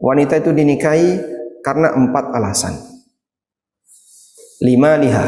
Wanita 0.03 0.43
itu 0.43 0.51
dinikahi 0.53 1.09
karena 1.65 1.97
empat 1.97 2.35
alasan. 2.37 2.75
Lima 4.61 5.01
liha 5.01 5.25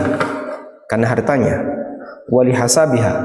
karena 0.91 1.07
hartanya. 1.09 1.57
Wali 2.27 2.51
hasabiha 2.51 3.23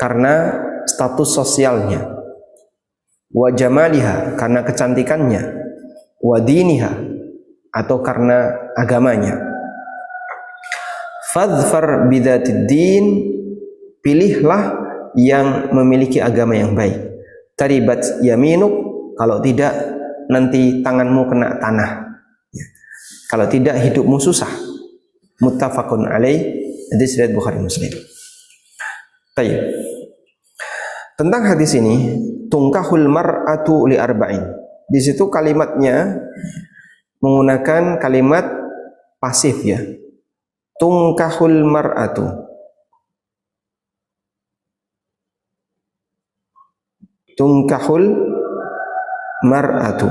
karena 0.00 0.56
status 0.86 1.28
sosialnya 1.34 2.14
wa 3.34 3.48
jamaliha 3.50 4.38
karena 4.38 4.62
kecantikannya 4.62 5.42
wa 6.22 6.38
diniha 6.40 6.92
atau 7.74 7.98
karena 8.00 8.54
agamanya. 8.78 9.34
Fadfar 11.34 12.06
bidatid 12.06 12.70
din 12.70 13.04
pilihlah 13.98 14.78
yang 15.18 15.74
memiliki 15.74 16.22
agama 16.22 16.54
yang 16.54 16.78
baik. 16.78 16.94
Taribat 17.58 18.22
yaminuk 18.22 18.70
kalau 19.18 19.42
tidak 19.42 19.74
nanti 20.30 20.80
tanganmu 20.80 21.26
kena 21.26 21.58
tanah. 21.58 21.90
Ya. 22.54 22.66
kalau 23.26 23.50
tidak 23.50 23.82
hidupmu 23.82 24.22
susah. 24.22 24.50
Muttafaqun 25.42 26.06
alaih. 26.06 26.62
Hadis 26.94 27.18
riwayat 27.18 27.34
Bukhari 27.34 27.58
Muslim. 27.58 27.90
Tayyib. 29.34 29.83
Tentang 31.14 31.46
hadis 31.46 31.78
ini, 31.78 32.18
tungkahul 32.50 33.06
mar'atu 33.06 33.86
li 33.86 33.94
arba'in. 33.94 34.42
Di 34.90 34.98
situ 34.98 35.30
kalimatnya 35.30 36.10
menggunakan 37.22 38.02
kalimat 38.02 38.42
pasif 39.22 39.62
ya. 39.62 39.78
Tungkahul 40.74 41.62
mar'atu. 41.64 42.26
Tungkahul 47.38 48.04
mar'atu. 49.46 50.10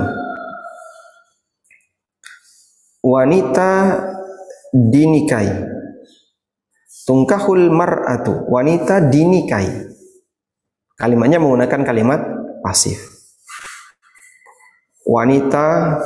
Wanita 3.04 3.72
dinikahi. 4.72 5.52
Tungkahul 7.04 7.68
mar'atu. 7.68 8.48
Wanita 8.48 9.04
dinikahi. 9.04 9.93
Kalimatnya 11.04 11.36
menggunakan 11.36 11.84
kalimat 11.84 12.22
pasif. 12.64 12.96
Wanita 15.04 16.00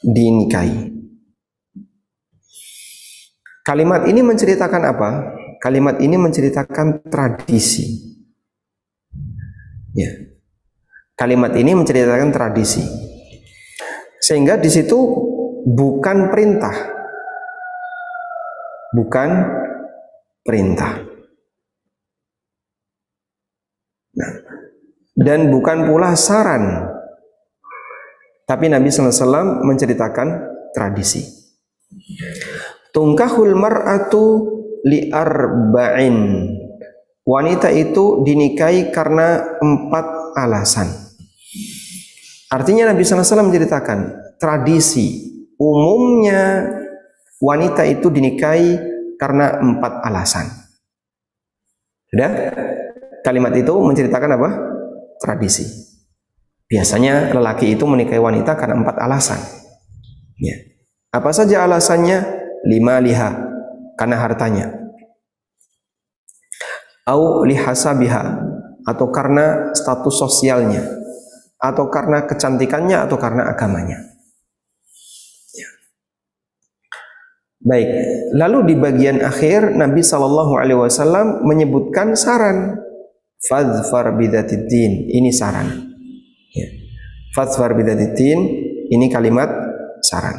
dinikahi. 0.00 0.96
Kalimat 3.60 4.08
ini 4.08 4.24
menceritakan 4.24 4.82
apa? 4.88 5.10
Kalimat 5.60 6.00
ini 6.00 6.16
menceritakan 6.16 7.04
tradisi. 7.04 8.16
Ya. 9.92 10.08
Kalimat 11.20 11.52
ini 11.60 11.76
menceritakan 11.76 12.32
tradisi. 12.32 12.80
Sehingga 14.24 14.56
di 14.56 14.72
situ 14.72 14.96
bukan 15.68 16.32
perintah. 16.32 16.72
Bukan 18.88 19.30
perintah. 20.40 21.13
Dan 25.14 25.48
bukan 25.50 25.86
pula 25.86 26.18
saran. 26.18 26.90
Tapi 28.44 28.68
Nabi 28.68 28.92
SAW 28.92 29.64
menceritakan 29.64 30.28
tradisi. 30.76 31.24
Tungkahul 32.92 33.56
mar'atu 33.56 34.22
li 34.84 35.08
arba'in. 35.08 36.18
Wanita 37.24 37.72
itu 37.72 38.20
dinikahi 38.20 38.92
karena 38.92 39.56
empat 39.56 40.36
alasan. 40.36 40.92
Artinya 42.52 42.92
Nabi 42.92 43.00
SAW 43.00 43.48
menceritakan 43.48 43.98
tradisi 44.36 45.32
umumnya 45.56 46.68
wanita 47.40 47.88
itu 47.88 48.12
dinikahi 48.12 48.76
karena 49.16 49.56
empat 49.56 50.04
alasan. 50.04 50.46
Sudah? 52.12 52.30
Kalimat 53.24 53.56
itu 53.56 53.72
menceritakan 53.72 54.30
apa? 54.36 54.73
Tradisi. 55.22 55.84
Biasanya 56.64 57.30
lelaki 57.30 57.76
itu 57.76 57.84
menikahi 57.84 58.18
wanita 58.18 58.56
karena 58.56 58.80
empat 58.80 58.96
alasan. 58.98 59.38
Ya. 60.40 60.56
Apa 61.14 61.30
saja 61.30 61.62
alasannya? 61.62 62.42
Lima 62.64 62.96
liha, 62.98 63.30
karena 63.94 64.16
hartanya. 64.18 64.72
Au 67.04 67.44
lihasabiha, 67.44 68.22
atau 68.88 69.06
karena 69.12 69.76
status 69.76 70.16
sosialnya. 70.16 70.80
Atau 71.60 71.92
karena 71.92 72.24
kecantikannya, 72.24 73.04
atau 73.04 73.20
karena 73.20 73.52
agamanya. 73.52 74.00
Ya. 75.52 75.70
Baik, 77.60 77.88
lalu 78.32 78.58
di 78.72 78.74
bagian 78.80 79.20
akhir 79.20 79.76
Nabi 79.76 80.00
Shallallahu 80.00 80.56
Alaihi 80.56 80.80
Wasallam 80.80 81.44
menyebutkan 81.44 82.16
saran 82.16 82.80
fadfar 83.48 84.16
bidatiddin. 84.16 85.12
Ini 85.12 85.30
saran. 85.30 85.68
Ya. 86.54 86.68
fadfar 87.34 87.74
bidatiddin 87.74 88.38
ini 88.94 89.06
kalimat 89.10 89.50
saran. 90.00 90.38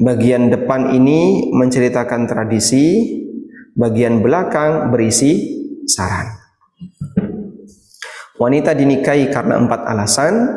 Bagian 0.00 0.48
depan 0.48 0.96
ini 0.96 1.52
menceritakan 1.52 2.24
tradisi 2.24 3.20
bagian 3.76 4.24
belakang 4.24 4.88
berisi 4.88 5.60
saran. 5.84 6.40
Wanita 8.40 8.72
dinikahi 8.72 9.28
karena 9.28 9.60
empat 9.60 9.84
alasan 9.84 10.56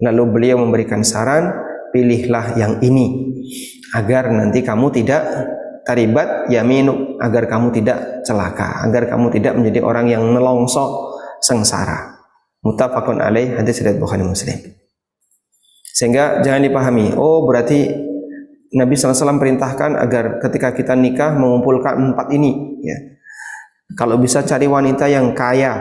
lalu 0.00 0.22
beliau 0.32 0.56
memberikan 0.56 1.04
saran 1.04 1.52
pilihlah 1.92 2.56
yang 2.56 2.80
ini 2.80 3.36
agar 3.92 4.32
nanti 4.32 4.64
kamu 4.64 4.88
tidak 4.88 5.20
taribat 5.82 6.48
yaminu 6.50 7.18
agar 7.18 7.46
kamu 7.50 7.74
tidak 7.74 8.22
celaka, 8.22 8.82
agar 8.86 9.10
kamu 9.10 9.26
tidak 9.34 9.52
menjadi 9.58 9.80
orang 9.82 10.06
yang 10.10 10.22
nelongso 10.22 11.14
sengsara. 11.42 12.22
Muttafaqun 12.62 13.18
alaih 13.18 13.58
hadis 13.58 13.82
riwayat 13.82 13.98
Bukhari 13.98 14.22
Muslim. 14.22 14.54
Sehingga 15.92 16.40
jangan 16.40 16.62
dipahami, 16.62 17.12
oh 17.18 17.44
berarti 17.44 17.90
Nabi 18.72 18.96
SAW 18.96 19.36
perintahkan 19.36 20.00
agar 20.00 20.40
ketika 20.40 20.72
kita 20.72 20.94
nikah 20.96 21.36
mengumpulkan 21.36 22.14
empat 22.14 22.32
ini. 22.32 22.80
Ya. 22.80 22.96
Kalau 23.92 24.16
bisa 24.16 24.40
cari 24.40 24.64
wanita 24.64 25.04
yang 25.04 25.36
kaya, 25.36 25.76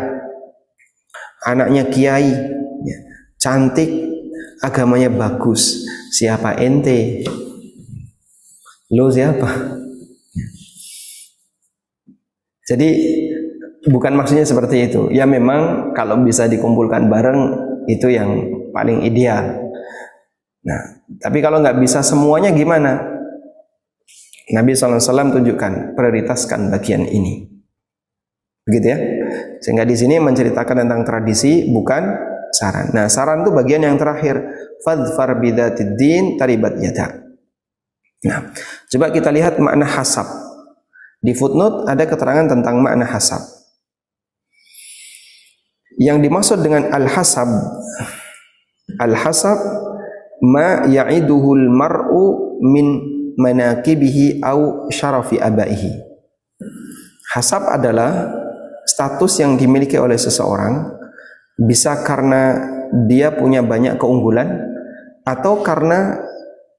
anaknya 1.47 1.87
kiai, 1.87 2.35
ya. 2.83 2.97
cantik, 3.39 3.87
agamanya 4.59 5.07
bagus. 5.07 5.87
Siapa 6.11 6.59
ente? 6.59 7.23
Lo 8.91 9.07
siapa? 9.07 9.79
Jadi 12.71 12.89
bukan 13.91 14.15
maksudnya 14.15 14.47
seperti 14.47 14.87
itu. 14.87 15.11
Ya 15.11 15.27
memang 15.27 15.91
kalau 15.91 16.23
bisa 16.23 16.47
dikumpulkan 16.47 17.11
bareng 17.11 17.39
itu 17.91 18.07
yang 18.07 18.31
paling 18.71 19.03
ideal. 19.03 19.59
Nah, 20.63 21.03
tapi 21.19 21.43
kalau 21.43 21.59
nggak 21.59 21.83
bisa 21.83 21.99
semuanya 21.99 22.55
gimana? 22.55 23.11
Nabi 24.51 24.75
SAW 24.75 25.35
tunjukkan 25.35 25.95
prioritaskan 25.99 26.71
bagian 26.71 27.03
ini. 27.07 27.51
Begitu 28.63 28.87
ya. 28.87 28.97
Sehingga 29.59 29.83
di 29.83 29.95
sini 29.99 30.21
menceritakan 30.21 30.85
tentang 30.85 31.01
tradisi 31.03 31.67
bukan 31.67 32.03
saran. 32.55 32.93
Nah, 32.95 33.11
saran 33.11 33.43
itu 33.43 33.51
bagian 33.51 33.83
yang 33.83 33.99
terakhir. 33.99 34.39
Fadfar 34.81 35.37
bidatid 35.37 35.97
din 35.97 36.37
taribat 36.37 36.77
yada. 36.77 37.21
Nah, 38.21 38.53
coba 38.89 39.09
kita 39.09 39.33
lihat 39.33 39.57
makna 39.57 39.85
hasab. 39.85 40.40
Di 41.21 41.37
footnote 41.37 41.85
ada 41.85 42.03
keterangan 42.09 42.49
tentang 42.49 42.81
makna 42.81 43.05
hasab. 43.05 43.45
Yang 46.01 46.17
dimaksud 46.25 46.57
dengan 46.65 46.89
al-hasab 46.89 47.49
al-hasab 48.97 49.59
ma 50.41 50.89
ya'iduhul 50.89 51.69
mar'u 51.69 52.57
min 52.65 52.85
manakibihi 53.37 54.41
au 54.41 54.89
syarafi 54.89 55.37
abaihi. 55.37 56.01
Hasab 57.31 57.69
adalah 57.69 58.27
status 58.83 59.39
yang 59.39 59.55
dimiliki 59.55 59.95
oleh 59.95 60.19
seseorang 60.19 60.89
bisa 61.55 62.01
karena 62.03 62.59
dia 63.07 63.31
punya 63.31 63.63
banyak 63.63 63.95
keunggulan 63.95 64.67
atau 65.23 65.61
karena 65.63 66.19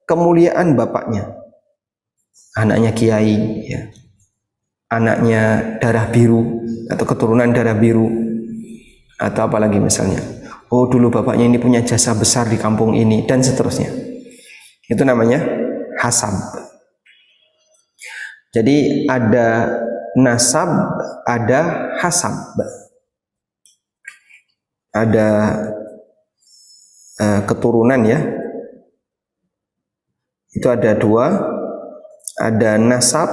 kemuliaan 0.04 0.76
bapaknya. 0.76 1.30
Anaknya 2.52 2.92
kiai 2.92 3.64
ya. 3.64 3.80
Anaknya 4.92 5.78
darah 5.80 6.12
biru 6.12 6.60
atau 6.92 7.04
keturunan 7.08 7.48
darah 7.48 7.72
biru 7.72 8.12
atau 9.16 9.48
apalagi 9.48 9.80
misalnya. 9.80 10.20
Oh, 10.68 10.88
dulu 10.88 11.08
bapaknya 11.08 11.48
ini 11.48 11.56
punya 11.56 11.80
jasa 11.80 12.12
besar 12.12 12.48
di 12.48 12.60
kampung 12.60 12.92
ini 12.92 13.24
dan 13.24 13.40
seterusnya. 13.40 13.88
Itu 14.88 15.04
namanya 15.08 15.40
hasab. 16.00 16.32
Jadi 18.52 19.08
ada 19.08 19.68
nasab, 20.16 20.68
ada 21.24 21.92
hasab. 22.00 22.36
Ada 24.92 25.28
uh, 27.16 27.40
keturunan 27.48 28.00
ya. 28.04 28.20
Itu 30.52 30.68
ada 30.68 30.92
dua, 30.92 31.32
ada 32.36 32.76
nasab, 32.76 33.28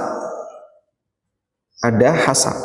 ada 1.80 2.12
hasab. 2.12 2.56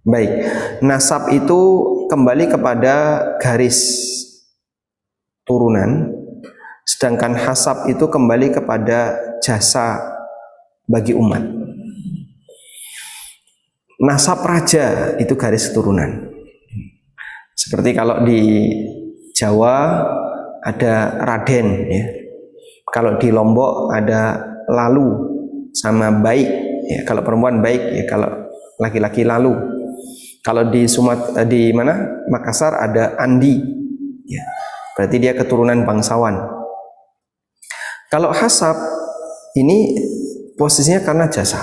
Baik, 0.00 0.32
nasab 0.80 1.28
itu 1.32 1.60
kembali 2.08 2.48
kepada 2.48 3.20
garis 3.36 3.78
turunan, 5.44 6.08
sedangkan 6.88 7.36
hasab 7.36 7.88
itu 7.88 8.08
kembali 8.08 8.52
kepada 8.52 9.16
jasa 9.44 10.00
bagi 10.88 11.12
umat. 11.12 11.44
Nasab 14.00 14.40
raja 14.48 15.16
itu 15.20 15.36
garis 15.36 15.68
keturunan. 15.68 16.32
Seperti 17.52 17.92
kalau 17.92 18.24
di 18.24 18.72
Jawa 19.36 20.00
ada 20.64 21.20
Raden 21.20 21.68
ya. 21.92 22.04
Kalau 22.88 23.20
di 23.20 23.28
Lombok 23.28 23.92
ada 23.92 24.50
Lalu 24.70 25.29
sama 25.74 26.10
Baik 26.10 26.48
ya. 26.86 27.00
Kalau 27.06 27.22
perempuan 27.22 27.62
Baik 27.62 27.82
ya, 27.96 28.04
kalau 28.08 28.28
laki-laki 28.80 29.22
Lalu. 29.22 29.54
Kalau 30.40 30.72
di 30.72 30.88
Sumat 30.88 31.36
eh, 31.36 31.46
di 31.46 31.68
mana? 31.76 32.24
Makassar 32.32 32.80
ada 32.80 33.18
Andi 33.20 33.60
ya. 34.24 34.44
Berarti 34.96 35.16
dia 35.20 35.36
keturunan 35.36 35.84
bangsawan. 35.84 36.36
Kalau 38.10 38.34
hasab 38.34 38.74
ini 39.54 39.94
posisinya 40.58 41.00
karena 41.04 41.26
jasa. 41.30 41.62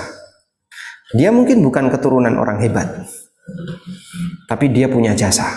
Dia 1.16 1.32
mungkin 1.32 1.64
bukan 1.64 1.88
keturunan 1.88 2.36
orang 2.36 2.60
hebat, 2.60 2.84
tapi 4.44 4.68
dia 4.68 4.92
punya 4.92 5.16
jasa 5.16 5.48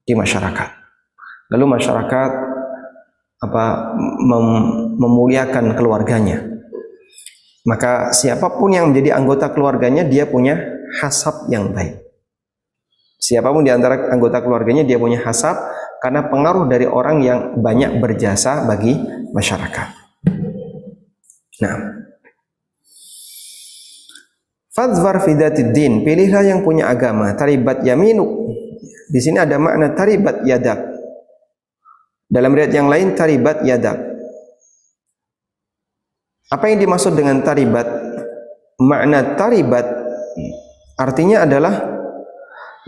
di 0.00 0.16
masyarakat. 0.16 0.68
Lalu 1.52 1.76
masyarakat 1.76 2.30
apa 3.44 3.64
mem, 4.24 4.46
memuliakan 4.96 5.76
keluarganya. 5.76 6.47
Maka 7.68 8.16
siapa 8.16 8.48
pun 8.56 8.72
yang 8.72 8.88
menjadi 8.88 9.20
anggota 9.20 9.52
keluarganya 9.52 10.08
dia 10.08 10.24
punya 10.24 10.56
hasab 11.04 11.52
yang 11.52 11.68
baik. 11.76 12.00
Siapa 13.20 13.52
pun 13.52 13.60
di 13.60 13.68
antara 13.68 14.08
anggota 14.08 14.40
keluarganya 14.40 14.88
dia 14.88 14.96
punya 14.96 15.20
hasab 15.20 15.60
karena 16.00 16.24
pengaruh 16.32 16.64
dari 16.64 16.88
orang 16.88 17.20
yang 17.20 17.60
banyak 17.60 18.00
berjasa 18.00 18.64
bagi 18.64 18.96
masyarakat. 19.36 19.88
Nah, 21.60 21.76
Fadzfar 24.72 25.18
din, 25.74 26.06
pilihlah 26.06 26.46
yang 26.46 26.62
punya 26.62 26.86
agama. 26.86 27.34
Taribat 27.34 27.82
yaminuk. 27.82 28.30
Di 29.10 29.18
sini 29.18 29.42
ada 29.42 29.58
makna 29.58 29.90
taribat 29.90 30.46
yadak. 30.46 30.78
Dalam 32.30 32.54
riwayat 32.54 32.70
yang 32.70 32.86
lain 32.86 33.18
taribat 33.18 33.66
yadak. 33.66 34.07
Apa 36.48 36.72
yang 36.72 36.80
dimaksud 36.80 37.12
dengan 37.12 37.44
taribat? 37.44 37.84
Makna 38.80 39.36
taribat 39.36 39.84
artinya 40.96 41.44
adalah 41.44 41.74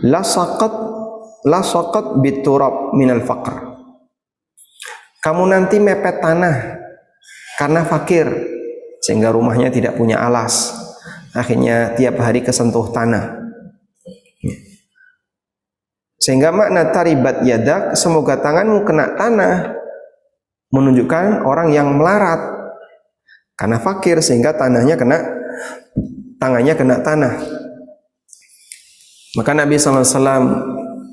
lasaqat 0.01 0.73
lasaqat 1.45 2.21
biturab 2.23 2.95
minal 2.97 3.21
faqr. 3.21 3.69
Kamu 5.21 5.45
nanti 5.45 5.77
mepet 5.77 6.17
tanah 6.17 6.55
karena 7.61 7.85
fakir 7.85 8.25
sehingga 9.01 9.29
rumahnya 9.29 9.69
tidak 9.69 9.93
punya 9.93 10.17
alas 10.17 10.73
akhirnya 11.33 11.93
tiap 11.93 12.17
hari 12.21 12.45
kesentuh 12.45 12.89
tanah 12.93 13.37
sehingga 16.21 16.53
makna 16.53 16.93
taribat 16.93 17.41
yadak 17.41 17.97
semoga 17.97 18.37
tanganmu 18.37 18.85
kena 18.85 19.17
tanah 19.17 19.73
menunjukkan 20.69 21.45
orang 21.45 21.73
yang 21.73 21.97
melarat 21.97 22.60
karena 23.55 23.77
fakir 23.79 24.17
sehingga 24.19 24.53
tanahnya 24.55 24.95
kena 24.99 25.17
tangannya 26.37 26.73
kena 26.75 26.95
tanah 27.01 27.33
maka 29.37 29.51
Nabi 29.55 29.79
SAW 29.79 30.41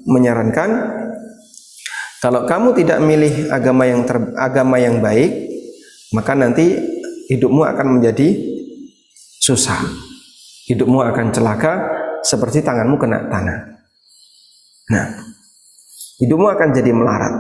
menyarankan 0.09 0.71
kalau 2.19 2.43
kamu 2.51 2.75
tidak 2.75 2.99
milih 2.99 3.47
agama 3.55 3.87
yang 3.87 4.03
ter, 4.03 4.19
agama 4.35 4.77
yang 4.83 4.99
baik 4.99 5.49
maka 6.15 6.33
nanti 6.35 6.75
hidupmu 7.31 7.63
akan 7.63 8.01
menjadi 8.01 8.35
susah 9.39 10.09
hidupmu 10.69 11.01
akan 11.01 11.33
celaka 11.33 11.73
seperti 12.23 12.61
tanganmu 12.61 13.01
kena 13.01 13.29
tanah. 13.33 13.59
Nah, 14.93 15.07
hidupmu 16.21 16.49
akan 16.49 16.69
jadi 16.77 16.93
melarat. 16.93 17.35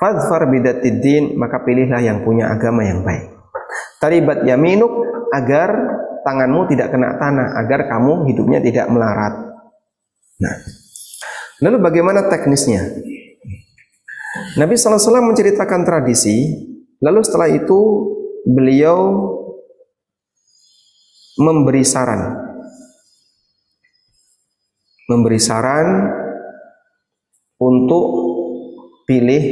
Fadfar 0.00 0.50
bidatiddin, 0.50 1.38
maka 1.38 1.62
pilihlah 1.62 2.02
yang 2.02 2.26
punya 2.26 2.50
agama 2.50 2.82
yang 2.82 3.06
baik. 3.06 3.31
Taribat 4.02 4.42
yaminuk 4.42 4.90
agar 5.30 5.70
tanganmu 6.26 6.66
tidak 6.66 6.90
kena 6.90 7.14
tanah, 7.22 7.54
agar 7.62 7.86
kamu 7.86 8.26
hidupnya 8.26 8.58
tidak 8.58 8.90
melarat. 8.90 9.54
Nah, 10.42 10.54
lalu 11.62 11.78
bagaimana 11.78 12.26
teknisnya? 12.26 12.82
Nabi 14.58 14.74
SAW 14.74 15.22
menceritakan 15.22 15.86
tradisi, 15.86 16.50
lalu 16.98 17.22
setelah 17.22 17.46
itu 17.46 17.78
beliau 18.42 19.30
memberi 21.38 21.86
saran 21.86 22.42
memberi 25.12 25.36
saran 25.36 26.08
untuk 27.60 28.04
pilih 29.04 29.44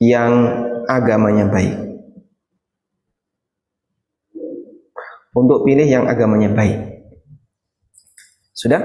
yang 0.00 0.32
agamanya 0.88 1.52
baik. 1.52 1.83
Untuk 5.34 5.66
pilih 5.66 5.84
yang 5.84 6.06
agamanya 6.06 6.48
baik. 6.54 6.78
Sudah? 8.54 8.78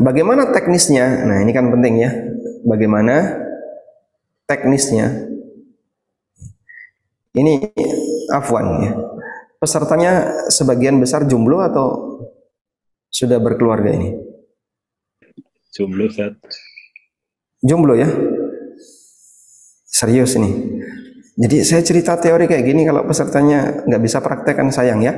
Bagaimana 0.00 0.48
teknisnya? 0.50 1.28
Nah, 1.28 1.44
ini 1.44 1.52
kan 1.52 1.68
penting 1.68 2.00
ya. 2.00 2.10
Bagaimana 2.64 3.44
teknisnya? 4.48 5.28
Ini 7.36 7.70
afwan 8.32 8.66
ya. 8.82 8.92
Pesertanya 9.60 10.12
sebagian 10.48 10.96
besar 10.96 11.28
jumlah 11.28 11.68
atau 11.68 11.88
sudah 13.12 13.36
berkeluarga 13.42 13.92
ini? 13.92 14.16
Jomblo, 15.74 16.08
Ustaz. 16.08 16.34
Jomblo 17.62 17.94
ya? 17.98 18.08
Serius 19.86 20.38
ini. 20.38 20.78
Jadi 21.38 21.62
saya 21.62 21.86
cerita 21.86 22.18
teori 22.18 22.50
kayak 22.50 22.66
gini 22.66 22.82
kalau 22.82 23.06
pesertanya 23.06 23.86
nggak 23.86 24.02
bisa 24.02 24.18
praktekkan 24.18 24.74
sayang 24.74 24.98
ya? 25.06 25.14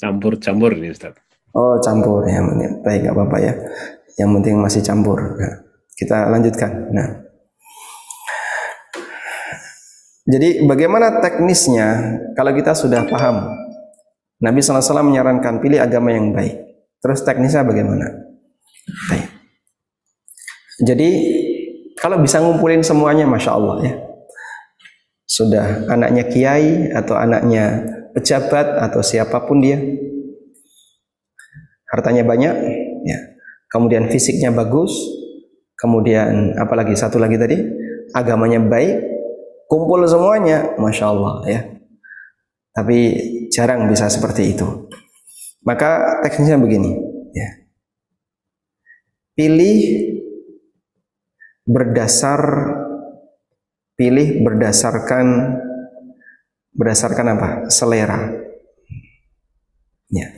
Campur-campur 0.00 0.72
nih 0.80 0.96
Ustaz. 0.96 1.12
Oh 1.52 1.76
campur 1.84 2.24
ya, 2.24 2.40
baik 2.80 3.04
nggak 3.04 3.16
apa-apa 3.16 3.36
ya. 3.40 3.52
Yang 4.16 4.30
penting 4.40 4.54
masih 4.64 4.80
campur. 4.80 5.20
Nah, 5.20 5.60
kita 5.92 6.28
lanjutkan. 6.32 6.88
Nah, 6.92 7.08
jadi 10.24 10.64
bagaimana 10.64 11.20
teknisnya 11.20 11.88
kalau 12.32 12.56
kita 12.56 12.72
sudah 12.72 13.04
paham 13.04 13.46
Nabi 14.40 14.58
SAW 14.58 15.04
menyarankan 15.04 15.60
pilih 15.60 15.80
agama 15.80 16.16
yang 16.16 16.32
baik. 16.32 16.64
Terus 17.00 17.24
teknisnya 17.24 17.64
bagaimana? 17.64 18.08
Baik. 19.12 19.28
Jadi 20.80 21.08
kalau 22.06 22.22
bisa 22.22 22.38
ngumpulin 22.38 22.86
semuanya, 22.86 23.26
masya 23.26 23.58
Allah 23.58 23.82
ya. 23.82 23.98
Sudah 25.26 25.90
anaknya 25.90 26.30
kiai 26.30 26.94
atau 26.94 27.18
anaknya 27.18 27.82
pejabat 28.14 28.78
atau 28.78 29.02
siapa 29.02 29.42
pun 29.42 29.58
dia, 29.58 29.74
hartanya 31.90 32.22
banyak, 32.22 32.54
ya. 33.02 33.18
Kemudian 33.66 34.06
fisiknya 34.06 34.54
bagus, 34.54 34.94
kemudian 35.74 36.54
apalagi 36.54 36.94
satu 36.94 37.18
lagi 37.18 37.42
tadi 37.42 37.58
agamanya 38.14 38.62
baik, 38.62 39.02
kumpul 39.66 40.06
semuanya, 40.06 40.78
masya 40.78 41.10
Allah 41.10 41.42
ya. 41.50 41.60
Tapi 42.70 42.98
jarang 43.50 43.90
bisa 43.90 44.06
seperti 44.06 44.54
itu. 44.54 44.86
Maka 45.66 46.22
teknisnya 46.22 46.54
begini, 46.54 47.02
ya. 47.34 47.66
Pilih 49.34 49.78
berdasar 51.66 52.40
pilih 53.98 54.46
berdasarkan 54.46 55.26
berdasarkan 56.72 57.26
apa? 57.34 57.48
Selera. 57.68 58.30
Ya. 60.08 60.30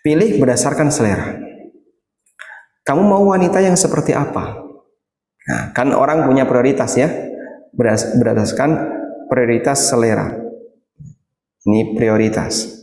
Pilih 0.00 0.38
berdasarkan 0.38 0.88
selera. 0.88 1.36
Kamu 2.86 3.02
mau 3.04 3.26
wanita 3.28 3.60
yang 3.60 3.76
seperti 3.76 4.16
apa? 4.16 4.64
Nah, 5.50 5.62
kan 5.74 5.90
orang 5.92 6.24
punya 6.24 6.46
prioritas 6.46 6.96
ya. 6.96 7.10
Berdas- 7.74 8.14
Berdasarkan 8.16 8.70
prioritas 9.28 9.90
selera. 9.90 10.30
Ini 11.66 11.92
prioritas. 11.98 12.80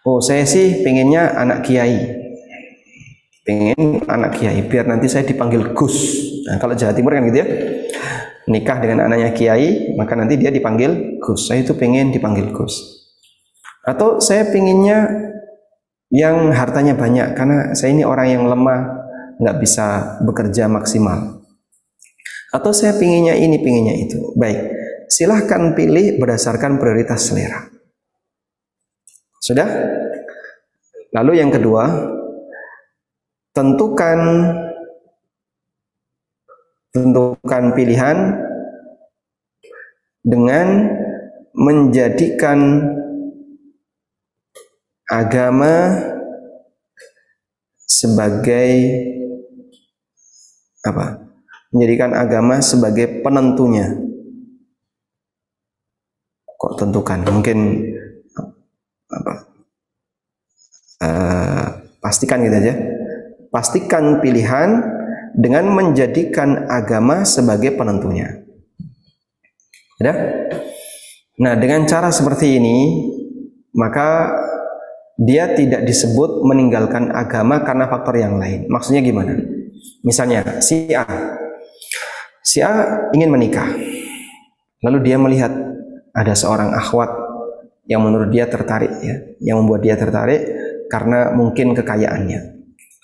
Oh, 0.00 0.24
saya 0.24 0.48
sih 0.48 0.80
pengennya 0.80 1.36
anak 1.36 1.60
kiai. 1.68 2.29
Pengen 3.40 4.04
anak 4.04 4.36
kiai 4.36 4.60
biar 4.68 4.84
nanti 4.84 5.08
saya 5.08 5.24
dipanggil 5.24 5.72
Gus. 5.72 5.96
Nah, 6.44 6.60
kalau 6.60 6.76
Jawa 6.76 6.92
Timur 6.92 7.16
kan 7.16 7.24
gitu 7.28 7.40
ya. 7.40 7.48
Nikah 8.50 8.78
dengan 8.82 9.06
anaknya 9.06 9.30
kiai, 9.30 9.94
maka 9.94 10.18
nanti 10.18 10.34
dia 10.36 10.50
dipanggil 10.50 11.20
Gus. 11.22 11.48
Saya 11.48 11.62
itu 11.62 11.72
pengen 11.78 12.10
dipanggil 12.10 12.50
Gus. 12.52 13.06
Atau 13.86 14.20
saya 14.20 14.48
pengennya 14.50 15.08
yang 16.10 16.50
hartanya 16.50 16.98
banyak 16.98 17.38
karena 17.38 17.72
saya 17.72 17.94
ini 17.94 18.02
orang 18.02 18.28
yang 18.28 18.44
lemah, 18.50 18.80
nggak 19.40 19.56
bisa 19.62 20.18
bekerja 20.26 20.66
maksimal. 20.68 21.40
Atau 22.50 22.74
saya 22.74 22.98
pinginnya 22.98 23.38
ini, 23.38 23.62
pinginnya 23.62 23.94
itu. 23.94 24.34
Baik, 24.34 24.58
silahkan 25.06 25.72
pilih 25.78 26.18
berdasarkan 26.18 26.82
prioritas 26.82 27.30
selera. 27.30 27.70
Sudah? 29.38 29.70
Lalu 31.14 31.38
yang 31.38 31.54
kedua, 31.54 31.86
tentukan 33.60 34.18
tentukan 36.96 37.64
pilihan 37.76 38.16
dengan 40.24 40.88
menjadikan 41.52 42.88
agama 45.04 45.92
sebagai 47.84 48.72
apa? 50.80 51.20
Menjadikan 51.76 52.16
agama 52.16 52.64
sebagai 52.64 53.20
penentunya. 53.20 53.92
Kok 56.56 56.80
tentukan? 56.80 57.28
Mungkin 57.28 57.58
apa? 59.12 59.32
Eh, 61.00 61.66
pastikan 62.00 62.40
gitu 62.40 62.56
aja. 62.56 62.99
Pastikan 63.50 64.22
pilihan 64.22 64.78
dengan 65.34 65.70
menjadikan 65.74 66.70
agama 66.70 67.26
sebagai 67.26 67.74
penentunya. 67.74 68.46
Ya? 70.00 70.14
Nah, 71.40 71.54
dengan 71.58 71.84
cara 71.84 72.14
seperti 72.14 72.56
ini, 72.62 72.78
maka 73.74 74.32
dia 75.20 75.52
tidak 75.52 75.84
disebut 75.84 76.46
meninggalkan 76.46 77.12
agama 77.12 77.60
karena 77.60 77.90
faktor 77.90 78.16
yang 78.16 78.40
lain. 78.40 78.70
Maksudnya 78.70 79.04
gimana? 79.04 79.36
Misalnya, 80.00 80.62
si 80.64 80.88
A. 80.96 81.04
Si 82.40 82.64
A 82.64 83.08
ingin 83.12 83.28
menikah. 83.28 83.68
Lalu 84.80 84.98
dia 85.04 85.20
melihat 85.20 85.52
ada 86.16 86.32
seorang 86.32 86.72
akhwat 86.72 87.12
yang 87.84 88.00
menurut 88.00 88.32
dia 88.32 88.48
tertarik 88.48 88.90
ya, 89.02 89.16
yang 89.42 89.60
membuat 89.60 89.84
dia 89.84 89.98
tertarik 89.98 90.40
karena 90.88 91.36
mungkin 91.36 91.76
kekayaannya. 91.76 92.59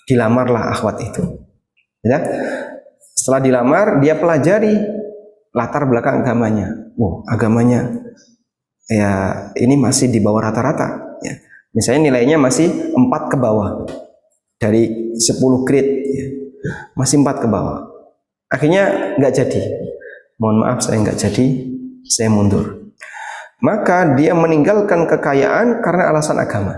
Dilamarlah 0.07 0.71
akhwat 0.71 1.03
itu. 1.03 1.43
Ya. 2.01 2.23
Setelah 3.11 3.43
dilamar, 3.43 3.85
dia 3.99 4.15
pelajari 4.15 4.79
latar 5.51 5.83
belakang 5.89 6.23
agamanya. 6.23 6.71
Wow, 6.97 7.27
agamanya 7.29 7.93
ya 8.87 9.11
ini 9.59 9.75
masih 9.75 10.07
di 10.07 10.23
bawah 10.23 10.49
rata-rata 10.49 11.19
ya. 11.21 11.35
Misalnya 11.75 12.09
nilainya 12.09 12.39
masih 12.39 12.95
4 12.95 13.33
ke 13.33 13.37
bawah 13.37 13.85
dari 14.57 15.13
10 15.13 15.67
grade 15.67 15.91
ya. 16.07 16.25
Masih 16.97 17.21
4 17.21 17.43
ke 17.43 17.47
bawah. 17.49 17.85
Akhirnya 18.49 19.13
nggak 19.19 19.33
jadi. 19.35 19.61
Mohon 20.37 20.57
maaf 20.61 20.79
saya 20.85 21.01
nggak 21.01 21.17
jadi, 21.17 21.45
saya 22.05 22.29
mundur. 22.29 22.93
Maka 23.57 24.13
dia 24.13 24.37
meninggalkan 24.37 25.09
kekayaan 25.09 25.81
karena 25.81 26.13
alasan 26.13 26.37
agama. 26.37 26.77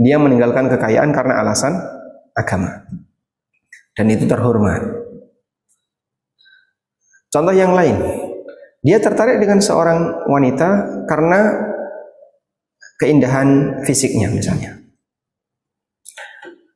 Dia 0.00 0.16
meninggalkan 0.16 0.72
kekayaan 0.72 1.12
karena 1.12 1.44
alasan 1.44 1.76
agama. 2.32 2.88
Dan 3.92 4.08
itu 4.08 4.24
terhormat. 4.24 4.80
Contoh 7.28 7.52
yang 7.52 7.76
lain, 7.76 8.00
dia 8.80 8.96
tertarik 8.96 9.36
dengan 9.36 9.60
seorang 9.60 10.24
wanita 10.24 11.04
karena 11.04 11.52
keindahan 12.96 13.80
fisiknya 13.84 14.32
misalnya. 14.32 14.80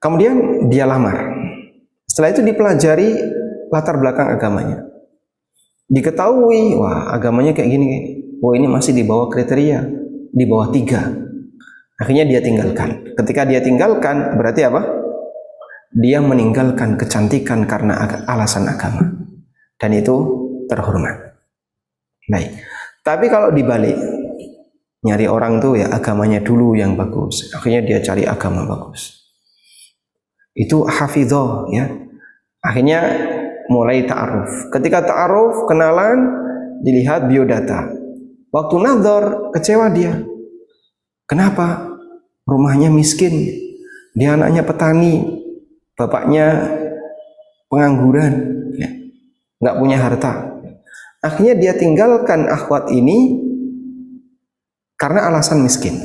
Kemudian 0.04 0.68
dia 0.68 0.84
lamar. 0.84 1.16
Setelah 2.04 2.36
itu 2.36 2.42
dipelajari 2.44 3.08
latar 3.72 3.96
belakang 3.96 4.36
agamanya. 4.36 4.84
Diketahui, 5.88 6.76
wah 6.76 7.08
agamanya 7.08 7.56
kayak 7.56 7.72
gini. 7.72 7.88
Wah 8.44 8.52
ini 8.52 8.68
masih 8.68 8.92
di 8.92 9.00
bawah 9.00 9.32
kriteria, 9.32 9.80
di 10.28 10.44
bawah 10.44 10.68
tiga. 10.68 11.08
Akhirnya 11.94 12.26
dia 12.26 12.40
tinggalkan. 12.42 13.14
Ketika 13.14 13.46
dia 13.46 13.62
tinggalkan, 13.62 14.34
berarti 14.34 14.66
apa? 14.66 14.82
Dia 15.94 16.18
meninggalkan 16.18 16.98
kecantikan 16.98 17.70
karena 17.70 17.94
alasan 18.26 18.66
agama. 18.66 19.14
Dan 19.78 19.94
itu 19.94 20.14
terhormat. 20.66 21.38
Baik. 22.26 22.50
Tapi 23.04 23.26
kalau 23.30 23.54
dibalik, 23.54 23.94
nyari 25.06 25.28
orang 25.30 25.62
tuh 25.62 25.78
ya 25.78 25.92
agamanya 25.92 26.42
dulu 26.42 26.74
yang 26.74 26.98
bagus. 26.98 27.54
Akhirnya 27.54 27.84
dia 27.84 27.98
cari 28.02 28.26
agama 28.26 28.66
bagus. 28.66 29.28
Itu 30.56 30.82
hafidhoh 30.88 31.70
ya. 31.70 31.86
Akhirnya 32.64 33.00
mulai 33.68 34.02
ta'aruf. 34.08 34.72
Ketika 34.72 35.04
ta'aruf, 35.04 35.68
kenalan, 35.68 36.16
dilihat 36.80 37.28
biodata. 37.28 37.92
Waktu 38.50 38.76
nador, 38.80 39.52
kecewa 39.52 39.92
dia. 39.92 40.33
Kenapa? 41.24 41.96
Rumahnya 42.44 42.92
miskin. 42.92 43.48
Dia 44.12 44.36
anaknya 44.36 44.62
petani. 44.62 45.24
Bapaknya 45.96 46.68
pengangguran. 47.72 48.32
Ya. 48.76 48.90
Nggak 49.60 49.76
punya 49.80 49.96
harta. 49.98 50.32
Akhirnya 51.24 51.54
dia 51.56 51.72
tinggalkan 51.72 52.44
akhwat 52.52 52.92
ini 52.92 53.40
karena 55.00 55.32
alasan 55.32 55.64
miskin. 55.64 55.96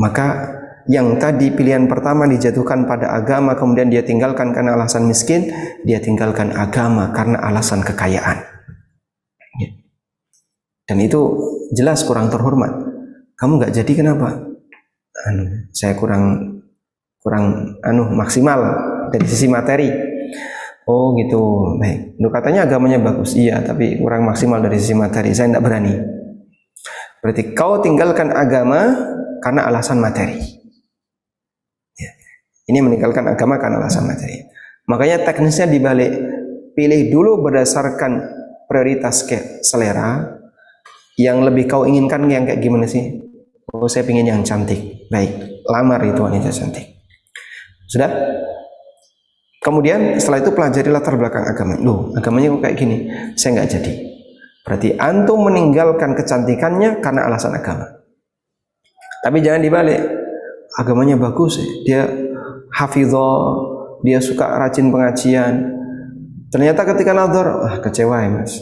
Maka 0.00 0.56
yang 0.88 1.16
tadi 1.16 1.52
pilihan 1.52 1.88
pertama 1.88 2.28
dijatuhkan 2.28 2.84
pada 2.84 3.12
agama 3.16 3.56
kemudian 3.56 3.88
dia 3.88 4.04
tinggalkan 4.04 4.52
karena 4.52 4.76
alasan 4.76 5.08
miskin, 5.08 5.48
dia 5.84 6.00
tinggalkan 6.00 6.52
agama 6.52 7.12
karena 7.12 7.40
alasan 7.40 7.80
kekayaan. 7.80 8.44
Ya. 9.60 9.68
Dan 10.88 11.04
itu 11.04 11.20
jelas 11.72 12.04
kurang 12.04 12.28
terhormat. 12.28 12.93
Kamu 13.34 13.58
nggak 13.58 13.74
jadi 13.74 13.92
kenapa? 13.92 14.38
Anu, 15.26 15.70
saya 15.74 15.94
kurang 15.98 16.54
kurang 17.24 17.76
anu 17.80 18.12
maksimal 18.12 18.60
dari 19.10 19.26
sisi 19.26 19.48
materi. 19.48 19.88
Oh 20.84 21.16
gitu, 21.16 21.40
baik. 21.80 22.20
Lu 22.20 22.28
katanya 22.28 22.68
agamanya 22.68 23.00
bagus, 23.00 23.32
iya, 23.32 23.64
tapi 23.64 23.96
kurang 23.96 24.28
maksimal 24.28 24.60
dari 24.60 24.76
sisi 24.76 24.92
materi. 24.92 25.32
Saya 25.32 25.48
tidak 25.48 25.64
berani. 25.64 25.96
Berarti 27.24 27.56
kau 27.56 27.80
tinggalkan 27.80 28.28
agama 28.36 28.92
karena 29.40 29.64
alasan 29.64 29.96
materi. 29.96 30.36
Ya. 31.96 32.12
Ini 32.68 32.84
meninggalkan 32.84 33.24
agama 33.24 33.56
karena 33.56 33.80
alasan 33.80 34.04
materi. 34.04 34.44
Makanya 34.84 35.24
teknisnya 35.24 35.64
dibalik, 35.64 36.12
pilih 36.76 37.08
dulu 37.08 37.40
berdasarkan 37.40 38.20
prioritas 38.68 39.24
ke 39.24 39.64
selera. 39.64 40.36
Yang 41.16 41.48
lebih 41.48 41.64
kau 41.64 41.88
inginkan 41.88 42.28
yang 42.28 42.44
kayak 42.44 42.60
gimana 42.60 42.84
sih? 42.84 43.23
Oh, 43.74 43.90
saya 43.90 44.06
ingin 44.06 44.30
yang 44.30 44.42
cantik. 44.46 45.10
Baik, 45.10 45.66
lamar 45.66 45.98
itu 46.06 46.22
wanita 46.22 46.46
cantik. 46.54 46.94
Sudah? 47.90 48.06
Kemudian 49.58 50.14
setelah 50.22 50.46
itu 50.46 50.54
pelajari 50.54 50.94
latar 50.94 51.18
belakang 51.18 51.42
agama. 51.42 51.74
Loh, 51.82 52.14
agamanya 52.14 52.54
kok 52.54 52.62
kayak 52.62 52.76
gini? 52.78 52.96
Saya 53.34 53.58
nggak 53.58 53.70
jadi. 53.74 53.92
Berarti 54.62 54.88
antum 54.94 55.42
meninggalkan 55.42 56.14
kecantikannya 56.14 57.02
karena 57.02 57.26
alasan 57.26 57.58
agama. 57.58 57.98
Tapi 59.26 59.42
jangan 59.42 59.64
dibalik. 59.64 60.00
Agamanya 60.78 61.18
bagus, 61.18 61.58
dia 61.86 62.06
hafidhah, 62.70 63.42
dia 64.06 64.18
suka 64.22 64.46
rajin 64.54 64.90
pengajian. 64.90 65.54
Ternyata 66.50 66.86
ketika 66.94 67.10
nador, 67.10 67.66
ah 67.66 67.78
kecewa 67.82 68.22
ya 68.22 68.30
mas. 68.30 68.58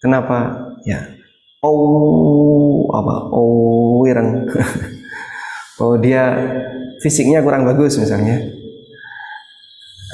Kenapa? 0.00 0.56
Ya, 0.88 1.19
oh 1.60 2.88
apa? 2.90 3.28
Oh 3.32 4.04
wireng 4.04 4.48
oh 5.82 5.94
dia 6.00 6.36
fisiknya 7.00 7.44
kurang 7.44 7.68
bagus 7.68 8.00
misalnya. 8.00 8.40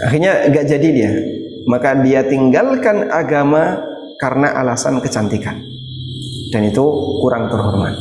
Akhirnya 0.06 0.50
nggak 0.52 0.66
jadi 0.66 0.88
dia. 0.92 1.12
Maka 1.66 1.98
dia 2.02 2.22
tinggalkan 2.26 3.10
agama 3.10 3.80
karena 4.22 4.54
alasan 4.54 5.02
kecantikan. 5.02 5.58
Dan 6.54 6.70
itu 6.70 6.84
kurang 7.22 7.50
terhormat. 7.50 7.94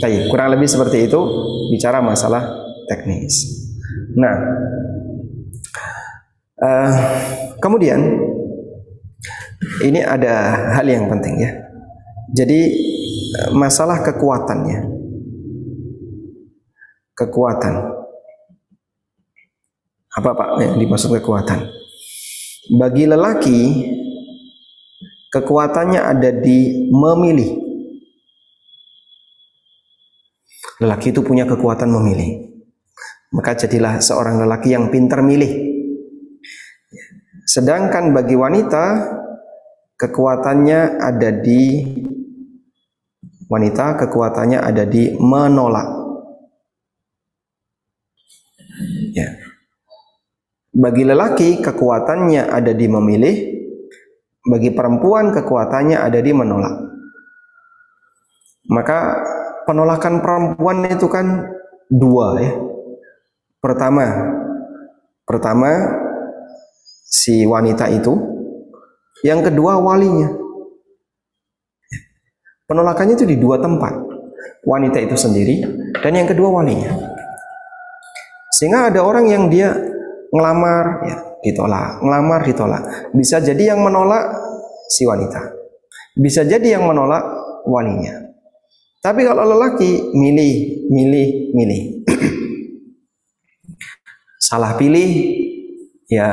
Tapi 0.00 0.28
kurang 0.28 0.52
lebih 0.52 0.68
seperti 0.68 1.08
itu 1.08 1.20
bicara 1.72 2.04
masalah 2.04 2.42
teknis. 2.88 3.48
Nah 4.16 4.34
eh, 6.60 6.92
kemudian 7.60 8.00
ini 9.84 10.00
ada 10.04 10.56
hal 10.76 10.84
yang 10.88 11.08
penting 11.08 11.40
ya 11.40 11.52
jadi 12.30 12.60
eh, 12.70 13.50
masalah 13.54 14.02
kekuatannya 14.06 15.00
kekuatan. 17.20 17.74
Apa 20.10 20.30
Pak 20.32 20.48
yang 20.64 20.74
dimaksud 20.80 21.12
kekuatan? 21.20 21.68
Bagi 22.80 23.04
lelaki 23.04 23.58
kekuatannya 25.30 26.00
ada 26.00 26.30
di 26.32 26.88
memilih. 26.90 27.50
Lelaki 30.80 31.12
itu 31.12 31.20
punya 31.20 31.44
kekuatan 31.44 31.92
memilih. 31.92 32.48
Maka 33.36 33.54
jadilah 33.54 34.02
seorang 34.02 34.42
lelaki 34.42 34.74
yang 34.74 34.90
pintar 34.90 35.22
milih. 35.22 35.70
Sedangkan 37.46 38.10
bagi 38.10 38.34
wanita 38.34 38.84
kekuatannya 40.00 40.98
ada 40.98 41.30
di 41.30 41.62
wanita 43.50 43.98
kekuatannya 44.06 44.62
ada 44.62 44.86
di 44.86 45.10
menolak. 45.18 45.88
Ya. 49.10 49.26
Bagi 50.70 51.02
lelaki 51.02 51.58
kekuatannya 51.58 52.46
ada 52.46 52.70
di 52.70 52.86
memilih. 52.86 53.36
Bagi 54.40 54.72
perempuan 54.72 55.34
kekuatannya 55.34 55.98
ada 55.98 56.22
di 56.22 56.32
menolak. 56.32 56.74
Maka 58.70 59.18
penolakan 59.66 60.22
perempuan 60.22 60.86
itu 60.86 61.10
kan 61.10 61.50
dua 61.90 62.38
ya. 62.38 62.54
Pertama 63.58 64.06
pertama 65.26 65.70
si 67.04 67.42
wanita 67.44 67.90
itu. 67.90 68.14
Yang 69.20 69.52
kedua 69.52 69.76
walinya 69.76 70.40
penolakannya 72.70 73.18
itu 73.18 73.26
di 73.26 73.34
dua 73.34 73.58
tempat. 73.58 73.90
Wanita 74.62 75.02
itu 75.02 75.18
sendiri 75.18 75.58
dan 75.98 76.14
yang 76.14 76.30
kedua 76.30 76.62
walinya. 76.62 76.94
Sehingga 78.54 78.94
ada 78.94 79.02
orang 79.02 79.26
yang 79.26 79.50
dia 79.50 79.74
ngelamar 80.30 81.02
ya 81.02 81.16
ditolak 81.42 81.98
ngelamar 81.98 82.40
ditolak. 82.46 82.82
Bisa 83.10 83.42
jadi 83.42 83.74
yang 83.74 83.82
menolak 83.82 84.38
si 84.86 85.02
wanita. 85.02 85.58
Bisa 86.14 86.46
jadi 86.46 86.78
yang 86.78 86.86
menolak 86.86 87.26
walinya. 87.66 88.30
Tapi 89.00 89.24
kalau 89.24 89.48
lelaki 89.48 90.12
milih 90.12 90.84
milih 90.92 91.28
milih. 91.56 91.82
Salah 94.46 94.76
pilih 94.76 95.08
ya 96.06 96.28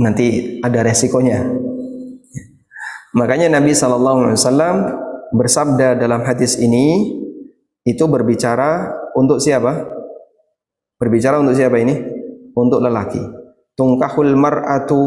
nanti 0.00 0.58
ada 0.64 0.80
resikonya. 0.80 1.44
Makanya 3.14 3.60
Nabi 3.60 3.76
Wasallam 3.76 5.03
bersabda 5.34 5.98
dalam 5.98 6.22
hadis 6.22 6.54
ini 6.62 7.18
itu 7.84 8.04
berbicara 8.06 8.94
untuk 9.18 9.42
siapa 9.42 9.90
berbicara 10.96 11.42
untuk 11.42 11.58
siapa 11.58 11.76
ini 11.76 11.94
untuk 12.54 12.80
lelaki. 12.80 13.20
Tungkahul 13.74 14.38
mar'atu 14.38 15.00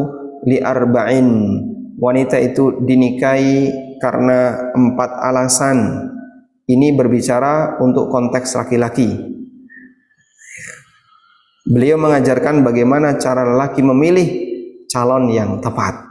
li 0.45 0.59
arba'in. 0.59 1.29
Wanita 1.97 2.37
itu 2.37 2.83
dinikahi 2.83 3.73
karena 3.97 4.69
empat 4.75 5.11
alasan. 5.25 6.11
Ini 6.67 6.93
berbicara 6.93 7.79
untuk 7.79 8.11
konteks 8.11 8.59
laki-laki. 8.59 9.07
Beliau 11.67 11.95
mengajarkan 11.99 12.61
bagaimana 12.61 13.15
cara 13.17 13.47
lelaki 13.47 13.81
memilih 13.81 14.27
calon 14.91 15.31
yang 15.31 15.63
tepat. 15.63 16.06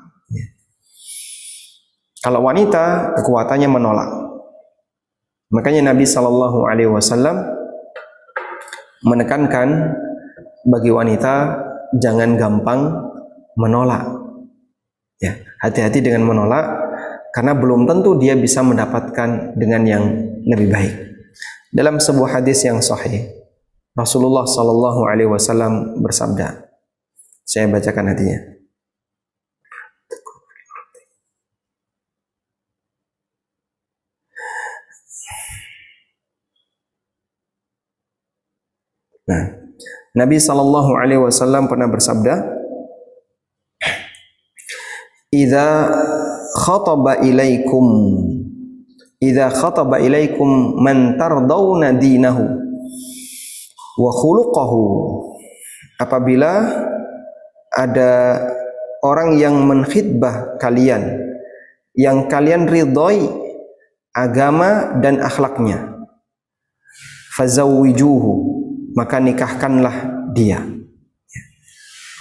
Kalau 2.27 2.43
wanita 2.43 3.15
kekuatannya 3.15 3.71
menolak. 3.71 4.11
Makanya 5.55 5.95
Nabi 5.95 6.03
Shallallahu 6.03 6.67
Alaihi 6.67 6.91
Wasallam 6.91 7.39
menekankan 9.07 9.95
bagi 10.67 10.91
wanita 10.91 11.55
jangan 12.03 12.35
gampang 12.35 12.99
menolak. 13.55 14.11
Ya, 15.23 15.39
hati-hati 15.63 16.03
dengan 16.03 16.27
menolak 16.27 16.67
karena 17.31 17.55
belum 17.55 17.87
tentu 17.87 18.19
dia 18.19 18.35
bisa 18.35 18.59
mendapatkan 18.59 19.55
dengan 19.55 19.87
yang 19.87 20.05
lebih 20.51 20.67
baik. 20.67 20.95
Dalam 21.71 22.03
sebuah 22.03 22.43
hadis 22.43 22.67
yang 22.67 22.83
sahih, 22.83 23.23
Rasulullah 23.95 24.43
Shallallahu 24.43 25.07
alaihi 25.07 25.31
wasallam 25.31 26.03
bersabda. 26.03 26.75
Saya 27.47 27.71
bacakan 27.71 28.11
hatinya. 28.11 28.56
Nah, 39.27 39.45
Nabi 40.15 40.39
Shallallahu 40.39 40.91
Alaihi 40.95 41.19
Wasallam 41.19 41.67
pernah 41.67 41.91
bersabda, 41.91 42.47
"Idza 45.35 45.67
khataba 46.63 47.19
ilaikum, 47.27 47.87
idza 49.19 49.51
khataba 49.51 49.99
ilaikum 49.99 50.79
man 50.79 51.19
tardawna 51.19 51.91
dinahu 51.99 52.47
wa 53.99 54.11
khuluquhu." 54.15 54.83
Apabila 55.99 56.71
ada 57.75 58.39
orang 59.03 59.37
yang 59.43 59.59
menkhidbah 59.67 60.61
kalian 60.63 61.19
yang 61.97 62.29
kalian 62.29 62.69
ridhoi 62.69 63.25
agama 64.13 64.97
dan 65.01 65.21
akhlaknya 65.25 66.05
fazawwijuhu 67.33 68.57
maka 68.97 69.21
nikahkanlah 69.21 70.27
dia. 70.33 70.65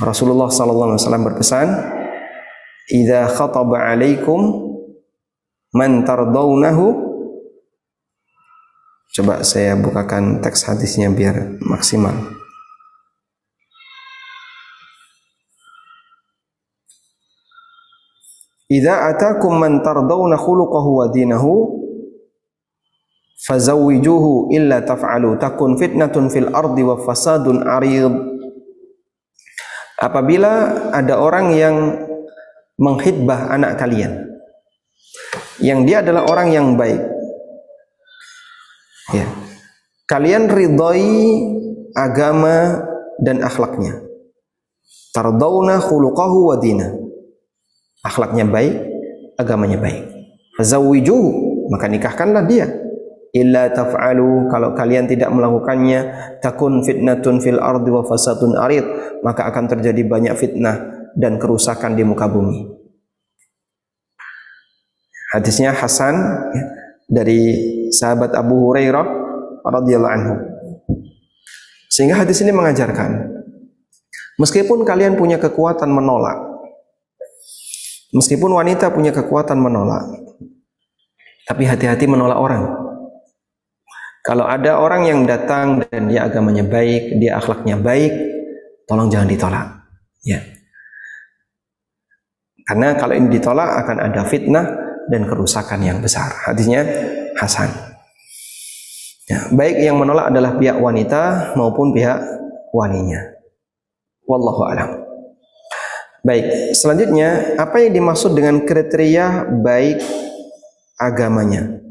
Rasulullah 0.03 0.51
sallallahu 0.51 0.91
alaihi 0.91 1.01
wasallam 1.07 1.25
berpesan 1.31 1.67
idza 2.91 3.31
khataba 3.31 3.95
alaikum 3.95 4.67
man 5.71 6.03
tardawnahu 6.03 7.15
coba 9.15 9.39
saya 9.47 9.79
bukakan 9.79 10.43
teks 10.43 10.67
hadisnya 10.67 11.07
biar 11.07 11.55
maksimal. 11.63 12.11
Idza 18.67 19.15
atakum 19.15 19.55
man 19.55 19.79
tardawna 19.79 20.35
khuluquhu 20.35 20.99
wa 20.99 21.07
dinahu 21.07 21.84
fazawwijuhu 23.35 24.55
illa 24.55 24.79
taf'alu 24.83 25.35
takun 25.35 25.75
fitnatun 25.75 26.31
fil 26.31 26.49
ardi 26.55 26.83
wa 26.83 26.95
fasadun 26.99 27.63
arid 27.65 28.35
Apabila 29.95 30.91
ada 30.91 31.23
orang 31.23 31.55
yang 31.55 31.75
menghidbah 32.75 33.47
anak 33.55 33.79
kalian 33.79 34.27
yang 35.63 35.87
dia 35.87 36.03
adalah 36.03 36.27
orang 36.27 36.51
yang 36.51 36.67
baik 36.75 36.99
ya 39.15 39.23
kalian 40.03 40.51
ridhoi 40.51 41.15
agama 41.95 42.83
dan 43.23 43.39
akhlaknya 43.39 44.03
tardawna 45.15 45.79
khuluquhu 45.79 46.51
wa 46.51 46.59
dinah 46.59 47.05
akhlaknya 48.05 48.45
baik, 48.45 48.75
agamanya 49.41 49.81
baik. 49.81 50.05
Fazawwijuhu, 50.61 51.29
maka 51.73 51.89
nikahkanlah 51.89 52.45
dia. 52.45 52.69
Illa 53.35 53.67
taf'alu, 53.67 54.47
kalau 54.47 54.71
kalian 54.71 55.11
tidak 55.11 55.27
melakukannya, 55.27 56.07
takun 56.39 56.79
fitnatun 56.79 57.43
fil 57.43 57.59
ardi 57.59 57.91
wa 57.91 57.99
fasadun 58.07 58.55
arid, 58.55 58.85
maka 59.27 59.51
akan 59.51 59.67
terjadi 59.75 60.07
banyak 60.07 60.35
fitnah 60.39 61.11
dan 61.19 61.35
kerusakan 61.35 61.99
di 61.99 62.07
muka 62.07 62.31
bumi. 62.31 62.63
Hadisnya 65.35 65.75
Hasan 65.75 66.15
ya, 66.55 66.63
dari 67.11 67.41
sahabat 67.91 68.31
Abu 68.39 68.71
Hurairah 68.71 69.03
radhiyallahu 69.67 70.15
anhu. 70.15 70.35
Sehingga 71.91 72.23
hadis 72.23 72.39
ini 72.39 72.55
mengajarkan 72.55 73.35
meskipun 74.39 74.87
kalian 74.87 75.19
punya 75.19 75.35
kekuatan 75.39 75.91
menolak 75.91 76.55
Meskipun 78.15 78.47
wanita 78.47 78.95
punya 78.95 79.11
kekuatan 79.11 79.59
menolak, 79.59 80.07
Tapi 81.45 81.67
hati-hati 81.67 82.07
menolak 82.07 82.39
orang. 82.39 82.63
Kalau 84.25 84.49
ada 84.49 84.81
orang 84.81 85.05
yang 85.05 85.21
datang 85.29 85.85
dan 85.85 86.09
dia 86.09 86.25
agamanya 86.25 86.65
baik, 86.65 87.21
dia 87.21 87.37
akhlaknya 87.37 87.77
baik, 87.77 88.09
tolong 88.89 89.05
jangan 89.13 89.29
ditolak. 89.29 89.67
Ya. 90.25 90.41
Karena 92.65 92.97
kalau 92.97 93.13
ini 93.13 93.29
ditolak 93.29 93.85
akan 93.85 93.97
ada 94.01 94.25
fitnah 94.25 94.65
dan 95.13 95.29
kerusakan 95.29 95.85
yang 95.85 96.01
besar. 96.01 96.33
Hadisnya 96.49 96.81
Hasan. 97.37 97.69
Ya, 99.29 99.45
baik 99.53 99.77
yang 99.77 100.01
menolak 100.01 100.33
adalah 100.33 100.57
pihak 100.57 100.81
wanita 100.81 101.53
maupun 101.53 101.93
pihak 101.93 102.17
walinya. 102.73 103.21
Wallahu 104.25 104.61
alam. 104.65 104.89
Baik, 106.25 106.73
selanjutnya 106.73 107.53
apa 107.61 107.85
yang 107.85 108.01
dimaksud 108.01 108.33
dengan 108.33 108.65
kriteria 108.65 109.45
baik 109.61 110.01
agamanya? 110.97 111.84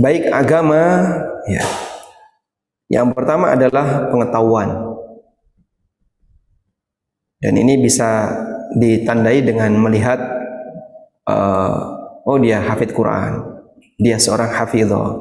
Baik 0.00 0.32
agama, 0.32 1.04
ya. 1.44 1.64
Yang 2.90 3.08
pertama 3.14 3.54
adalah 3.54 4.10
pengetahuan. 4.10 4.90
Dan 7.40 7.56
ini 7.56 7.80
bisa 7.80 8.28
ditandai 8.76 9.40
dengan 9.40 9.72
melihat 9.80 10.20
uh, 11.24 11.76
oh 12.28 12.36
dia 12.36 12.60
hafid 12.60 12.92
Quran, 12.92 13.40
dia 13.96 14.20
seorang 14.20 14.52
hafidhah, 14.52 15.16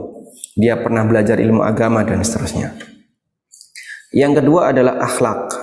dia 0.58 0.76
pernah 0.80 1.08
belajar 1.08 1.40
ilmu 1.40 1.64
agama 1.64 2.04
dan 2.04 2.20
seterusnya. 2.26 2.76
Yang 4.12 4.44
kedua 4.44 4.74
adalah 4.74 5.00
akhlak 5.06 5.54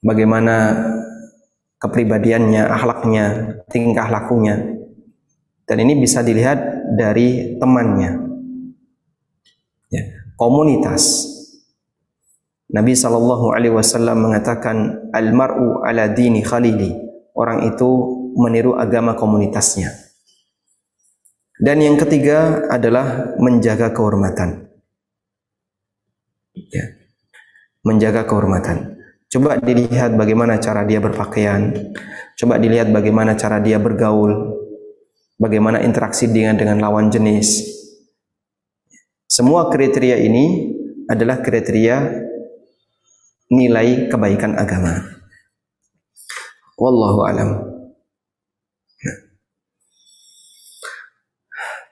bagaimana 0.00 0.56
kepribadiannya, 1.80 2.62
akhlaknya, 2.66 3.26
tingkah 3.68 4.08
lakunya. 4.08 4.79
Dan 5.70 5.86
ini 5.86 6.02
bisa 6.02 6.26
dilihat 6.26 6.90
dari 6.98 7.54
temannya. 7.62 8.18
Ya, 9.86 10.02
komunitas. 10.34 11.30
Nabi 12.74 12.98
Shallallahu 12.98 13.54
Alaihi 13.54 13.74
Wasallam 13.78 14.18
mengatakan 14.26 15.06
almaru 15.14 15.86
ala 15.86 16.10
dini 16.10 16.42
khalili. 16.42 16.90
Orang 17.38 17.70
itu 17.70 17.86
meniru 18.34 18.74
agama 18.74 19.14
komunitasnya. 19.14 19.94
Dan 21.54 21.86
yang 21.86 21.94
ketiga 22.02 22.66
adalah 22.66 23.38
menjaga 23.38 23.94
kehormatan. 23.94 24.74
Ya. 26.54 26.98
Menjaga 27.86 28.26
kehormatan. 28.26 28.98
Coba 29.30 29.62
dilihat 29.62 30.18
bagaimana 30.18 30.58
cara 30.58 30.82
dia 30.82 30.98
berpakaian. 30.98 31.70
Coba 32.34 32.58
dilihat 32.58 32.90
bagaimana 32.90 33.38
cara 33.38 33.62
dia 33.62 33.78
bergaul. 33.78 34.59
Bagaimana 35.40 35.80
interaksi 35.80 36.28
dengan 36.28 36.60
dengan 36.60 36.84
lawan 36.84 37.08
jenis. 37.08 37.64
Semua 39.24 39.72
kriteria 39.72 40.20
ini 40.20 40.68
adalah 41.08 41.40
kriteria 41.40 41.96
nilai 43.48 44.12
kebaikan 44.12 44.60
agama. 44.60 45.00
Wallahu 46.76 47.20
alam. 47.24 47.50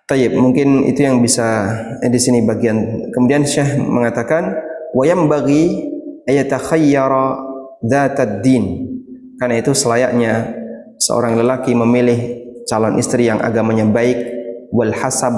Tayyib, 0.08 0.40
mungkin 0.40 0.88
itu 0.88 1.04
yang 1.04 1.20
bisa 1.20 1.68
eh, 2.00 2.08
di 2.08 2.16
sini 2.16 2.40
bagian. 2.40 3.12
Kemudian 3.12 3.44
Syekh 3.44 3.76
mengatakan, 3.76 4.56
wayam 4.96 5.28
bagi 5.28 5.84
ayatakhayyara 6.24 7.36
dzatad 7.84 8.40
din. 8.40 8.88
Karena 9.36 9.60
itu 9.60 9.76
selayaknya 9.76 10.56
seorang 10.96 11.36
lelaki 11.36 11.76
memilih 11.76 12.47
calon 12.68 13.00
istri 13.00 13.26
yang 13.26 13.40
agamanya 13.40 13.88
baik 13.88 14.20
wal 14.68 14.92
hasab 14.92 15.34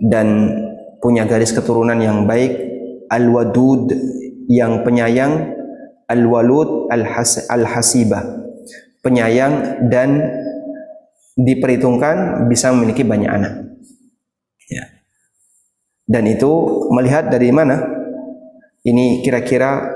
dan 0.00 0.56
punya 1.04 1.28
garis 1.28 1.52
keturunan 1.52 2.00
yang 2.00 2.24
baik 2.24 2.56
al 3.12 3.28
wadud 3.28 3.92
yang 4.48 4.80
penyayang 4.80 5.52
al 6.08 6.22
walud 6.24 6.88
al, 6.88 7.04
has, 7.04 7.44
al 7.52 7.68
hasibah 7.68 8.24
penyayang 9.04 9.86
dan 9.86 10.18
diperhitungkan 11.36 12.48
bisa 12.48 12.72
memiliki 12.72 13.04
banyak 13.04 13.30
anak. 13.30 13.52
Ya. 14.66 14.88
Dan 16.08 16.26
itu 16.26 16.50
melihat 16.90 17.28
dari 17.28 17.52
mana? 17.52 17.86
Ini 18.82 19.20
kira-kira 19.22 19.94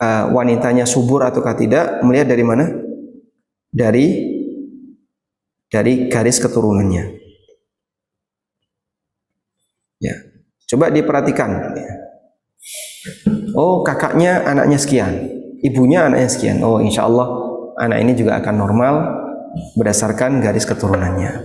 uh, 0.00 0.24
wanitanya 0.32 0.88
subur 0.88 1.22
ataukah 1.22 1.54
tidak? 1.54 2.00
Melihat 2.02 2.32
dari 2.32 2.44
mana? 2.46 2.64
Dari 3.70 4.31
dari 5.72 6.12
garis 6.12 6.36
keturunannya. 6.36 7.04
Ya. 10.04 10.14
Coba 10.68 10.92
diperhatikan. 10.92 11.72
Oh, 13.56 13.80
kakaknya 13.80 14.44
anaknya 14.44 14.76
sekian, 14.76 15.12
ibunya 15.64 16.08
anaknya 16.08 16.28
sekian. 16.28 16.60
Oh, 16.60 16.76
insya 16.78 17.08
Allah 17.08 17.28
anak 17.80 17.98
ini 18.04 18.12
juga 18.12 18.36
akan 18.40 18.54
normal 18.54 18.94
berdasarkan 19.76 20.44
garis 20.44 20.68
keturunannya. 20.68 21.44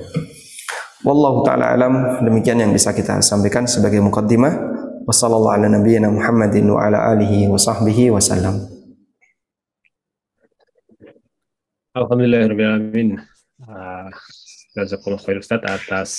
Wallahu 1.07 1.45
taala 1.47 1.71
alam 1.71 2.23
demikian 2.23 2.59
yang 2.59 2.71
bisa 2.75 2.91
kita 2.91 3.23
sampaikan 3.23 3.63
sebagai 3.63 4.03
mukaddimah. 4.03 4.75
Wassallallahu 5.07 5.55
ala 5.55 5.67
nabiyyina 5.71 6.11
Muhammadin 6.11 6.67
wa 6.67 6.83
ala 6.83 7.15
alihi 7.15 7.47
wa 7.47 7.55
sahbihi 7.55 8.11
wasallam. 8.11 8.59
Alhamdulillahirrahmanirrahim. 11.95 13.36
Uh, 13.67 14.07
Jazakallah 14.77 15.19
khair 15.19 15.41
Ustaz 15.41 15.61
atas 15.65 16.09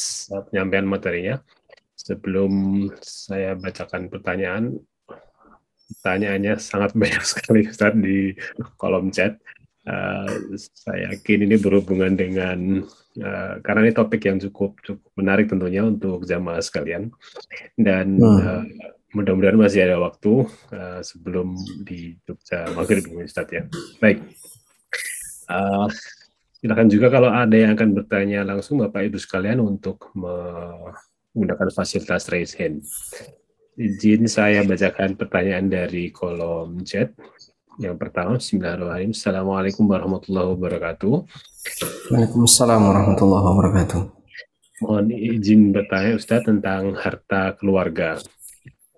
penyampaian 0.51 0.85
materinya. 0.85 1.41
Sebelum 1.99 2.53
saya 3.01 3.57
bacakan 3.59 4.13
pertanyaan, 4.13 4.77
pertanyaannya 5.89 6.61
sangat 6.61 6.93
banyak 7.01 7.25
sekali 7.25 7.67
Ustaz 7.67 7.97
di 7.97 8.37
kolom 8.77 9.09
chat. 9.15 9.41
Uh, 9.89 10.29
saya 10.59 11.17
yakin 11.17 11.49
ini 11.49 11.57
berhubungan 11.57 12.13
dengan 12.13 12.85
uh, 13.25 13.55
karena 13.65 13.89
ini 13.89 13.93
topik 13.97 14.21
yang 14.29 14.37
cukup 14.37 14.77
cukup 14.85 15.09
menarik 15.17 15.49
tentunya 15.49 15.81
untuk 15.81 16.29
jamaah 16.29 16.61
sekalian 16.61 17.09
dan 17.73 18.21
hmm. 18.21 18.29
uh, 18.37 18.69
mudah-mudahan 19.17 19.57
masih 19.57 19.89
ada 19.89 19.97
waktu 19.97 20.45
uh, 20.77 21.01
sebelum 21.01 21.57
di 21.89 22.21
Jogja 22.29 22.69
maghrib 22.77 23.01
Ustaz 23.17 23.49
ya. 23.49 23.65
Baik. 23.97 24.21
Uh, 25.49 25.89
silakan 26.59 26.89
juga 26.91 27.07
kalau 27.07 27.31
ada 27.31 27.55
yang 27.55 27.79
akan 27.79 27.95
bertanya 27.95 28.43
langsung 28.43 28.83
Bapak 28.83 29.07
Ibu 29.07 29.19
sekalian 29.19 29.63
untuk 29.63 30.11
menggunakan 30.19 31.71
fasilitas 31.71 32.27
raise 32.35 32.59
hand. 32.59 32.83
Izin 33.79 34.27
saya 34.27 34.67
bacakan 34.67 35.15
pertanyaan 35.15 35.71
dari 35.71 36.11
kolom 36.11 36.83
chat. 36.83 37.15
Yang 37.79 37.95
pertama, 37.95 38.43
Bismillahirrahmanirrahim. 38.43 39.15
Assalamualaikum 39.15 39.87
warahmatullahi 39.87 40.51
wabarakatuh. 40.51 41.15
Waalaikumsalam 42.11 42.81
warahmatullahi 42.83 43.45
wabarakatuh. 43.55 44.01
Mohon 44.83 45.15
izin 45.15 45.71
bertanya 45.71 46.19
Ustaz 46.19 46.43
tentang 46.43 46.99
harta 46.99 47.55
keluarga. 47.55 48.19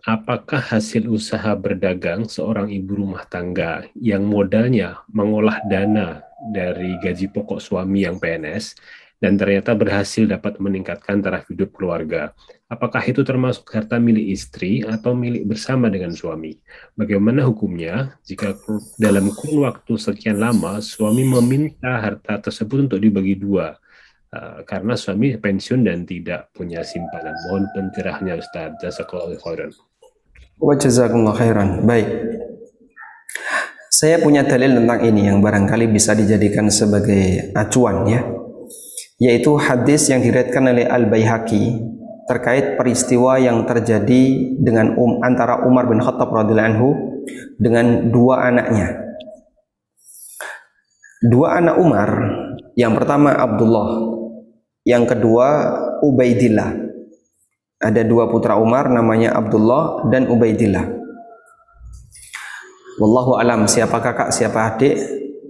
Apakah 0.00 0.64
hasil 0.64 1.12
usaha 1.12 1.52
berdagang 1.52 2.24
seorang 2.24 2.72
ibu 2.72 3.04
rumah 3.04 3.28
tangga 3.28 3.84
yang 3.92 4.24
modalnya 4.24 5.04
mengolah 5.12 5.60
dana 5.68 6.24
dari 6.48 6.96
gaji 6.96 7.28
pokok 7.28 7.60
suami 7.60 8.08
yang 8.08 8.16
PNS 8.16 8.72
dan 9.20 9.36
ternyata 9.36 9.76
berhasil 9.76 10.24
dapat 10.24 10.56
meningkatkan 10.56 11.20
taraf 11.20 11.44
hidup 11.52 11.76
keluarga. 11.76 12.32
Apakah 12.72 13.04
itu 13.04 13.20
termasuk 13.20 13.68
harta 13.68 14.00
milik 14.00 14.32
istri 14.32 14.80
atau 14.80 15.12
milik 15.12 15.44
bersama 15.44 15.92
dengan 15.92 16.16
suami? 16.16 16.56
Bagaimana 16.96 17.44
hukumnya 17.44 18.16
jika 18.24 18.56
dalam 18.96 19.28
kurun 19.36 19.68
waktu 19.68 19.92
sekian 20.00 20.40
lama 20.40 20.80
suami 20.80 21.28
meminta 21.28 22.00
harta 22.00 22.40
tersebut 22.48 22.88
untuk 22.88 22.98
dibagi 23.04 23.36
dua? 23.36 23.76
Uh, 24.30 24.62
karena 24.62 24.94
suami 24.94 25.34
pensiun 25.36 25.84
dan 25.84 26.06
tidak 26.06 26.54
punya 26.54 26.86
simpanan. 26.86 27.34
Mohon 27.50 27.66
pencerahannya 27.74 28.38
Ustaz. 28.38 28.78
Jazakallahu 28.78 29.36
khairan. 29.42 29.74
Wa 30.62 30.78
jazakumullah 30.78 31.34
khairan. 31.34 31.82
Baik. 31.82 32.08
Saya 34.00 34.16
punya 34.16 34.40
dalil 34.48 34.80
tentang 34.80 35.04
ini 35.04 35.28
yang 35.28 35.44
barangkali 35.44 35.92
bisa 35.92 36.16
dijadikan 36.16 36.72
sebagai 36.72 37.52
acuan 37.52 38.08
ya 38.08 38.24
yaitu 39.20 39.52
hadis 39.60 40.08
yang 40.08 40.24
diriatkan 40.24 40.72
oleh 40.72 40.88
Al 40.88 41.04
Baihaqi 41.12 41.76
terkait 42.24 42.80
peristiwa 42.80 43.36
yang 43.36 43.68
terjadi 43.68 44.56
dengan 44.56 44.96
um, 44.96 45.20
antara 45.20 45.68
Umar 45.68 45.84
bin 45.84 46.00
Khattab 46.00 46.32
radhiyallahu 46.32 46.70
anhu 46.72 46.88
dengan 47.60 48.08
dua 48.08 48.48
anaknya. 48.48 48.88
Dua 51.20 51.60
anak 51.60 51.76
Umar, 51.76 52.10
yang 52.80 52.96
pertama 52.96 53.36
Abdullah, 53.36 54.16
yang 54.88 55.04
kedua 55.04 55.76
Ubaidillah. 56.00 56.88
Ada 57.84 58.00
dua 58.08 58.32
putra 58.32 58.56
Umar 58.56 58.88
namanya 58.88 59.36
Abdullah 59.36 60.08
dan 60.08 60.32
Ubaidillah. 60.32 60.99
Wallahu 63.00 63.40
alam 63.40 63.64
siapa 63.64 63.96
kakak 63.96 64.28
siapa 64.28 64.76
adik 64.76 64.96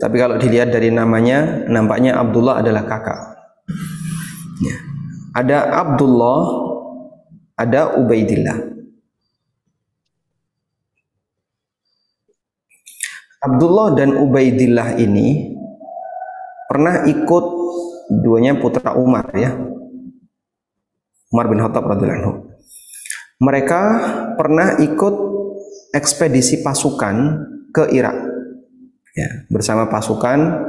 Tapi 0.00 0.16
kalau 0.16 0.40
dilihat 0.40 0.72
dari 0.72 0.88
namanya, 0.88 1.68
nampaknya 1.68 2.16
Abdullah 2.16 2.64
adalah 2.64 2.88
kakak. 2.88 3.20
Ya. 4.64 4.76
Ada 5.36 5.76
Abdullah, 5.76 6.40
ada 7.52 8.00
Ubaidillah. 8.00 8.56
Abdullah 13.44 13.92
dan 13.92 14.16
Ubaidillah 14.16 14.96
ini 14.96 15.52
pernah 16.64 17.04
ikut 17.04 17.44
duanya 18.24 18.56
putra 18.56 18.96
Umar 18.96 19.28
ya. 19.36 19.52
Umar 21.28 21.44
bin 21.44 21.60
Khattab 21.60 21.84
radhiyallahu. 21.84 22.56
Mereka 23.44 23.82
pernah 24.40 24.80
ikut 24.80 25.29
ekspedisi 25.94 26.62
pasukan 26.62 27.46
ke 27.74 27.90
Irak. 27.94 28.16
Ya, 29.14 29.46
bersama 29.50 29.90
pasukan 29.90 30.64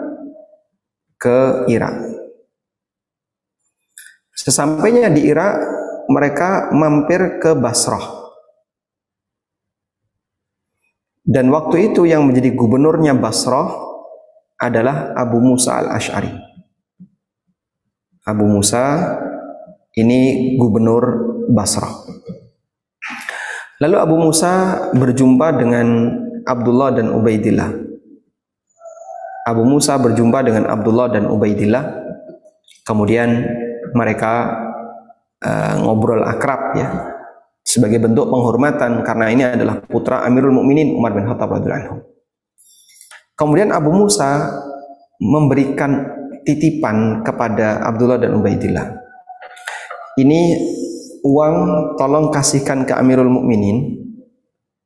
ke 1.22 1.70
Irak. 1.70 1.94
Sesampainya 4.34 5.14
di 5.14 5.30
Irak, 5.30 5.62
mereka 6.10 6.74
mampir 6.74 7.38
ke 7.38 7.54
Basrah. 7.54 8.22
Dan 11.22 11.54
waktu 11.54 11.94
itu 11.94 12.10
yang 12.10 12.26
menjadi 12.26 12.58
gubernurnya 12.58 13.14
Basrah 13.14 13.70
adalah 14.58 15.14
Abu 15.14 15.38
Musa 15.38 15.78
al-Ash'ari. 15.78 16.34
Abu 18.26 18.46
Musa 18.50 19.14
ini 19.94 20.54
gubernur 20.58 21.04
Basrah. 21.54 22.21
Lalu 23.82 23.96
Abu 23.98 24.16
Musa 24.22 24.78
berjumpa 24.94 25.58
dengan 25.58 25.88
Abdullah 26.46 26.94
dan 26.94 27.10
Ubaidillah. 27.10 27.70
Abu 29.42 29.66
Musa 29.66 29.98
berjumpa 29.98 30.46
dengan 30.46 30.70
Abdullah 30.70 31.10
dan 31.10 31.26
Ubaidillah. 31.26 31.82
Kemudian 32.86 33.42
mereka 33.98 34.54
uh, 35.42 35.74
ngobrol 35.82 36.22
akrab 36.22 36.78
ya 36.78 36.88
sebagai 37.66 38.02
bentuk 38.06 38.30
penghormatan 38.30 39.02
karena 39.02 39.26
ini 39.34 39.44
adalah 39.50 39.82
putra 39.82 40.22
Amirul 40.30 40.54
Mukminin 40.54 40.94
Umar 40.94 41.18
bin 41.18 41.26
Khattab 41.26 41.50
radhiyallahu 41.58 41.82
anhu. 41.82 41.98
Kemudian 43.34 43.74
Abu 43.74 43.90
Musa 43.90 44.62
memberikan 45.18 46.06
titipan 46.46 47.26
kepada 47.26 47.82
Abdullah 47.82 48.22
dan 48.22 48.38
Ubaidillah. 48.38 48.94
Ini 50.22 50.42
uang 51.22 51.56
tolong 51.98 52.34
kasihkan 52.34 52.86
ke 52.86 52.94
Amirul 52.98 53.30
Mukminin. 53.30 53.98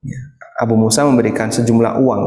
Ya, 0.03 0.19
Abu 0.59 0.75
Musa 0.75 1.07
memberikan 1.07 1.49
sejumlah 1.49 1.99
uang. 1.99 2.23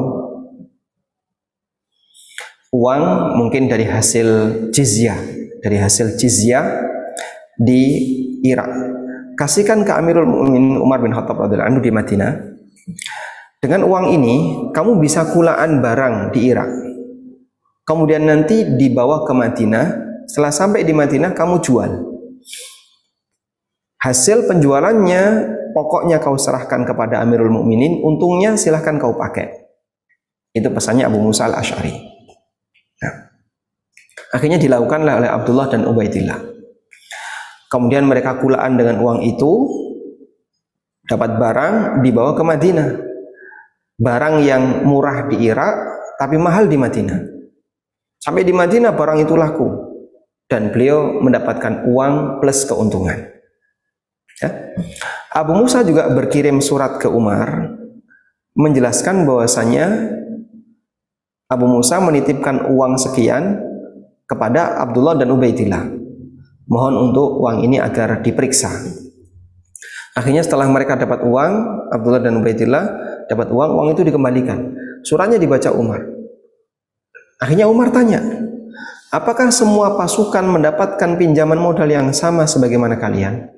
Uang 2.69 3.03
mungkin 3.41 3.65
dari 3.65 3.89
hasil 3.89 4.29
jizyah, 4.69 5.17
dari 5.65 5.81
hasil 5.81 6.21
jizyah 6.21 6.85
di 7.57 7.83
Irak. 8.45 8.69
Kasihkan 9.39 9.87
ke 9.87 9.93
Amirul 9.95 10.29
Mukminin 10.29 10.77
Umar 10.77 11.01
bin 11.01 11.15
Khattab 11.15 11.39
radhiyallahu 11.39 11.79
anhu 11.79 11.81
di 11.81 11.93
Madinah. 11.95 12.33
Dengan 13.59 13.87
uang 13.87 14.15
ini, 14.15 14.37
kamu 14.71 15.03
bisa 15.03 15.31
kulaan 15.35 15.83
barang 15.83 16.35
di 16.35 16.41
Irak. 16.51 16.71
Kemudian 17.83 18.29
nanti 18.29 18.77
dibawa 18.77 19.25
ke 19.25 19.33
Madinah. 19.33 19.87
Setelah 20.29 20.53
sampai 20.53 20.85
di 20.85 20.93
Madinah, 20.93 21.33
kamu 21.33 21.65
jual 21.65 22.18
Hasil 23.99 24.47
penjualannya 24.47 25.23
pokoknya 25.75 26.23
kau 26.23 26.39
serahkan 26.39 26.87
kepada 26.87 27.19
Amirul 27.19 27.51
Mukminin, 27.51 27.99
untungnya 28.03 28.55
silahkan 28.55 28.95
kau 28.99 29.19
pakai. 29.19 29.51
Itu 30.55 30.71
pesannya 30.71 31.07
Abu 31.07 31.19
Musa 31.19 31.51
al-Ash'ari. 31.51 31.95
Nah, 33.03 33.15
akhirnya 34.35 34.59
dilakukanlah 34.59 35.19
oleh 35.23 35.31
Abdullah 35.31 35.67
dan 35.67 35.83
Ubaidillah. 35.87 36.39
Kemudian 37.69 38.07
mereka 38.09 38.41
kulaan 38.41 38.81
dengan 38.81 39.03
uang 39.03 39.23
itu, 39.27 39.53
dapat 41.05 41.37
barang, 41.37 41.75
dibawa 42.01 42.33
ke 42.33 42.43
Madinah. 42.43 42.89
Barang 43.99 44.41
yang 44.47 44.87
murah 44.87 45.27
di 45.27 45.43
Irak, 45.43 45.75
tapi 46.17 46.39
mahal 46.39 46.71
di 46.71 46.79
Madinah. 46.79 47.19
Sampai 48.19 48.47
di 48.47 48.55
Madinah 48.55 48.95
barang 48.95 49.19
itu 49.27 49.35
laku. 49.35 49.69
Dan 50.49 50.73
beliau 50.73 51.21
mendapatkan 51.21 51.85
uang 51.93 52.41
plus 52.41 52.65
keuntungan. 52.65 53.38
Ya. 54.39 54.51
Abu 55.35 55.53
Musa 55.59 55.83
juga 55.83 56.07
berkirim 56.11 56.63
surat 56.63 57.03
ke 57.03 57.11
Umar 57.11 57.75
menjelaskan 58.55 59.27
bahwasanya 59.27 60.15
Abu 61.49 61.67
Musa 61.67 61.99
menitipkan 61.99 62.71
uang 62.71 63.01
sekian 63.01 63.59
kepada 64.29 64.79
Abdullah 64.85 65.17
dan 65.17 65.33
Ubaidillah. 65.33 65.91
Mohon 66.69 66.95
untuk 67.11 67.41
uang 67.41 67.65
ini 67.65 67.81
agar 67.81 68.21
diperiksa. 68.21 68.69
Akhirnya 70.13 70.45
setelah 70.45 70.69
mereka 70.69 71.01
dapat 71.01 71.25
uang, 71.25 71.53
Abdullah 71.89 72.21
dan 72.21 72.37
Ubaidillah 72.37 72.85
dapat 73.31 73.49
uang, 73.49 73.71
uang 73.81 73.89
itu 73.97 74.05
dikembalikan. 74.05 74.77
Suratnya 75.01 75.41
dibaca 75.41 75.73
Umar. 75.73 76.05
Akhirnya 77.41 77.71
Umar 77.71 77.95
tanya, 77.95 78.21
apakah 79.15 79.49
semua 79.49 79.97
pasukan 79.97 80.43
mendapatkan 80.43 81.17
pinjaman 81.17 81.57
modal 81.57 81.89
yang 81.89 82.11
sama 82.13 82.45
sebagaimana 82.45 82.99
kalian? 83.01 83.49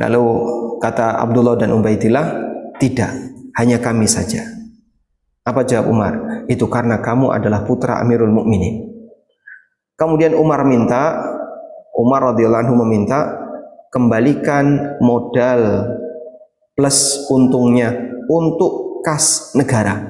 Lalu 0.00 0.24
kata 0.82 1.22
Abdullah 1.22 1.54
dan 1.54 1.70
Ubaidillah, 1.70 2.26
tidak, 2.82 3.14
hanya 3.54 3.78
kami 3.78 4.10
saja. 4.10 4.42
Apa 5.44 5.62
jawab 5.62 5.86
Umar? 5.92 6.14
Itu 6.50 6.66
karena 6.66 6.98
kamu 6.98 7.30
adalah 7.30 7.62
putra 7.62 8.00
Amirul 8.00 8.32
Mukminin. 8.32 8.90
Kemudian 9.94 10.34
Umar 10.34 10.66
minta, 10.66 11.22
Umar 11.94 12.34
radhiyallahu 12.34 12.64
anhu 12.66 12.76
meminta 12.82 13.38
kembalikan 13.94 14.98
modal 14.98 15.86
plus 16.74 17.30
untungnya 17.30 17.94
untuk 18.26 19.04
kas 19.06 19.54
negara. 19.54 20.02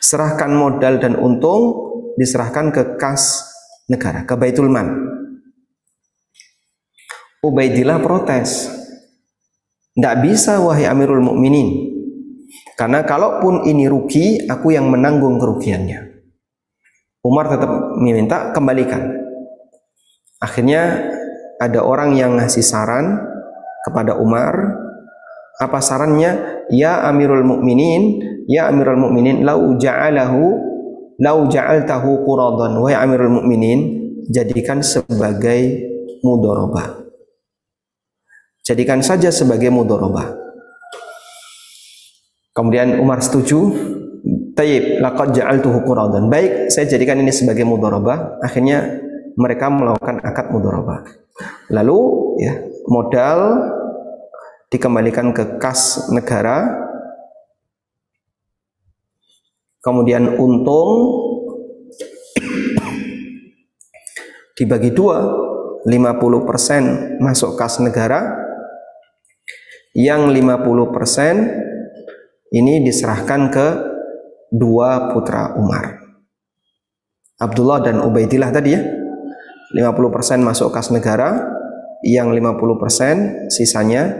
Serahkan 0.00 0.48
modal 0.56 0.96
dan 0.96 1.18
untung 1.20 1.76
diserahkan 2.16 2.72
ke 2.72 2.96
kas 2.96 3.44
negara, 3.92 4.24
ke 4.24 4.32
Baitul. 4.38 4.72
Ubaidillah 7.44 8.00
protes. 8.00 8.72
Tidak 9.96 10.14
bisa 10.20 10.60
wahai 10.60 10.84
Amirul 10.84 11.24
Mukminin. 11.24 11.96
Karena 12.76 13.00
kalaupun 13.00 13.64
ini 13.64 13.88
rugi, 13.88 14.44
aku 14.44 14.76
yang 14.76 14.92
menanggung 14.92 15.40
kerugiannya. 15.40 16.20
Umar 17.24 17.48
tetap 17.48 17.96
meminta 17.96 18.52
kembalikan. 18.52 19.16
Akhirnya 20.36 21.08
ada 21.56 21.80
orang 21.80 22.12
yang 22.12 22.36
ngasih 22.36 22.60
saran 22.60 23.16
kepada 23.88 24.20
Umar. 24.20 24.52
Apa 25.56 25.80
sarannya? 25.80 26.60
Ya 26.68 27.08
Amirul 27.08 27.48
Mukminin, 27.48 28.20
ya 28.44 28.68
Amirul 28.68 29.00
Mukminin, 29.00 29.48
lau 29.48 29.80
ja'alahu 29.80 30.44
lau 31.16 31.38
ja'altahu 31.48 32.28
quradan. 32.28 32.76
Wahai 32.84 33.00
Amirul 33.00 33.32
Mukminin, 33.40 33.80
jadikan 34.28 34.84
sebagai 34.84 35.88
mudharabah. 36.20 37.05
Jadikan 38.66 38.98
saja 38.98 39.30
sebagai 39.30 39.70
mudharabah. 39.70 40.34
Kemudian 42.50 42.98
Umar 42.98 43.22
setuju. 43.22 43.94
Tayyib, 44.58 45.04
laqad 45.04 45.38
ja'altuhu 45.38 45.86
quradan. 45.86 46.26
Baik, 46.26 46.72
saya 46.72 46.90
jadikan 46.90 47.22
ini 47.22 47.30
sebagai 47.30 47.62
mudharabah. 47.62 48.42
Akhirnya 48.42 48.98
mereka 49.38 49.70
melakukan 49.70 50.18
akad 50.24 50.50
mudharabah. 50.50 51.06
Lalu 51.70 51.98
ya, 52.42 52.58
modal 52.90 53.70
dikembalikan 54.72 55.30
ke 55.30 55.62
kas 55.62 56.10
negara. 56.10 56.66
Kemudian 59.78 60.42
untung 60.42 61.22
dibagi 64.58 64.90
dua, 64.90 65.22
50% 65.86 67.22
masuk 67.22 67.54
kas 67.54 67.78
negara, 67.78 68.45
yang 69.96 70.28
50% 70.28 72.52
ini 72.52 72.84
diserahkan 72.84 73.48
ke 73.48 73.66
dua 74.52 75.16
putra 75.16 75.56
Umar. 75.56 76.04
Abdullah 77.40 77.80
dan 77.80 78.04
Ubaidillah 78.04 78.52
tadi 78.52 78.76
ya. 78.76 78.84
50% 79.72 80.46
masuk 80.46 80.70
kas 80.70 80.94
negara, 80.94 81.42
yang 82.06 82.30
50% 82.30 83.50
sisanya 83.50 84.14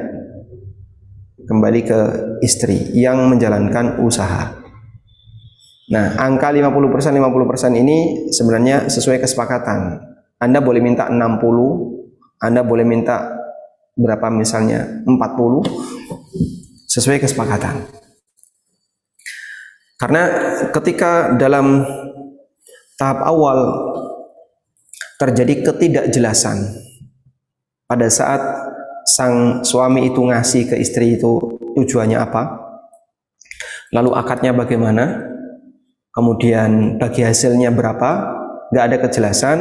kembali 1.46 1.82
ke 1.86 2.00
istri 2.42 2.94
yang 2.98 3.30
menjalankan 3.30 4.02
usaha. 4.02 4.54
Nah, 5.94 6.18
angka 6.18 6.50
50% 6.50 7.14
50% 7.14 7.78
ini 7.78 8.30
sebenarnya 8.34 8.90
sesuai 8.90 9.22
kesepakatan. 9.22 10.02
Anda 10.42 10.60
boleh 10.60 10.82
minta 10.82 11.06
60, 11.08 12.42
Anda 12.42 12.66
boleh 12.66 12.86
minta 12.86 13.30
berapa 13.96 14.28
misalnya 14.34 15.06
40 15.06 15.62
sesuai 16.90 17.22
kesepakatan. 17.22 17.86
Karena 19.96 20.24
ketika 20.76 21.32
dalam 21.40 21.86
tahap 23.00 23.24
awal 23.24 23.58
terjadi 25.16 25.72
ketidakjelasan 25.72 26.58
pada 27.88 28.08
saat 28.12 28.42
sang 29.06 29.62
suami 29.62 30.10
itu 30.10 30.20
ngasih 30.20 30.74
ke 30.74 30.76
istri 30.82 31.16
itu 31.16 31.62
tujuannya 31.78 32.18
apa, 32.18 32.58
lalu 33.94 34.18
akadnya 34.18 34.52
bagaimana, 34.52 35.22
kemudian 36.10 36.98
bagi 36.98 37.22
hasilnya 37.22 37.70
berapa, 37.70 38.10
nggak 38.74 38.86
ada 38.90 38.98
kejelasan, 39.06 39.58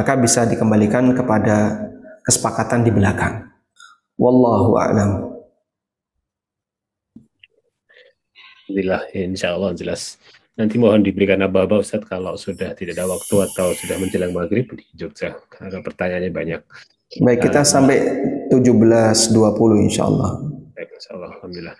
maka 0.00 0.16
bisa 0.16 0.48
dikembalikan 0.48 1.12
kepada 1.12 1.86
kesepakatan 2.24 2.82
di 2.82 2.90
belakang. 2.90 3.46
Wallahu 4.16 4.80
a'lam. 4.80 5.10
Alhamdulillah, 8.66 9.02
insya 9.14 9.54
Allah 9.54 9.76
jelas. 9.78 10.18
Nanti 10.56 10.80
mohon 10.80 11.04
diberikan 11.04 11.38
aba-aba 11.44 11.84
Ustaz 11.84 12.00
kalau 12.08 12.32
sudah 12.34 12.72
tidak 12.72 12.96
ada 12.96 13.04
waktu 13.06 13.44
atau 13.44 13.76
sudah 13.76 14.00
menjelang 14.00 14.32
maghrib 14.32 14.66
di 14.72 14.88
Jogja. 14.96 15.36
Karena 15.52 15.84
pertanyaannya 15.84 16.32
banyak. 16.32 16.60
Baik, 17.20 17.46
kita 17.46 17.60
sampai 17.62 18.00
17.20 18.62 19.86
insya 19.86 20.08
Allah. 20.08 20.40
Baik, 20.72 20.88
insya 20.96 21.10
Allah. 21.16 21.30
Alhamdulillah. 21.36 21.76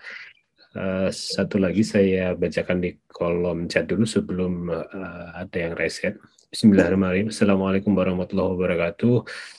Uh, 0.77 1.09
satu 1.09 1.57
lagi 1.57 1.81
saya 1.81 2.37
bacakan 2.37 2.77
di 2.85 2.93
kolom 3.09 3.65
chat 3.65 3.89
dulu 3.89 4.05
sebelum 4.05 4.69
uh, 4.69 5.25
ada 5.33 5.57
yang 5.57 5.73
reset. 5.73 6.21
Bismillahirrahmanirrahim. 6.53 7.33
Assalamualaikum 7.33 7.91
warahmatullahi 7.97 8.53
wabarakatuh. 8.53 9.15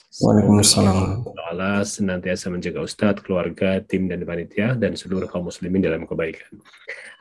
Waalaikumsalam. 0.09 1.21
Allah 1.53 1.85
senantiasa 1.85 2.49
menjaga 2.49 2.81
Ustadz, 2.81 3.21
keluarga, 3.21 3.77
tim, 3.85 4.09
dan 4.09 4.25
panitia, 4.25 4.73
dan 4.73 4.97
seluruh 4.97 5.29
kaum 5.29 5.45
muslimin 5.45 5.85
dalam 5.85 6.09
kebaikan. 6.09 6.49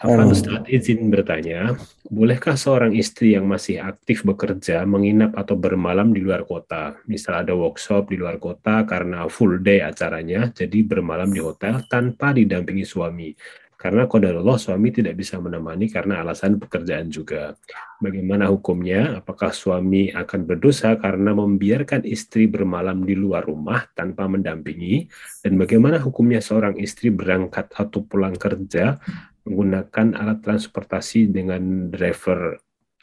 Apa. 0.01 0.25
Ustadz 0.25 0.73
izin 0.73 1.13
bertanya, 1.13 1.77
bolehkah 2.09 2.57
seorang 2.57 2.97
istri 2.97 3.37
yang 3.37 3.45
masih 3.45 3.85
aktif 3.85 4.25
bekerja 4.25 4.89
menginap 4.89 5.37
atau 5.37 5.53
bermalam 5.53 6.17
di 6.17 6.25
luar 6.25 6.49
kota? 6.49 6.97
Misal 7.05 7.45
ada 7.45 7.53
workshop 7.53 8.09
di 8.09 8.17
luar 8.17 8.41
kota 8.41 8.89
karena 8.89 9.29
full 9.29 9.61
day 9.61 9.85
acaranya, 9.85 10.49
jadi 10.49 10.81
bermalam 10.81 11.29
di 11.29 11.45
hotel 11.45 11.85
tanpa 11.93 12.33
didampingi 12.33 12.89
suami. 12.89 13.37
Karena 13.79 14.11
kodarullah 14.11 14.59
suami 14.59 14.91
tidak 14.91 15.15
bisa 15.15 15.39
menemani 15.39 15.87
karena 15.87 16.19
alasan 16.19 16.59
pekerjaan 16.59 17.15
juga. 17.15 17.55
Bagaimana 18.03 18.51
hukumnya? 18.51 19.23
Apakah 19.23 19.55
suami 19.55 20.11
akan 20.11 20.51
berdosa 20.51 20.99
karena 20.99 21.31
membiarkan 21.31 22.03
istri 22.03 22.51
bermalam 22.51 23.07
di 23.07 23.15
luar 23.15 23.47
rumah 23.47 23.87
tanpa 23.95 24.27
mendampingi? 24.27 25.07
Dan 25.47 25.63
bagaimana 25.63 26.03
hukumnya 26.03 26.43
seorang 26.43 26.75
istri 26.75 27.15
berangkat 27.15 27.71
atau 27.71 28.03
pulang 28.03 28.35
kerja 28.35 28.99
menggunakan 29.47 30.19
alat 30.19 30.43
transportasi 30.43 31.31
dengan 31.31 31.87
driver 31.87 32.59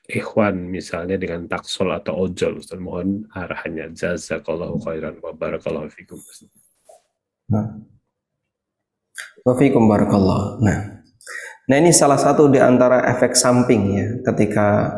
ikhwan 0.05 0.69
misalnya 0.69 1.17
dengan 1.17 1.49
taksol 1.49 1.89
atau 1.89 2.30
ojol 2.30 2.61
Ustaz 2.61 2.78
mohon 2.78 3.26
arahannya 3.34 3.95
jazakallahu 3.97 4.78
khairan 4.86 5.17
wa 5.23 5.34
barakallahu 5.34 5.89
fikum 5.89 6.21
Wafikum 9.45 9.85
barakallah. 9.85 10.57
Nah, 10.65 11.05
nah 11.69 11.75
ini 11.77 11.93
salah 11.93 12.17
satu 12.17 12.49
di 12.49 12.57
antara 12.57 13.05
efek 13.13 13.37
samping 13.37 13.81
ya 13.93 14.07
ketika 14.33 14.89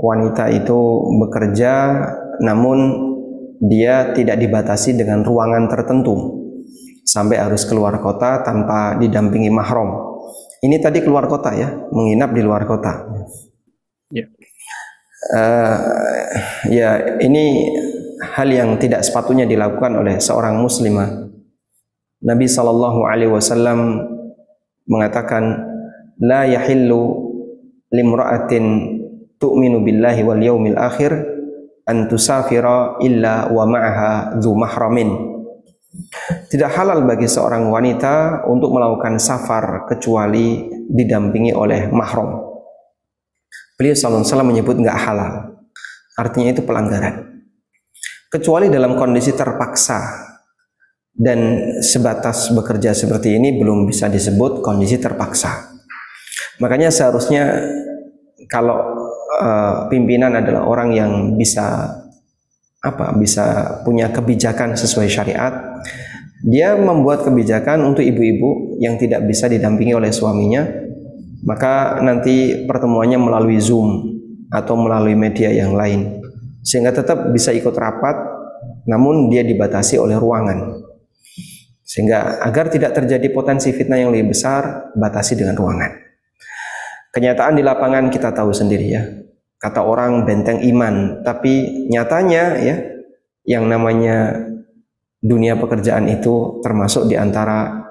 wanita 0.00 0.48
itu 0.48 0.80
bekerja 1.20 2.00
namun 2.40 2.78
dia 3.60 4.16
tidak 4.16 4.40
dibatasi 4.40 4.96
dengan 4.96 5.20
ruangan 5.20 5.68
tertentu 5.68 6.42
sampai 7.04 7.36
harus 7.36 7.68
keluar 7.68 8.00
kota 8.00 8.40
tanpa 8.40 8.96
didampingi 8.96 9.52
mahram. 9.52 10.16
Ini 10.62 10.78
tadi 10.78 11.02
keluar 11.02 11.26
kota 11.26 11.52
ya, 11.52 11.68
menginap 11.92 12.32
di 12.32 12.40
luar 12.40 12.64
kota. 12.64 13.02
Ya. 14.08 14.26
Eh, 15.22 15.76
ya 16.70 16.90
ini 17.20 17.70
hal 18.34 18.48
yang 18.50 18.78
tidak 18.78 19.04
sepatutnya 19.04 19.44
dilakukan 19.44 20.00
oleh 20.00 20.16
seorang 20.16 20.58
muslimah. 20.58 21.31
Nabi 22.22 22.46
Shallallahu 22.46 23.02
Alaihi 23.02 23.34
Wasallam 23.34 23.98
mengatakan, 24.86 25.58
la 26.22 26.46
yahillu 26.46 27.30
limra'atin 27.90 28.64
tu'minu 29.42 29.82
billahi 29.82 30.22
wal 30.22 30.38
yaumil 30.38 30.78
akhir 30.78 31.12
an 31.82 32.06
tusafira 32.06 33.02
illa 33.02 33.50
wa 33.50 33.66
ma'aha 33.66 34.38
dzu 34.38 34.54
mahramin. 34.54 35.10
Tidak 36.22 36.70
halal 36.72 37.04
bagi 37.04 37.26
seorang 37.28 37.68
wanita 37.68 38.46
untuk 38.48 38.72
melakukan 38.72 39.18
safar 39.18 39.84
kecuali 39.90 40.70
didampingi 40.88 41.52
oleh 41.52 41.90
mahram. 41.90 42.38
Beliau 43.76 43.98
sallallahu 43.98 44.22
alaihi 44.22 44.30
wasallam 44.30 44.50
menyebut 44.54 44.76
nggak 44.78 44.98
halal. 45.10 45.32
Artinya 46.16 46.54
itu 46.54 46.62
pelanggaran. 46.62 47.44
Kecuali 48.30 48.70
dalam 48.72 48.96
kondisi 48.96 49.34
terpaksa 49.36 50.21
dan 51.12 51.38
sebatas 51.84 52.48
bekerja 52.50 52.96
seperti 52.96 53.36
ini 53.36 53.60
belum 53.60 53.84
bisa 53.84 54.08
disebut 54.08 54.64
kondisi 54.64 54.96
terpaksa. 54.96 55.76
Makanya 56.58 56.88
seharusnya 56.88 57.62
kalau 58.48 58.76
uh, 59.40 59.88
pimpinan 59.92 60.36
adalah 60.40 60.64
orang 60.64 60.90
yang 60.92 61.12
bisa 61.36 61.88
apa 62.82 63.14
bisa 63.14 63.78
punya 63.86 64.10
kebijakan 64.10 64.74
sesuai 64.74 65.08
syariat, 65.08 65.80
dia 66.42 66.74
membuat 66.74 67.22
kebijakan 67.22 67.86
untuk 67.86 68.02
ibu-ibu 68.02 68.80
yang 68.82 68.98
tidak 68.98 69.22
bisa 69.28 69.46
didampingi 69.46 69.94
oleh 69.94 70.10
suaminya, 70.10 70.66
maka 71.46 72.02
nanti 72.02 72.66
pertemuannya 72.66 73.18
melalui 73.18 73.58
Zoom 73.62 74.12
atau 74.52 74.76
melalui 74.76 75.16
media 75.16 75.48
yang 75.48 75.72
lain 75.72 76.22
sehingga 76.62 76.94
tetap 76.94 77.32
bisa 77.34 77.50
ikut 77.50 77.74
rapat 77.74 78.14
namun 78.86 79.32
dia 79.32 79.42
dibatasi 79.42 79.98
oleh 79.98 80.14
ruangan 80.20 80.78
sehingga 81.92 82.40
agar 82.40 82.72
tidak 82.72 82.96
terjadi 82.96 83.28
potensi 83.36 83.68
fitnah 83.68 84.00
yang 84.00 84.16
lebih 84.16 84.32
besar 84.32 84.96
batasi 84.96 85.36
dengan 85.36 85.60
ruangan. 85.60 85.92
Kenyataan 87.12 87.52
di 87.52 87.60
lapangan 87.60 88.08
kita 88.08 88.32
tahu 88.32 88.48
sendiri 88.48 88.86
ya. 88.88 89.04
Kata 89.60 89.84
orang 89.84 90.24
benteng 90.24 90.64
iman. 90.64 91.20
Tapi 91.20 91.84
nyatanya 91.92 92.56
ya 92.56 92.76
yang 93.44 93.68
namanya 93.68 94.40
dunia 95.20 95.60
pekerjaan 95.60 96.08
itu 96.08 96.64
termasuk 96.64 97.12
di 97.12 97.20
antara 97.20 97.84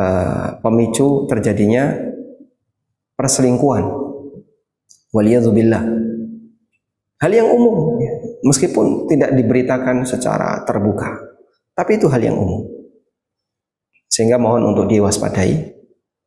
uh, 0.00 0.56
pemicu 0.64 1.28
terjadinya 1.28 1.92
perselingkuhan. 3.12 3.92
Waliyadzubillah. 5.12 5.84
Hal 7.20 7.28
yang 7.28 7.52
umum 7.52 8.00
meskipun 8.40 9.04
tidak 9.12 9.36
diberitakan 9.36 10.08
secara 10.08 10.64
terbuka. 10.64 11.12
Tapi 11.76 12.00
itu 12.00 12.08
hal 12.08 12.24
yang 12.24 12.40
umum 12.40 12.81
sehingga 14.12 14.36
mohon 14.36 14.68
untuk 14.68 14.92
diwaspadai. 14.92 15.72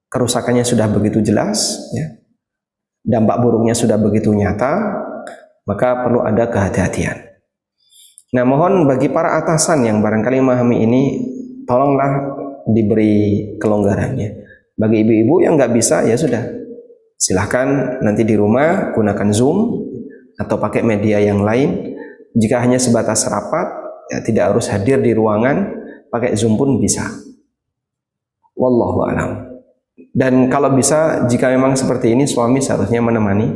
Kerusakannya 0.09 0.65
sudah 0.65 0.89
begitu 0.89 1.21
jelas 1.21 1.77
ya. 1.93 2.17
Dampak 3.05 3.45
buruknya 3.45 3.77
sudah 3.77 4.01
begitu 4.01 4.33
nyata 4.33 5.05
maka 5.69 6.01
perlu 6.01 6.25
ada 6.25 6.49
kehati-hatian. 6.49 7.37
Nah 8.33 8.43
mohon 8.43 8.89
bagi 8.89 9.13
para 9.13 9.37
atasan 9.37 9.85
yang 9.85 10.01
barangkali 10.01 10.41
memahami 10.41 10.77
ini 10.81 11.01
tolonglah 11.69 12.33
diberi 12.65 13.53
kelonggarannya 13.61 14.29
bagi 14.73 15.05
ibu-ibu 15.05 15.45
yang 15.45 15.53
nggak 15.53 15.73
bisa 15.77 16.01
ya 16.09 16.17
sudah. 16.17 16.41
Silahkan 17.21 18.01
nanti 18.01 18.25
di 18.25 18.33
rumah 18.33 18.91
gunakan 18.97 19.29
zoom 19.29 19.85
atau 20.41 20.57
pakai 20.57 20.81
media 20.81 21.21
yang 21.21 21.45
lain. 21.45 21.93
Jika 22.35 22.59
hanya 22.59 22.81
sebatas 22.81 23.29
rapat 23.29 23.67
ya 24.09 24.19
tidak 24.25 24.51
harus 24.51 24.67
hadir 24.73 24.99
di 24.99 25.13
ruangan 25.13 25.71
pakai 26.09 26.35
zoom 26.35 26.59
pun 26.59 26.81
bisa 26.81 27.24
wallahu 28.55 28.99
alam 29.07 29.31
dan 30.15 30.47
kalau 30.51 30.71
bisa 30.75 31.27
jika 31.27 31.51
memang 31.51 31.75
seperti 31.75 32.15
ini 32.15 32.27
suami 32.27 32.63
seharusnya 32.63 33.03
menemani 33.03 33.51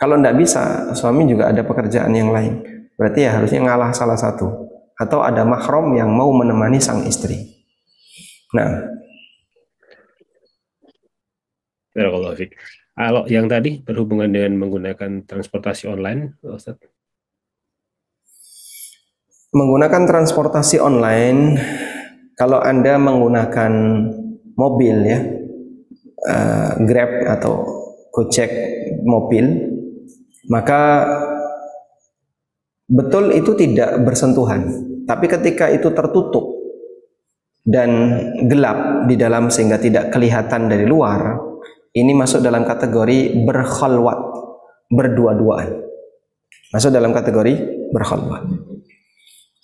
kalau 0.00 0.18
tidak 0.18 0.36
bisa 0.40 0.92
suami 0.96 1.28
juga 1.28 1.52
ada 1.52 1.62
pekerjaan 1.62 2.12
yang 2.12 2.32
lain 2.34 2.74
Berarti 2.94 3.26
ya 3.26 3.38
harusnya 3.38 3.60
ngalah 3.62 3.90
salah 3.90 4.14
satu 4.14 4.70
atau 4.94 5.18
ada 5.26 5.42
mahram 5.42 5.90
yang 5.98 6.06
mau 6.14 6.30
menemani 6.30 6.78
sang 6.78 7.02
istri. 7.02 7.66
Nah, 8.54 8.94
Barakallahu 11.94 12.34
fiik. 12.34 12.58
Kalau 12.94 13.22
yang 13.30 13.46
tadi 13.46 13.78
berhubungan 13.78 14.26
dengan 14.26 14.58
menggunakan 14.58 15.26
transportasi 15.26 15.86
online, 15.90 16.38
Ustaz. 16.42 16.78
menggunakan 19.54 20.02
transportasi 20.02 20.82
online 20.82 21.62
kalau 22.34 22.58
Anda 22.58 22.98
menggunakan 22.98 23.72
mobil 24.58 24.96
ya 25.06 25.18
eh, 26.26 26.70
Grab 26.82 27.12
atau 27.38 27.54
Gojek 28.14 28.50
mobil 29.02 29.74
maka 30.46 31.02
betul 32.86 33.34
itu 33.34 33.56
tidak 33.56 33.96
bersentuhan. 34.04 34.70
Tapi 35.04 35.26
ketika 35.26 35.68
itu 35.72 35.90
tertutup 35.90 36.52
dan 37.64 37.90
gelap 38.46 39.08
di 39.08 39.16
dalam 39.16 39.48
sehingga 39.48 39.80
tidak 39.80 40.12
kelihatan 40.12 40.68
dari 40.68 40.84
luar 40.84 41.40
ini 41.96 42.12
masuk 42.12 42.44
dalam 42.44 42.62
kategori 42.62 43.44
berkhalwat 43.44 44.20
berdua-duaan. 44.92 45.80
Masuk 46.70 46.90
dalam 46.92 47.14
kategori 47.14 47.54
berkhalwat 47.90 48.73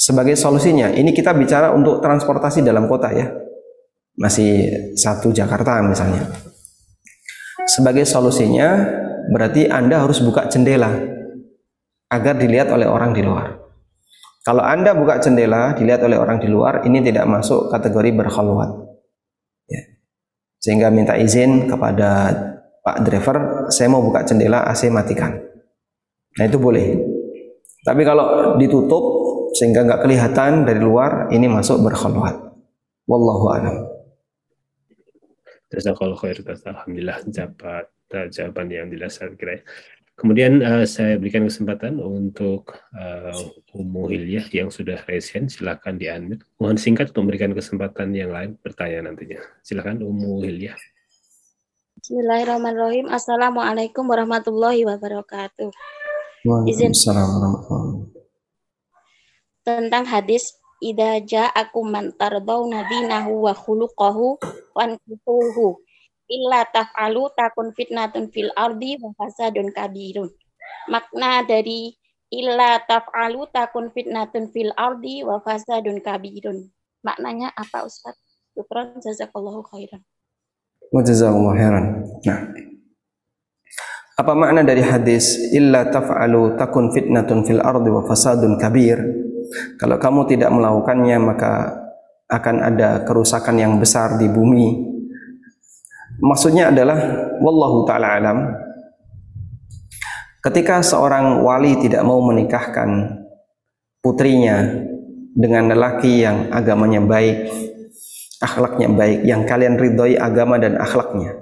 sebagai 0.00 0.32
solusinya. 0.32 0.88
Ini 0.88 1.12
kita 1.12 1.36
bicara 1.36 1.76
untuk 1.76 2.00
transportasi 2.00 2.64
dalam 2.64 2.88
kota 2.88 3.12
ya. 3.12 3.28
Masih 4.16 4.72
satu 4.96 5.28
Jakarta 5.28 5.84
misalnya. 5.84 6.24
Sebagai 7.68 8.08
solusinya 8.08 8.80
berarti 9.28 9.68
Anda 9.68 10.00
harus 10.00 10.24
buka 10.24 10.48
jendela 10.48 10.88
agar 12.08 12.34
dilihat 12.40 12.72
oleh 12.72 12.88
orang 12.88 13.12
di 13.12 13.20
luar. 13.20 13.60
Kalau 14.40 14.64
Anda 14.64 14.96
buka 14.96 15.20
jendela 15.20 15.76
dilihat 15.76 16.00
oleh 16.00 16.16
orang 16.16 16.40
di 16.40 16.48
luar 16.48 16.80
ini 16.88 17.04
tidak 17.04 17.28
masuk 17.28 17.68
kategori 17.68 18.16
berkhalwat 18.16 18.72
ya. 19.68 19.84
sehingga 20.56 20.88
minta 20.88 21.12
izin 21.12 21.68
kepada 21.68 22.32
Pak 22.80 23.04
driver 23.04 23.36
saya 23.68 23.92
mau 23.92 24.00
buka 24.00 24.24
jendela 24.24 24.64
AC 24.64 24.88
matikan. 24.88 25.36
Nah 26.40 26.44
itu 26.48 26.56
boleh. 26.56 26.96
Tapi 27.84 28.00
kalau 28.04 28.56
ditutup 28.56 29.19
sehingga 29.60 29.84
nggak 29.84 30.00
kelihatan 30.08 30.64
dari 30.64 30.80
luar 30.80 31.28
ini 31.28 31.44
masuk 31.44 31.84
berkhalwat 31.84 32.32
wallahu 33.04 33.52
a'lam 33.52 33.76
Jazakallah 35.70 36.18
khair. 36.18 36.34
Alhamdulillah 36.42 37.22
jawaban 37.30 37.86
jawaban 38.34 38.66
yang 38.74 38.90
jelas 38.90 39.22
saya 39.22 39.30
kira. 39.38 39.62
Kemudian 40.18 40.60
eh, 40.60 40.84
saya 40.84 41.16
berikan 41.16 41.48
kesempatan 41.48 41.96
untuk 41.96 42.76
uh, 42.92 43.32
Umu 43.72 44.10
Hilyah 44.10 44.50
yang 44.52 44.68
sudah 44.68 45.00
resen, 45.08 45.48
silakan 45.48 45.96
di 45.96 46.12
unmute. 46.12 46.44
Mohon 46.60 46.76
singkat 46.76 47.14
untuk 47.14 47.24
memberikan 47.24 47.56
kesempatan 47.56 48.12
yang 48.12 48.34
lain 48.34 48.58
bertanya 48.60 49.08
nantinya. 49.08 49.40
Silakan 49.64 50.04
Umu 50.04 50.44
Hilyah. 50.44 50.76
Bismillahirrahmanirrahim. 52.02 53.08
Assalamualaikum 53.08 54.04
warahmatullahi 54.04 54.84
wabarakatuh. 54.84 55.70
Izin. 56.68 56.92
Waalaikumsalam 56.92 57.28
warahmatullahi 57.30 58.19
Tentang 59.78 60.02
hadis 60.02 60.58
Ida 60.80 61.20
ja'akum 61.20 61.92
man 61.92 62.16
tardawna 62.16 62.88
dinahu 62.88 63.44
wa 63.44 63.52
khuluqahu 63.52 64.40
wankituhu 64.72 65.76
illa 66.24 66.64
taf'alu 66.64 67.28
takun 67.36 67.76
fitnatun 67.76 68.32
fil 68.32 68.48
ardi 68.56 68.96
wa 68.96 69.12
fasadun 69.12 69.68
kabirun. 69.76 70.32
Makna 70.88 71.44
dari 71.44 71.92
illa 72.32 72.80
taf'alu 72.80 73.44
takun 73.52 73.92
fitnatun 73.92 74.48
fil 74.56 74.72
ardi 74.72 75.20
wa 75.20 75.36
fasadun 75.44 76.00
kabirun. 76.00 76.72
Maknanya 77.04 77.52
apa 77.52 77.84
Ustaz? 77.84 78.16
Syukran 78.56 78.96
jazakallahu 79.04 79.60
khairan. 79.68 80.00
Wajazakallahu 80.96 81.60
khairan. 81.60 81.84
Nah, 82.24 82.40
apa 84.16 84.32
makna 84.32 84.64
dari 84.64 84.80
hadis 84.80 85.36
illa 85.52 85.92
taf'alu 85.92 86.56
takun 86.56 86.88
fitnatun 86.88 87.44
fil 87.44 87.60
ardi 87.60 87.92
wa 87.92 88.00
fasadun 88.08 88.56
kabir? 88.56 89.19
Kalau 89.78 89.96
kamu 89.98 90.30
tidak 90.30 90.50
melakukannya 90.54 91.16
maka 91.18 91.52
akan 92.30 92.56
ada 92.62 93.02
kerusakan 93.02 93.58
yang 93.58 93.72
besar 93.82 94.14
di 94.16 94.30
bumi. 94.30 94.86
Maksudnya 96.22 96.70
adalah 96.70 96.98
wallahu 97.42 97.82
taala 97.88 98.08
alam. 98.20 98.38
Ketika 100.40 100.80
seorang 100.80 101.44
wali 101.44 101.76
tidak 101.82 102.00
mau 102.06 102.22
menikahkan 102.24 103.20
putrinya 104.00 104.88
dengan 105.36 105.68
lelaki 105.68 106.24
yang 106.24 106.48
agamanya 106.48 107.04
baik, 107.04 107.50
akhlaknya 108.40 108.88
baik, 108.88 109.20
yang 109.28 109.44
kalian 109.44 109.76
ridhoi 109.76 110.16
agama 110.16 110.56
dan 110.56 110.80
akhlaknya. 110.80 111.36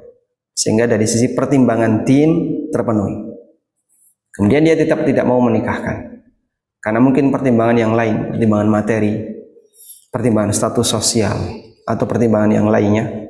Sehingga 0.59 0.90
dari 0.90 1.06
sisi 1.06 1.38
pertimbangan 1.38 2.02
din 2.02 2.30
terpenuhi. 2.74 3.28
Kemudian 4.34 4.66
dia 4.66 4.74
tetap 4.74 5.06
tidak 5.06 5.22
mau 5.26 5.38
menikahkan. 5.38 6.18
Karena 6.89 7.05
mungkin 7.05 7.28
pertimbangan 7.28 7.76
yang 7.76 7.93
lain, 7.93 8.32
pertimbangan 8.32 8.68
materi, 8.72 9.12
pertimbangan 10.09 10.57
status 10.57 10.89
sosial, 10.89 11.36
atau 11.84 12.09
pertimbangan 12.09 12.49
yang 12.49 12.64
lainnya, 12.64 13.28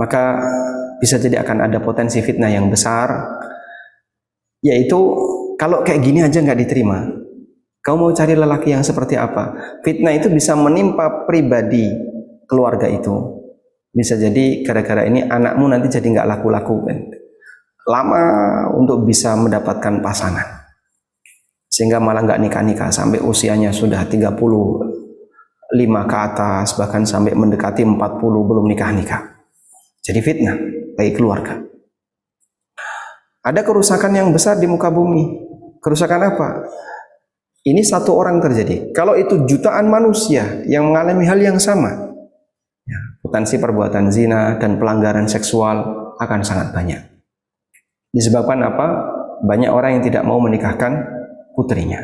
maka 0.00 0.40
bisa 0.96 1.20
jadi 1.20 1.44
akan 1.44 1.68
ada 1.68 1.76
potensi 1.84 2.24
fitnah 2.24 2.48
yang 2.48 2.72
besar, 2.72 3.36
yaitu 4.64 4.96
kalau 5.60 5.84
kayak 5.84 6.00
gini 6.00 6.24
aja 6.24 6.40
nggak 6.40 6.56
diterima, 6.56 7.04
kau 7.84 8.00
mau 8.00 8.16
cari 8.16 8.32
lelaki 8.32 8.72
yang 8.72 8.80
seperti 8.80 9.20
apa? 9.20 9.76
Fitnah 9.84 10.16
itu 10.16 10.32
bisa 10.32 10.56
menimpa 10.56 11.28
pribadi 11.28 11.84
keluarga 12.48 12.88
itu. 12.88 13.44
Bisa 13.92 14.16
jadi 14.16 14.64
gara-gara 14.64 15.04
ini 15.04 15.20
anakmu 15.20 15.68
nanti 15.68 15.92
jadi 15.92 16.16
nggak 16.16 16.28
laku-laku. 16.32 16.80
Lama 17.84 18.24
untuk 18.72 19.04
bisa 19.04 19.36
mendapatkan 19.36 20.00
pasangan 20.00 20.59
sehingga 21.70 22.02
malah 22.02 22.26
nggak 22.26 22.42
nikah-nikah. 22.42 22.90
Sampai 22.90 23.22
usianya 23.22 23.70
sudah 23.70 24.02
35 24.04 24.82
ke 26.10 26.16
atas 26.18 26.74
bahkan 26.74 27.06
sampai 27.06 27.32
mendekati 27.38 27.86
40 27.86 27.96
belum 28.20 28.66
nikah-nikah. 28.66 29.38
Jadi 30.02 30.20
fitnah 30.20 30.58
bagi 30.98 31.14
keluarga. 31.14 31.62
Ada 33.40 33.64
kerusakan 33.64 34.12
yang 34.12 34.28
besar 34.34 34.60
di 34.60 34.68
muka 34.68 34.92
bumi. 34.92 35.48
Kerusakan 35.80 36.20
apa? 36.36 36.48
Ini 37.64 37.80
satu 37.84 38.16
orang 38.16 38.40
terjadi. 38.40 38.92
Kalau 38.92 39.16
itu 39.16 39.48
jutaan 39.48 39.88
manusia 39.88 40.64
yang 40.68 40.92
mengalami 40.92 41.24
hal 41.24 41.40
yang 41.40 41.56
sama 41.60 42.12
ya, 42.84 43.00
potensi 43.20 43.56
perbuatan 43.60 44.08
zina 44.12 44.56
dan 44.56 44.76
pelanggaran 44.76 45.28
seksual 45.28 45.76
akan 46.20 46.40
sangat 46.40 46.72
banyak. 46.72 47.00
Disebabkan 48.12 48.60
apa? 48.64 48.88
Banyak 49.40 49.72
orang 49.72 50.00
yang 50.00 50.04
tidak 50.04 50.24
mau 50.24 50.36
menikahkan 50.40 51.19
putrinya. 51.60 52.00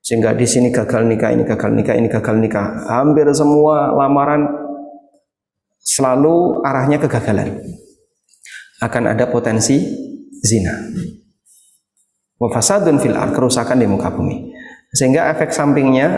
Sehingga 0.00 0.32
di 0.32 0.48
sini 0.48 0.72
gagal 0.72 1.04
nikah, 1.04 1.36
ini 1.36 1.44
gagal 1.44 1.70
nikah, 1.76 1.92
ini 1.92 2.08
gagal 2.08 2.40
nikah. 2.40 2.88
Hampir 2.88 3.28
semua 3.36 3.92
lamaran 3.92 4.48
selalu 5.84 6.64
arahnya 6.64 6.96
kegagalan. 6.96 7.60
Akan 8.80 9.04
ada 9.04 9.28
potensi 9.28 9.76
zina. 10.40 10.72
Wafasadun 12.40 12.96
fil 12.96 13.12
ar, 13.12 13.36
kerusakan 13.36 13.76
di 13.76 13.84
muka 13.84 14.08
bumi. 14.08 14.48
Sehingga 14.96 15.28
efek 15.36 15.52
sampingnya 15.52 16.08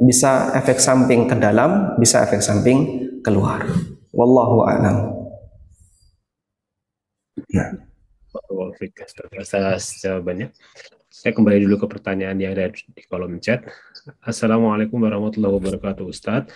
bisa 0.00 0.56
efek 0.56 0.80
samping 0.80 1.28
ke 1.28 1.36
dalam, 1.36 1.92
bisa 2.00 2.24
efek 2.24 2.40
samping 2.40 3.04
keluar. 3.20 3.68
Wallahu 4.16 4.64
a'lam. 4.64 4.96
Nah. 7.52 7.68
Atas 9.52 10.00
jawabannya. 10.00 10.48
Saya 11.16 11.32
kembali 11.32 11.64
dulu 11.64 11.80
ke 11.80 11.96
pertanyaan 11.96 12.36
yang 12.36 12.52
ada 12.52 12.68
di 12.68 13.02
kolom 13.08 13.40
chat. 13.40 13.64
Assalamualaikum 14.20 15.00
warahmatullahi 15.00 15.56
wabarakatuh 15.56 16.04
Ustadz. 16.12 16.52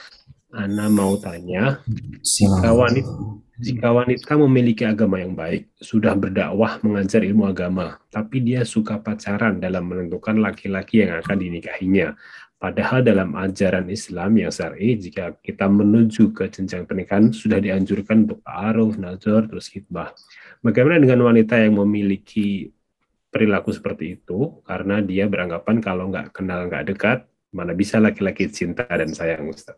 Ana 0.53 0.93
mau 0.93 1.17
tanya, 1.17 1.81
jika 2.21 2.69
wanita, 2.69 3.09
jika 3.57 3.89
wanita 3.89 4.37
memiliki 4.37 4.85
agama 4.85 5.17
yang 5.17 5.33
baik, 5.33 5.73
sudah 5.81 6.13
berdakwah 6.13 6.77
mengajar 6.85 7.25
ilmu 7.25 7.49
agama, 7.49 8.05
tapi 8.13 8.45
dia 8.45 8.69
suka 8.69 9.01
pacaran 9.01 9.57
dalam 9.65 9.89
menentukan 9.89 10.37
laki-laki 10.37 11.09
yang 11.09 11.17
akan 11.25 11.41
dinikahinya. 11.41 12.13
Padahal 12.61 13.01
dalam 13.01 13.33
ajaran 13.41 13.89
Islam 13.89 14.45
yang 14.45 14.53
syar'i, 14.53 15.01
jika 15.01 15.41
kita 15.41 15.73
menuju 15.73 16.37
ke 16.37 16.53
jenjang 16.53 16.85
pernikahan, 16.85 17.33
sudah 17.33 17.57
dianjurkan 17.65 18.29
untuk 18.29 18.45
ta'aruf, 18.45 19.01
nazar, 19.01 19.49
terus 19.49 19.73
khidbah. 19.73 20.13
Bagaimana 20.61 21.01
dengan 21.01 21.25
wanita 21.33 21.57
yang 21.57 21.81
memiliki 21.81 22.69
perilaku 23.31 23.71
seperti 23.71 24.19
itu 24.19 24.61
karena 24.67 24.99
dia 25.01 25.31
beranggapan 25.31 25.79
kalau 25.79 26.11
nggak 26.11 26.35
kenal 26.35 26.67
nggak 26.67 26.95
dekat 26.95 27.31
mana 27.51 27.75
bisa 27.75 27.99
laki-laki 27.99 28.47
cinta 28.47 28.87
dan 28.87 29.11
sayang 29.11 29.51
Ustaz. 29.51 29.75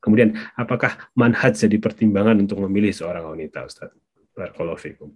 Kemudian 0.00 0.32
apakah 0.56 1.12
manhaj 1.12 1.52
jadi 1.52 1.76
pertimbangan 1.76 2.40
untuk 2.40 2.60
memilih 2.64 2.92
seorang 2.92 3.28
wanita 3.28 3.68
Ustaz? 3.68 3.92
Barakallahu 4.32 4.80
fikum. 4.80 5.12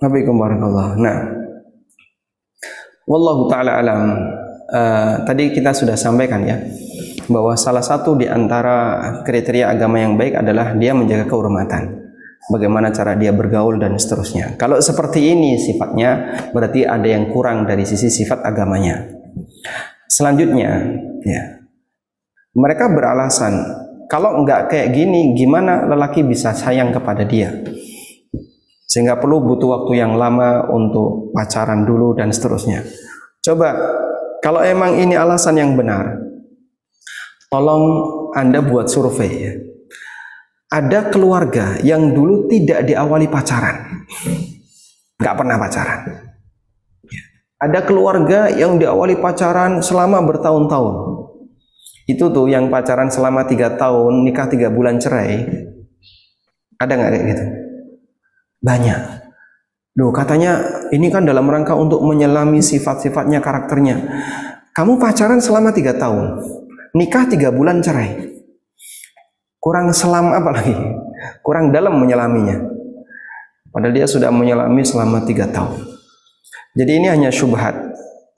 Waalaikumsalam 0.00 0.96
Nah, 1.04 1.18
wallahu 3.04 3.50
taala 3.52 3.82
alam. 3.82 4.00
eh, 4.68 5.14
tadi 5.24 5.48
kita 5.52 5.72
sudah 5.72 5.96
sampaikan 5.96 6.44
ya 6.44 6.60
bahwa 7.28 7.56
salah 7.56 7.84
satu 7.84 8.16
di 8.16 8.28
antara 8.28 9.00
kriteria 9.24 9.68
agama 9.72 10.00
yang 10.00 10.16
baik 10.16 10.36
adalah 10.40 10.76
dia 10.76 10.96
menjaga 10.96 11.28
kehormatan. 11.28 12.07
Bagaimana 12.48 12.88
cara 12.88 13.12
dia 13.12 13.28
bergaul 13.28 13.76
dan 13.76 13.92
seterusnya. 14.00 14.56
Kalau 14.56 14.80
seperti 14.80 15.36
ini 15.36 15.60
sifatnya 15.60 16.40
berarti 16.56 16.88
ada 16.88 17.04
yang 17.04 17.28
kurang 17.28 17.68
dari 17.68 17.84
sisi 17.84 18.08
sifat 18.08 18.40
agamanya. 18.40 19.04
Selanjutnya, 20.08 20.96
ya. 21.28 21.60
Mereka 22.56 22.88
beralasan 22.96 23.52
kalau 24.08 24.40
enggak 24.40 24.72
kayak 24.72 24.96
gini 24.96 25.36
gimana 25.36 25.84
lelaki 25.84 26.24
bisa 26.24 26.56
sayang 26.56 26.88
kepada 26.96 27.28
dia? 27.28 27.52
Sehingga 28.88 29.20
perlu 29.20 29.44
butuh 29.44 29.68
waktu 29.68 30.00
yang 30.00 30.16
lama 30.16 30.64
untuk 30.72 31.28
pacaran 31.36 31.84
dulu 31.84 32.16
dan 32.16 32.32
seterusnya. 32.32 32.80
Coba 33.44 33.76
kalau 34.40 34.64
emang 34.64 34.96
ini 34.96 35.12
alasan 35.12 35.60
yang 35.60 35.76
benar, 35.76 36.16
tolong 37.52 37.84
Anda 38.32 38.64
buat 38.64 38.88
survei 38.88 39.32
ya. 39.36 39.67
Ada 40.68 41.08
keluarga 41.08 41.80
yang 41.80 42.12
dulu 42.12 42.44
tidak 42.44 42.84
diawali 42.84 43.24
pacaran. 43.32 44.04
Nggak 45.16 45.34
pernah 45.40 45.56
pacaran. 45.56 46.00
Ada 47.58 47.80
keluarga 47.88 48.52
yang 48.52 48.76
diawali 48.76 49.16
pacaran 49.18 49.80
selama 49.80 50.22
bertahun-tahun. 50.28 50.94
Itu 52.04 52.30
tuh 52.30 52.46
yang 52.52 52.68
pacaran 52.68 53.08
selama 53.08 53.48
tiga 53.48 53.80
tahun, 53.80 54.28
nikah 54.28 54.46
tiga 54.46 54.68
bulan 54.68 55.00
cerai. 55.00 55.42
Ada 56.78 56.92
nggak 56.94 57.10
kayak 57.10 57.24
gitu? 57.32 57.44
Banyak. 58.62 59.00
Loh 59.98 60.14
katanya 60.14 60.62
ini 60.94 61.10
kan 61.10 61.26
dalam 61.26 61.50
rangka 61.50 61.74
untuk 61.74 62.04
menyelami 62.06 62.62
sifat-sifatnya, 62.62 63.42
karakternya. 63.42 63.96
Kamu 64.70 65.02
pacaran 65.02 65.42
selama 65.42 65.74
tiga 65.74 65.98
tahun, 65.98 66.38
nikah 66.94 67.26
tiga 67.26 67.50
bulan 67.50 67.82
cerai. 67.82 68.37
Kurang 69.68 69.92
selam 69.92 70.32
apa 70.32 70.48
lagi? 70.48 70.72
Kurang 71.44 71.68
dalam 71.68 72.00
menyelaminya. 72.00 72.56
Padahal 73.68 73.92
dia 73.92 74.08
sudah 74.08 74.32
menyelami 74.32 74.80
selama 74.80 75.28
tiga 75.28 75.44
tahun. 75.44 75.76
Jadi 76.72 76.88
ini 76.96 77.12
hanya 77.12 77.28
syubhat 77.28 77.76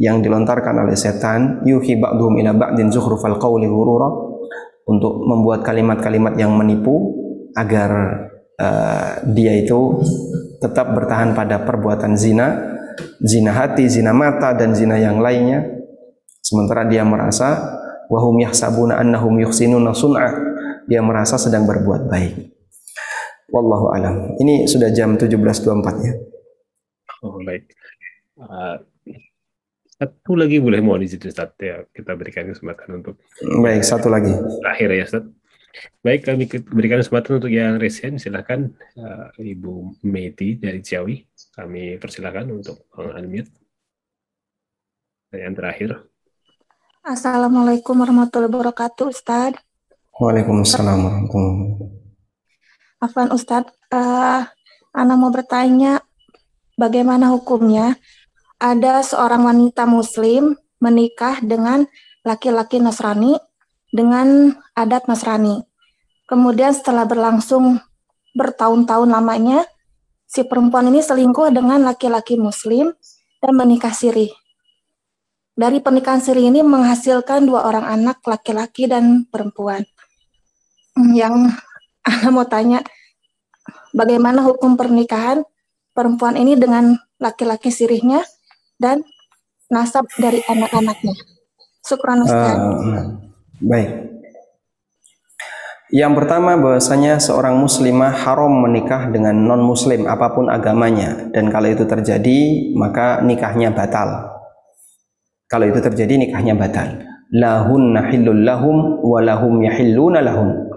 yang 0.02 0.27
dilontarkan 0.27 0.82
oleh 0.82 0.98
setan 0.98 1.62
yuhi 1.62 2.02
ba'dhum 2.02 2.35
ila 2.43 2.51
ba'din 2.51 2.90
zukhrufal 2.90 3.39
qawli 3.39 3.70
ghurura 3.70 4.11
untuk 4.90 5.23
membuat 5.23 5.62
kalimat-kalimat 5.62 6.35
yang 6.35 6.51
menipu 6.51 7.15
agar 7.55 7.90
uh, 8.59 9.23
dia 9.31 9.55
itu 9.55 10.02
tetap 10.59 10.98
bertahan 10.98 11.31
pada 11.39 11.62
perbuatan 11.62 12.19
zina, 12.19 12.59
zina 13.23 13.55
hati, 13.55 13.86
zina 13.86 14.11
mata 14.11 14.51
dan 14.51 14.74
zina 14.74 14.98
yang 14.98 15.23
lainnya. 15.23 15.62
Sementara 16.43 16.90
dia 16.90 17.07
merasa 17.07 17.78
wahum 18.11 18.35
yahsabuna 18.43 18.98
annahum 18.98 19.39
yuhsinuna 19.39 19.94
sun'a. 19.94 20.49
Dia 20.90 21.00
merasa 21.06 21.38
sedang 21.38 21.70
berbuat 21.70 22.10
baik. 22.10 22.50
Wallahu 23.54 23.94
alam. 23.94 24.34
Ini 24.42 24.66
sudah 24.66 24.90
jam 24.90 25.14
17.24 25.14 26.02
ya. 26.02 26.14
Oh, 27.22 27.38
baik. 27.46 27.70
Uh, 28.34 28.82
satu 30.00 30.32
lagi 30.32 30.56
boleh 30.58 30.80
mau 30.80 30.96
di 30.96 31.04
situ 31.04 31.28
Ustaz 31.28 31.52
ya 31.60 31.84
kita 31.92 32.16
berikan 32.16 32.48
kesempatan 32.48 33.04
untuk 33.04 33.20
Baik, 33.60 33.84
satu 33.84 34.08
lagi. 34.08 34.32
terakhir 34.64 34.88
ya 34.96 35.04
Ustaz. 35.04 35.24
Baik 36.00 36.26
kami 36.26 36.48
berikan 36.72 36.98
kesempatan 37.04 37.38
untuk 37.38 37.52
yang 37.52 37.76
resen 37.76 38.16
silakan 38.16 38.74
uh, 38.96 39.28
Ibu 39.36 40.02
Meti 40.08 40.56
dari 40.56 40.80
Ciawi 40.80 41.20
kami 41.52 42.00
persilakan 42.00 42.58
untuk 42.58 42.88
unmute. 42.96 43.52
Dan 45.30 45.52
yang 45.52 45.54
terakhir 45.54 46.10
Assalamualaikum 47.00 47.96
warahmatullahi 47.96 48.52
wabarakatuh, 48.52 49.08
Ustadz. 49.08 49.69
Waalaikumsalam 50.20 51.01
warahmatullahi 51.01 51.56
wabarakatuh. 51.64 53.01
Afwan 53.01 53.32
Ustadz, 53.32 53.72
eh, 53.88 54.44
Ana 54.92 55.16
mau 55.16 55.32
bertanya, 55.32 56.05
bagaimana 56.76 57.32
hukumnya 57.32 57.97
ada 58.60 59.01
seorang 59.01 59.48
wanita 59.48 59.88
Muslim 59.88 60.60
menikah 60.76 61.40
dengan 61.40 61.88
laki-laki 62.20 62.84
Nasrani 62.84 63.40
dengan 63.88 64.60
adat 64.76 65.09
Nasrani. 65.09 65.64
Kemudian 66.28 66.76
setelah 66.76 67.09
berlangsung 67.09 67.80
bertahun-tahun 68.36 69.09
lamanya, 69.09 69.64
si 70.28 70.44
perempuan 70.44 70.92
ini 70.92 71.01
selingkuh 71.01 71.48
dengan 71.48 71.80
laki-laki 71.80 72.36
Muslim 72.36 72.92
dan 73.40 73.52
menikah 73.56 73.97
siri. 73.97 74.28
Dari 75.56 75.80
pernikahan 75.80 76.20
siri 76.20 76.52
ini 76.52 76.60
menghasilkan 76.60 77.48
dua 77.48 77.64
orang 77.64 77.88
anak 77.88 78.20
laki-laki 78.28 78.84
dan 78.84 79.24
perempuan. 79.24 79.80
Yang 81.14 81.56
Ana 82.05 82.28
mau 82.36 82.47
tanya, 82.48 82.81
bagaimana 83.93 84.40
hukum 84.40 84.74
pernikahan 84.74 85.44
perempuan 85.93 86.36
ini 86.36 86.56
dengan 86.56 86.97
laki-laki 87.20 87.68
sirihnya 87.68 88.24
dan 88.81 89.05
nasab 89.68 90.09
dari 90.16 90.40
anak-anaknya? 90.48 91.14
Syukran 91.85 92.24
Ustaz. 92.24 92.56
Ah, 92.56 93.05
baik. 93.60 93.90
Yang 95.90 96.22
pertama 96.22 96.55
bahwasanya 96.55 97.18
seorang 97.18 97.59
muslimah 97.59 98.14
haram 98.14 98.62
menikah 98.62 99.10
dengan 99.10 99.35
non 99.35 99.59
muslim 99.59 100.06
apa 100.06 100.31
pun 100.31 100.47
agamanya 100.47 101.27
dan 101.35 101.51
kalau 101.51 101.66
itu 101.66 101.82
terjadi 101.82 102.70
maka 102.78 103.18
nikahnya 103.27 103.74
batal. 103.74 104.39
Kalau 105.51 105.66
itu 105.66 105.82
terjadi 105.82 106.14
nikahnya 106.14 106.55
batal. 106.55 106.94
Lahun 107.35 107.90
nahillul 107.90 108.39
lahum 108.47 109.02
wa 109.02 109.18
lahum 109.18 109.59
yahilluna 109.66 110.22
lahum. 110.22 110.69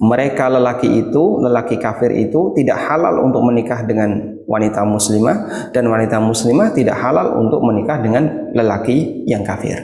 Mereka 0.00 0.48
lelaki 0.48 0.88
itu, 1.06 1.44
lelaki 1.44 1.76
kafir 1.76 2.08
itu 2.16 2.56
tidak 2.56 2.88
halal 2.88 3.20
untuk 3.20 3.44
menikah 3.44 3.84
dengan 3.84 4.40
wanita 4.48 4.80
muslimah 4.88 5.70
dan 5.76 5.84
wanita 5.92 6.16
muslimah 6.16 6.72
tidak 6.72 6.96
halal 6.96 7.36
untuk 7.36 7.60
menikah 7.60 8.00
dengan 8.00 8.48
lelaki 8.56 9.28
yang 9.28 9.44
kafir. 9.44 9.76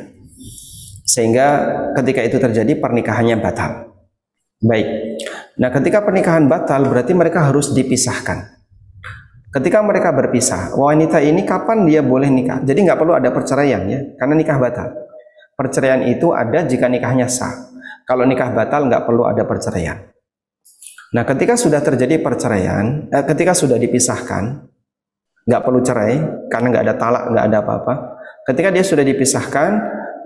Sehingga 1.04 1.46
ketika 2.00 2.24
itu 2.24 2.40
terjadi 2.40 2.80
pernikahannya 2.80 3.36
batal. 3.44 3.92
Baik. 4.64 4.88
Nah, 5.60 5.68
ketika 5.68 6.00
pernikahan 6.00 6.48
batal 6.48 6.88
berarti 6.88 7.12
mereka 7.12 7.52
harus 7.52 7.76
dipisahkan. 7.76 8.56
Ketika 9.52 9.80
mereka 9.80 10.12
berpisah, 10.12 10.76
wanita 10.76 11.20
ini 11.20 11.44
kapan 11.44 11.84
dia 11.88 12.04
boleh 12.04 12.28
nikah? 12.28 12.60
Jadi 12.60 12.88
nggak 12.88 12.98
perlu 13.00 13.16
ada 13.16 13.32
perceraian 13.32 13.84
ya, 13.88 14.00
karena 14.20 14.34
nikah 14.36 14.60
batal. 14.60 14.92
Perceraian 15.56 16.04
itu 16.04 16.32
ada 16.36 16.64
jika 16.68 16.88
nikahnya 16.92 17.24
sah. 17.24 17.72
Kalau 18.06 18.22
nikah 18.22 18.54
batal 18.54 18.86
nggak 18.86 19.02
perlu 19.02 19.26
ada 19.26 19.42
perceraian. 19.42 19.98
Nah, 21.10 21.26
ketika 21.26 21.58
sudah 21.58 21.82
terjadi 21.82 22.22
perceraian, 22.22 23.10
eh, 23.10 23.24
ketika 23.26 23.50
sudah 23.50 23.74
dipisahkan, 23.82 24.62
nggak 25.46 25.62
perlu 25.62 25.82
cerai 25.82 26.18
karena 26.50 26.66
nggak 26.70 26.84
ada 26.86 26.94
talak, 26.94 27.24
nggak 27.34 27.44
ada 27.50 27.58
apa-apa. 27.62 27.94
Ketika 28.46 28.68
dia 28.70 28.84
sudah 28.86 29.02
dipisahkan, 29.02 29.70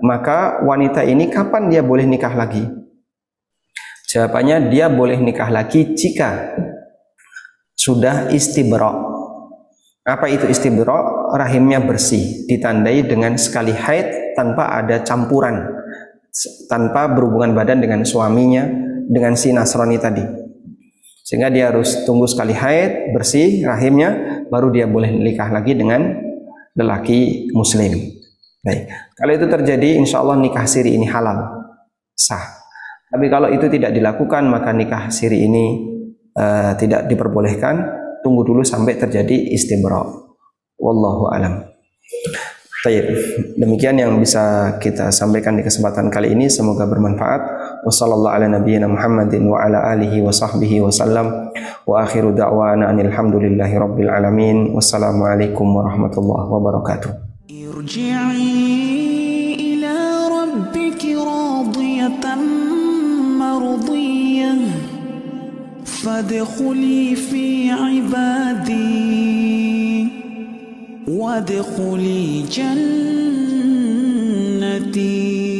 maka 0.05 0.61
wanita 0.61 1.01
ini 1.05 1.29
kapan 1.29 1.69
dia 1.69 1.81
boleh 1.81 2.05
nikah 2.05 2.33
lagi? 2.33 2.69
Jawabannya 4.09 4.69
dia 4.69 4.89
boleh 4.91 5.17
nikah 5.21 5.47
lagi 5.47 5.95
jika 5.95 6.57
sudah 7.77 8.29
istibra. 8.29 8.91
Apa 10.01 10.27
itu 10.27 10.49
istibra? 10.49 11.31
Rahimnya 11.37 11.79
bersih, 11.79 12.43
ditandai 12.49 13.07
dengan 13.07 13.37
sekali 13.39 13.71
haid 13.71 14.35
tanpa 14.35 14.67
ada 14.73 14.99
campuran, 15.05 15.80
tanpa 16.71 17.11
berhubungan 17.11 17.51
badan 17.51 17.83
dengan 17.83 18.01
suaminya, 18.07 18.67
dengan 19.07 19.35
si 19.35 19.51
Nasrani 19.51 19.99
tadi. 19.99 20.23
Sehingga 21.21 21.47
dia 21.47 21.71
harus 21.71 22.03
tunggu 22.03 22.27
sekali 22.27 22.51
haid, 22.51 23.15
bersih 23.15 23.63
rahimnya, 23.63 24.43
baru 24.51 24.71
dia 24.71 24.87
boleh 24.87 25.11
nikah 25.11 25.47
lagi 25.47 25.75
dengan 25.75 26.11
lelaki 26.75 27.51
muslim. 27.55 27.95
Baik, 28.61 28.91
kalau 29.17 29.31
itu 29.33 29.45
terjadi, 29.47 29.89
insya 29.97 30.21
Allah 30.21 30.37
nikah 30.37 30.67
siri 30.67 30.93
ini 30.93 31.07
halal, 31.07 31.65
sah. 32.13 32.61
Tapi 33.11 33.27
kalau 33.27 33.51
itu 33.51 33.67
tidak 33.67 33.91
dilakukan, 33.91 34.47
maka 34.47 34.71
nikah 34.71 35.11
siri 35.11 35.43
ini 35.43 35.65
eh, 36.35 36.71
tidak 36.79 37.11
diperbolehkan. 37.11 37.99
Tunggu 38.21 38.45
dulu 38.45 38.61
sampai 38.61 39.01
terjadi 39.01 39.33
istibra. 39.51 40.05
Wallahu 40.77 41.33
alam. 41.33 41.65
Baik, 42.84 43.06
demikian 43.58 43.98
yang 43.98 44.14
bisa 44.22 44.76
kita 44.78 45.10
sampaikan 45.10 45.58
di 45.58 45.66
kesempatan 45.66 46.06
kali 46.06 46.38
ini. 46.38 46.46
Semoga 46.46 46.86
bermanfaat. 46.86 47.42
Wassallallahu 47.82 48.30
ala 48.30 48.46
nabiyyina 48.46 48.86
Muhammadin 48.86 49.42
wa 49.42 49.58
ala 49.58 49.90
alihi 49.90 50.22
wa 50.22 50.30
sahbihi 50.30 50.86
wa 50.86 50.94
sallam. 50.94 51.50
Wa 51.82 52.06
akhiru 52.06 52.30
da'wana 52.30 52.86
anil 52.86 53.10
hamdulillahi 53.10 53.74
rabbil 53.74 54.06
alamin. 54.06 54.70
Wassalamualaikum 54.70 55.66
warahmatullahi 55.66 56.46
wabarakatuh. 56.46 57.10
ارجعي 57.76 58.56
إلى 59.60 59.96
ربك 60.32 61.02
راضية 61.06 62.24
مرضية 63.36 64.54
فادخلي 65.84 67.16
في 67.16 67.70
عبادي 67.70 69.59
وادخلي 71.11 72.43
جنتي. 74.61 75.50